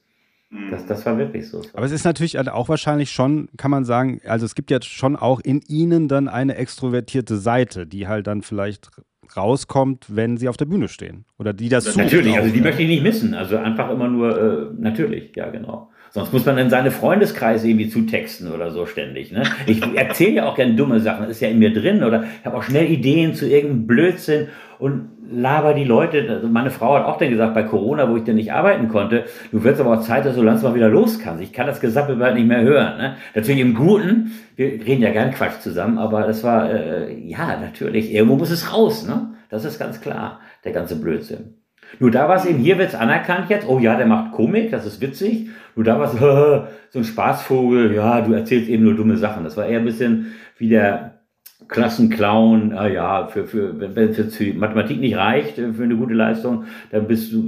[0.49, 0.71] Mhm.
[0.71, 1.61] Das, das war wirklich so.
[1.73, 5.15] Aber es ist natürlich auch wahrscheinlich schon, kann man sagen, also es gibt ja schon
[5.15, 8.89] auch in Ihnen dann eine extrovertierte Seite, die halt dann vielleicht
[9.35, 11.25] rauskommt, wenn Sie auf der Bühne stehen.
[11.37, 13.33] Oder die das, das Natürlich, also die möchte ich nicht missen.
[13.33, 15.89] Also einfach immer nur, äh, natürlich, ja genau.
[16.11, 19.31] Sonst muss man in seine Freundeskreise irgendwie zutexten oder so ständig.
[19.31, 19.43] Ne?
[19.65, 22.03] Ich erzähle ja auch gerne dumme Sachen, das ist ja in mir drin.
[22.03, 24.47] Oder ich habe auch schnell Ideen zu irgendeinem Blödsinn
[24.79, 26.25] und laber die Leute.
[26.29, 29.25] Also meine Frau hat auch dann gesagt, bei Corona, wo ich dann nicht arbeiten konnte,
[29.51, 31.43] du wirst aber auch Zeit, dass du langsam mal wieder los kannst.
[31.43, 32.97] Ich kann das Gesappel bald nicht mehr hören.
[32.97, 33.15] Ne?
[33.35, 38.13] Natürlich im Guten, wir reden ja gern Quatsch zusammen, aber das war, äh, ja, natürlich,
[38.13, 39.07] irgendwo muss es raus.
[39.07, 39.33] Ne?
[39.49, 41.55] Das ist ganz klar, der ganze Blödsinn.
[41.99, 44.71] Nur da war es eben, hier wird es anerkannt jetzt, oh ja, der macht Komik,
[44.71, 45.49] das ist witzig.
[45.77, 49.43] Nur da war es so ein Spaßvogel, ja, du erzählst eben nur dumme Sachen.
[49.43, 51.19] Das war eher ein bisschen wie der
[51.67, 55.95] Klassenclown, ah ja, für, für, wenn es jetzt für Mathematik nicht reicht, äh, für eine
[55.95, 57.43] gute Leistung, dann bist du,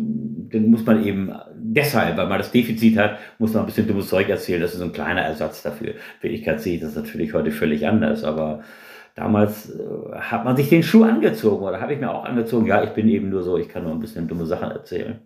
[0.52, 4.10] dann muss man eben deshalb, weil man das Defizit hat, muss man ein bisschen dummes
[4.10, 4.62] Zeug erzählen.
[4.62, 5.94] Das ist so ein kleiner Ersatz dafür.
[6.22, 8.62] Wirklichkeit sehe ich das natürlich heute völlig anders, aber
[9.16, 12.68] damals äh, hat man sich den Schuh angezogen oder habe ich mir auch angezogen.
[12.68, 15.20] Ja, ich bin eben nur so, ich kann nur ein bisschen dumme Sachen erzählen.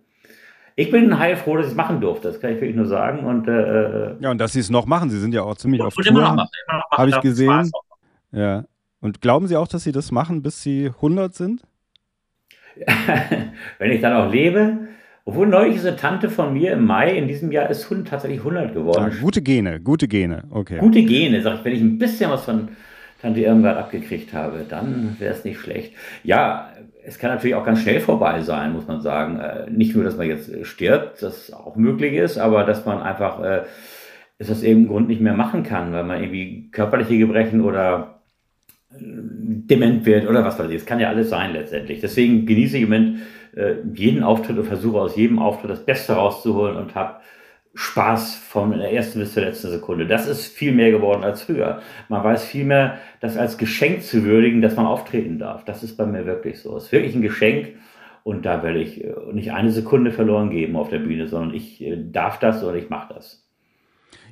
[0.76, 2.28] Ich bin heilfroh, dass ich es machen durfte.
[2.28, 3.24] Das kann ich wirklich nur sagen.
[3.24, 5.10] Und, äh, äh ja, und dass Sie es noch machen.
[5.10, 6.48] Sie sind ja auch ziemlich auf Tour.
[6.90, 7.70] Habe ich gesehen.
[8.32, 8.64] Ja.
[9.00, 11.62] Und glauben Sie auch, dass Sie das machen, bis Sie 100 sind?
[13.78, 14.88] Wenn ich dann auch lebe.
[15.26, 18.74] Obwohl neulich ist eine Tante von mir im Mai in diesem Jahr ist tatsächlich 100
[18.74, 19.10] geworden.
[19.10, 20.78] Ja, gute Gene, gute Gene, okay.
[20.78, 21.64] Gute Gene, sag ich.
[21.64, 22.68] Wenn ich ein bisschen was von
[23.24, 25.94] Tante Irmgard abgekriegt habe, dann wäre es nicht schlecht.
[26.24, 26.68] Ja,
[27.06, 29.40] es kann natürlich auch ganz schnell vorbei sein, muss man sagen.
[29.40, 33.00] Äh, nicht nur, dass man jetzt äh, stirbt, das auch möglich ist, aber dass man
[33.00, 33.62] einfach äh,
[34.36, 38.20] es aus irgendeinem Grund nicht mehr machen kann, weil man irgendwie körperliche Gebrechen oder
[38.90, 40.76] äh, dement wird oder was weiß ich.
[40.76, 42.00] Es kann ja alles sein letztendlich.
[42.00, 43.18] Deswegen genieße ich im Moment
[43.94, 47.20] jeden Auftritt und versuche aus jedem Auftritt das Beste rauszuholen und habe
[47.74, 50.06] Spaß von der ersten bis zur letzten Sekunde.
[50.06, 51.80] Das ist viel mehr geworden als früher.
[52.08, 55.64] Man weiß viel mehr, das als Geschenk zu würdigen, dass man auftreten darf.
[55.64, 56.76] Das ist bei mir wirklich so.
[56.76, 57.74] Es ist wirklich ein Geschenk
[58.22, 61.80] und da werde ich äh, nicht eine Sekunde verloren geben auf der Bühne, sondern ich
[61.82, 63.44] äh, darf das und ich mache das.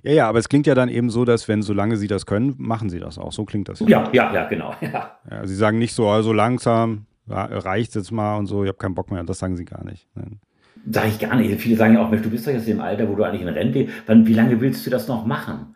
[0.05, 2.55] Ja, ja, aber es klingt ja dann eben so, dass wenn solange Sie das können,
[2.59, 3.33] machen Sie das auch.
[3.33, 3.89] So klingt das ja.
[3.89, 4.75] Ja, ja, ja genau.
[4.81, 5.19] Ja.
[5.31, 8.95] ja Sie sagen nicht so, also langsam, reicht jetzt mal und so, ich habe keinen
[8.95, 9.23] Bock mehr.
[9.25, 10.09] Das sagen Sie gar nicht.
[10.15, 10.41] Nein.
[10.89, 11.61] Sag ich gar nicht.
[11.61, 13.49] Viele sagen ja auch, Mensch, du bist doch jetzt im Alter, wo du eigentlich in
[13.49, 15.75] Rente, wann, wie lange willst du das noch machen?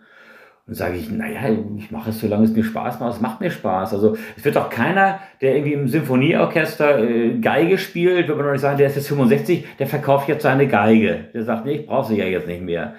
[0.66, 3.14] Und sage ich, naja, ich mache es, solange es mir Spaß macht.
[3.14, 3.92] Es macht mir Spaß.
[3.92, 8.52] Also es wird doch keiner, der irgendwie im Symphonieorchester äh, Geige spielt, würde man doch
[8.52, 11.26] nicht sagen, der ist jetzt 65, der verkauft jetzt seine Geige.
[11.32, 12.94] Der sagt, nee, ich brauche sie ja jetzt nicht mehr.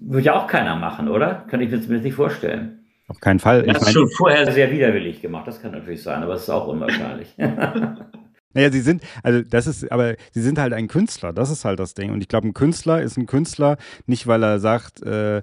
[0.00, 1.44] Würde ja auch keiner machen, oder?
[1.50, 2.84] Kann ich mir zumindest nicht vorstellen.
[3.08, 3.64] Auf keinen Fall.
[3.64, 5.48] Das ist schon vorher sehr widerwillig gemacht.
[5.48, 7.34] Das kann natürlich sein, aber es ist auch unwahrscheinlich.
[8.54, 11.78] Naja, sie sind, also das ist, aber sie sind halt ein Künstler, das ist halt
[11.78, 12.10] das Ding.
[12.10, 13.76] Und ich glaube, ein Künstler ist ein Künstler,
[14.06, 15.42] nicht weil er sagt, äh,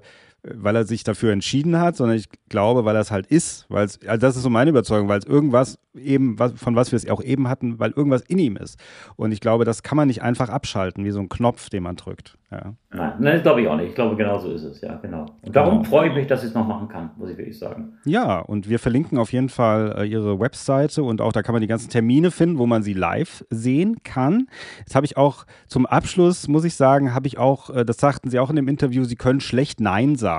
[0.54, 3.84] weil er sich dafür entschieden hat, sondern ich glaube, weil er es halt ist, weil
[3.84, 6.96] es, also das ist so meine Überzeugung, weil es irgendwas eben, was, von was wir
[6.96, 8.78] es auch eben hatten, weil irgendwas in ihm ist.
[9.16, 11.96] Und ich glaube, das kann man nicht einfach abschalten, wie so ein Knopf, den man
[11.96, 12.36] drückt.
[12.50, 12.74] Ja.
[12.90, 13.88] Nein, das glaube ich auch nicht.
[13.88, 15.26] Ich glaube, genau so ist es, ja, genau.
[15.42, 15.88] Und darum genau.
[15.88, 17.94] freue ich mich, dass ich es noch machen kann, muss ich wirklich sagen.
[18.04, 21.60] Ja, und wir verlinken auf jeden Fall äh, ihre Webseite und auch da kann man
[21.60, 24.46] die ganzen Termine finden, wo man sie live sehen kann.
[24.78, 28.30] Jetzt habe ich auch zum Abschluss, muss ich sagen, habe ich auch, äh, das sagten
[28.30, 30.35] sie auch in dem Interview, sie können schlecht Nein sagen.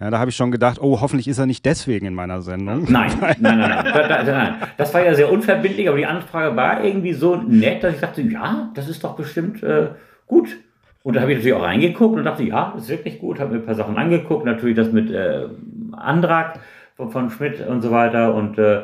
[0.00, 2.86] Ja, da habe ich schon gedacht, oh, hoffentlich ist er nicht deswegen in meiner Sendung.
[2.88, 3.84] Nein, nein, nein, nein.
[4.26, 4.54] nein.
[4.76, 8.22] Das war ja sehr unverbindlich, aber die Anfrage war irgendwie so nett, dass ich dachte,
[8.22, 9.88] ja, das ist doch bestimmt äh,
[10.26, 10.56] gut.
[11.02, 13.54] Und da habe ich natürlich auch reingeguckt und dachte, ja, das ist wirklich gut, habe
[13.54, 15.46] mir ein paar Sachen angeguckt, natürlich das mit äh,
[15.92, 16.60] Antrag
[16.96, 18.34] von, von, Schmidt und so weiter.
[18.34, 18.82] Und äh,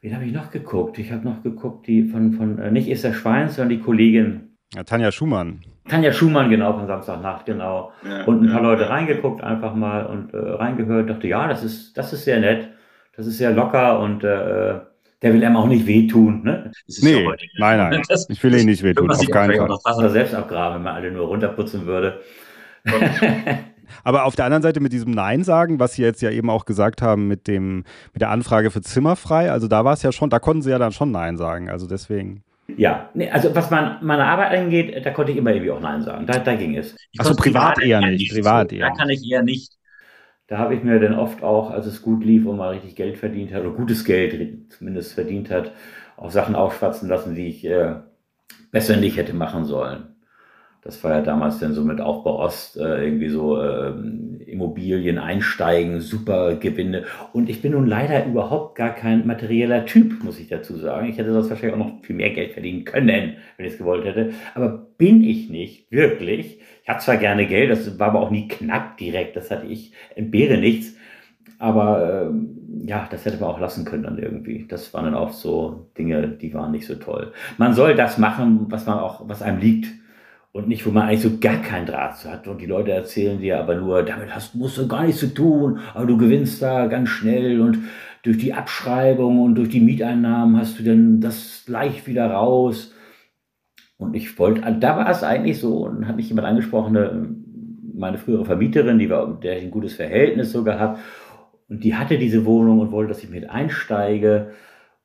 [0.00, 0.98] wen habe ich noch geguckt?
[0.98, 4.49] Ich habe noch geguckt, die von, von äh, nicht ist der Schwein, sondern die Kollegin.
[4.74, 5.60] Ja, Tanja Schumann.
[5.88, 7.92] Tanja Schumann, genau, von Samstagnacht, genau.
[8.08, 8.68] Ja, und ein paar ja.
[8.68, 12.68] Leute reingeguckt einfach mal und äh, reingehört, dachte, ja, das ist, das ist sehr nett,
[13.16, 14.78] das ist sehr locker und äh,
[15.22, 16.44] der will einem auch nicht wehtun.
[16.44, 16.70] Ne?
[17.02, 18.02] nee, ja nein, nein.
[18.08, 19.70] Das, ich will ihn nicht wehtun, auf keinen Fall.
[19.70, 22.20] Auch Wasser selbst abgraben, wenn man alle nur runterputzen würde.
[24.04, 26.64] Aber auf der anderen Seite mit diesem Nein sagen, was Sie jetzt ja eben auch
[26.64, 30.30] gesagt haben mit dem mit der Anfrage für Zimmerfrei, also da war es ja schon,
[30.30, 32.44] da konnten Sie ja dann schon Nein sagen, also deswegen.
[32.76, 36.02] Ja, nee, also was mein, meine Arbeit angeht, da konnte ich immer irgendwie auch Nein
[36.02, 36.26] sagen.
[36.26, 36.96] Da, da ging es.
[37.18, 38.32] Achso, privat, privat eher nicht.
[38.32, 38.76] Privat so.
[38.76, 38.88] eher.
[38.88, 39.80] Da kann ich eher nicht
[40.50, 43.18] da habe ich mir dann oft auch, als es gut lief und mal richtig Geld
[43.18, 45.70] verdient hat, oder gutes Geld zumindest verdient hat,
[46.16, 47.94] auch Sachen aufschwatzen lassen, die ich äh,
[48.72, 50.09] besser nicht hätte machen sollen.
[50.82, 53.92] Das war ja damals dann so mit Aufbau Ost, äh, irgendwie so äh,
[54.46, 57.04] Immobilien einsteigen, super Gewinne.
[57.34, 61.08] Und ich bin nun leider überhaupt gar kein materieller Typ, muss ich dazu sagen.
[61.08, 64.06] Ich hätte sonst wahrscheinlich auch noch viel mehr Geld verdienen können, wenn ich es gewollt
[64.06, 64.30] hätte.
[64.54, 66.60] Aber bin ich nicht, wirklich.
[66.82, 69.92] Ich hatte zwar gerne Geld, das war aber auch nie knapp direkt, das hatte ich,
[70.14, 70.96] entbehre nichts.
[71.58, 74.64] Aber äh, ja, das hätte man auch lassen können dann irgendwie.
[74.66, 77.32] Das waren dann auch so Dinge, die waren nicht so toll.
[77.58, 79.99] Man soll das machen, was man auch, was einem liegt
[80.52, 82.48] und nicht, wo man eigentlich so gar keinen Draht zu hat.
[82.48, 85.78] Und die Leute erzählen dir aber nur, damit hast, musst du gar nichts zu tun,
[85.94, 87.78] aber du gewinnst da ganz schnell und
[88.22, 92.92] durch die Abschreibung und durch die Mieteinnahmen hast du dann das leicht wieder raus.
[93.96, 97.44] Und ich wollte, da war es eigentlich so, und hat mich jemand angesprochen,
[97.94, 101.00] meine frühere Vermieterin, die war, der ich ein gutes Verhältnis so gehabt,
[101.68, 104.50] und die hatte diese Wohnung und wollte, dass ich mit einsteige.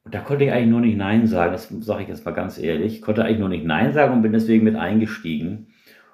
[0.06, 2.60] Und da konnte ich eigentlich nur nicht Nein sagen, das sage ich jetzt mal ganz
[2.60, 2.94] ehrlich.
[2.94, 5.68] Ich konnte eigentlich nur nicht Nein sagen und bin deswegen mit eingestiegen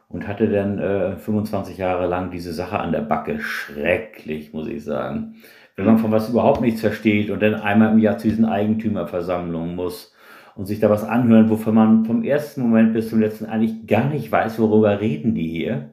[0.07, 3.39] und hatte dann äh, 25 Jahre lang diese Sache an der Backe.
[3.41, 5.35] Schrecklich, muss ich sagen.
[5.75, 9.75] Wenn man von was überhaupt nichts versteht und dann einmal im Jahr zu diesen Eigentümerversammlungen
[9.75, 10.13] muss
[10.55, 14.09] und sich da was anhören, wovon man vom ersten Moment bis zum letzten eigentlich gar
[14.09, 15.89] nicht weiß, worüber reden die hier.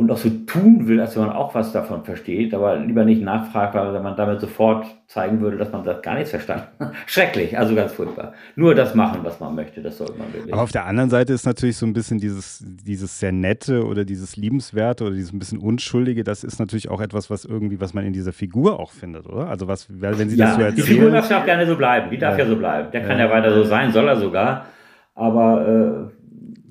[0.00, 3.20] Und auch so tun will, als wenn man auch was davon versteht, aber lieber nicht
[3.20, 6.94] nachfragt, weil man damit sofort zeigen würde, dass man das gar nichts verstanden hat.
[7.06, 8.32] Schrecklich, also ganz furchtbar.
[8.56, 10.54] Nur das machen, was man möchte, das sollte man wirklich.
[10.54, 14.06] Aber auf der anderen Seite ist natürlich so ein bisschen dieses, dieses sehr nette oder
[14.06, 17.92] dieses liebenswerte oder dieses ein bisschen unschuldige, das ist natürlich auch etwas, was irgendwie, was
[17.92, 19.48] man in dieser Figur auch findet, oder?
[19.48, 20.76] Also was, wenn sie ja, das so erzählen.
[20.76, 22.90] Die Figur darf ja auch gerne so bleiben, die darf ja, ja so bleiben.
[22.90, 23.26] Der kann ja.
[23.26, 24.64] ja weiter so sein, soll er sogar.
[25.14, 26.19] Aber äh,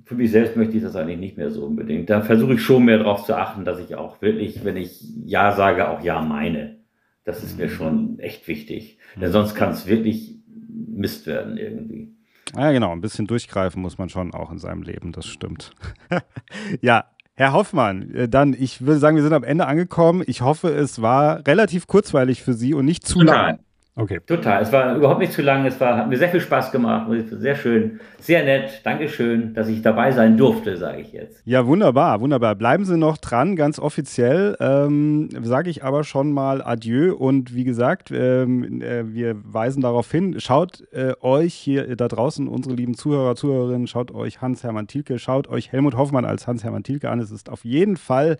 [0.09, 2.09] für mich selbst möchte ich das eigentlich nicht mehr so unbedingt.
[2.09, 5.51] Da versuche ich schon mehr darauf zu achten, dass ich auch wirklich, wenn ich Ja
[5.51, 6.79] sage, auch Ja meine.
[7.25, 7.69] Das ist mir mhm.
[7.69, 8.97] schon echt wichtig.
[9.17, 9.33] Denn mhm.
[9.33, 12.11] sonst kann es wirklich Mist werden irgendwie.
[12.57, 12.91] Ja, genau.
[12.91, 15.11] Ein bisschen durchgreifen muss man schon auch in seinem Leben.
[15.11, 15.73] Das stimmt.
[16.81, 17.05] ja,
[17.35, 20.23] Herr Hoffmann, äh, dann, ich würde sagen, wir sind am Ende angekommen.
[20.25, 23.51] Ich hoffe, es war relativ kurzweilig für Sie und nicht zu Total.
[23.51, 23.59] lang.
[23.99, 24.21] Okay.
[24.25, 24.61] Total.
[24.61, 25.65] Es war überhaupt nicht zu lang.
[25.65, 27.11] Es war, hat mir sehr viel Spaß gemacht.
[27.31, 27.99] Sehr schön.
[28.19, 28.81] Sehr nett.
[28.85, 31.41] Dankeschön, dass ich dabei sein durfte, sage ich jetzt.
[31.43, 32.55] Ja, wunderbar, wunderbar.
[32.55, 34.55] Bleiben Sie noch dran, ganz offiziell.
[34.61, 37.13] Ähm, sage ich aber schon mal Adieu.
[37.13, 42.47] Und wie gesagt, ähm, äh, wir weisen darauf hin, schaut äh, euch hier da draußen,
[42.47, 47.09] unsere lieben Zuhörer, Zuhörerinnen, schaut euch Hans-Hermann Thielke, schaut euch Helmut Hoffmann als Hans-Hermann Thielke
[47.09, 47.19] an.
[47.19, 48.37] Es ist auf jeden Fall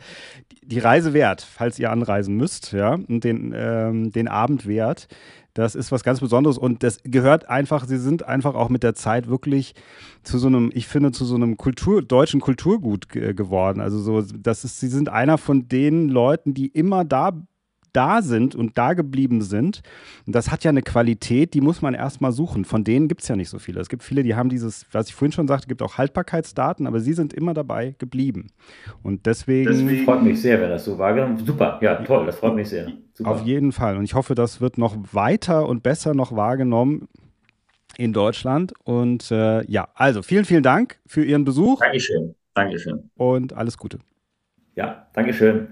[0.63, 5.07] die Reise wert, falls ihr anreisen müsst, ja, und den, ähm, den Abend wert.
[5.53, 8.95] Das ist was ganz Besonderes und das gehört einfach, sie sind einfach auch mit der
[8.95, 9.73] Zeit wirklich
[10.23, 13.81] zu so einem, ich finde, zu so einem Kultur, deutschen Kulturgut geworden.
[13.81, 17.33] Also so, das ist, sie sind einer von den Leuten, die immer da
[17.93, 19.81] da sind und da geblieben sind.
[20.25, 22.65] Und das hat ja eine Qualität, die muss man erstmal suchen.
[22.65, 23.79] Von denen gibt es ja nicht so viele.
[23.79, 26.99] Es gibt viele, die haben dieses, was ich vorhin schon sagte, gibt auch Haltbarkeitsdaten, aber
[26.99, 28.47] sie sind immer dabei geblieben.
[29.03, 29.69] Und deswegen.
[29.69, 32.91] Das freut mich sehr, wenn das so wahrgenommen Super, ja, toll, das freut mich sehr.
[33.19, 33.31] Super.
[33.31, 33.97] Auf jeden Fall.
[33.97, 37.09] Und ich hoffe, das wird noch weiter und besser noch wahrgenommen
[37.97, 38.71] in Deutschland.
[38.85, 41.81] Und äh, ja, also vielen, vielen Dank für Ihren Besuch.
[41.81, 42.33] Dankeschön.
[42.53, 43.09] Dankeschön.
[43.17, 43.99] Und alles Gute.
[44.75, 45.67] Ja, Dankeschön.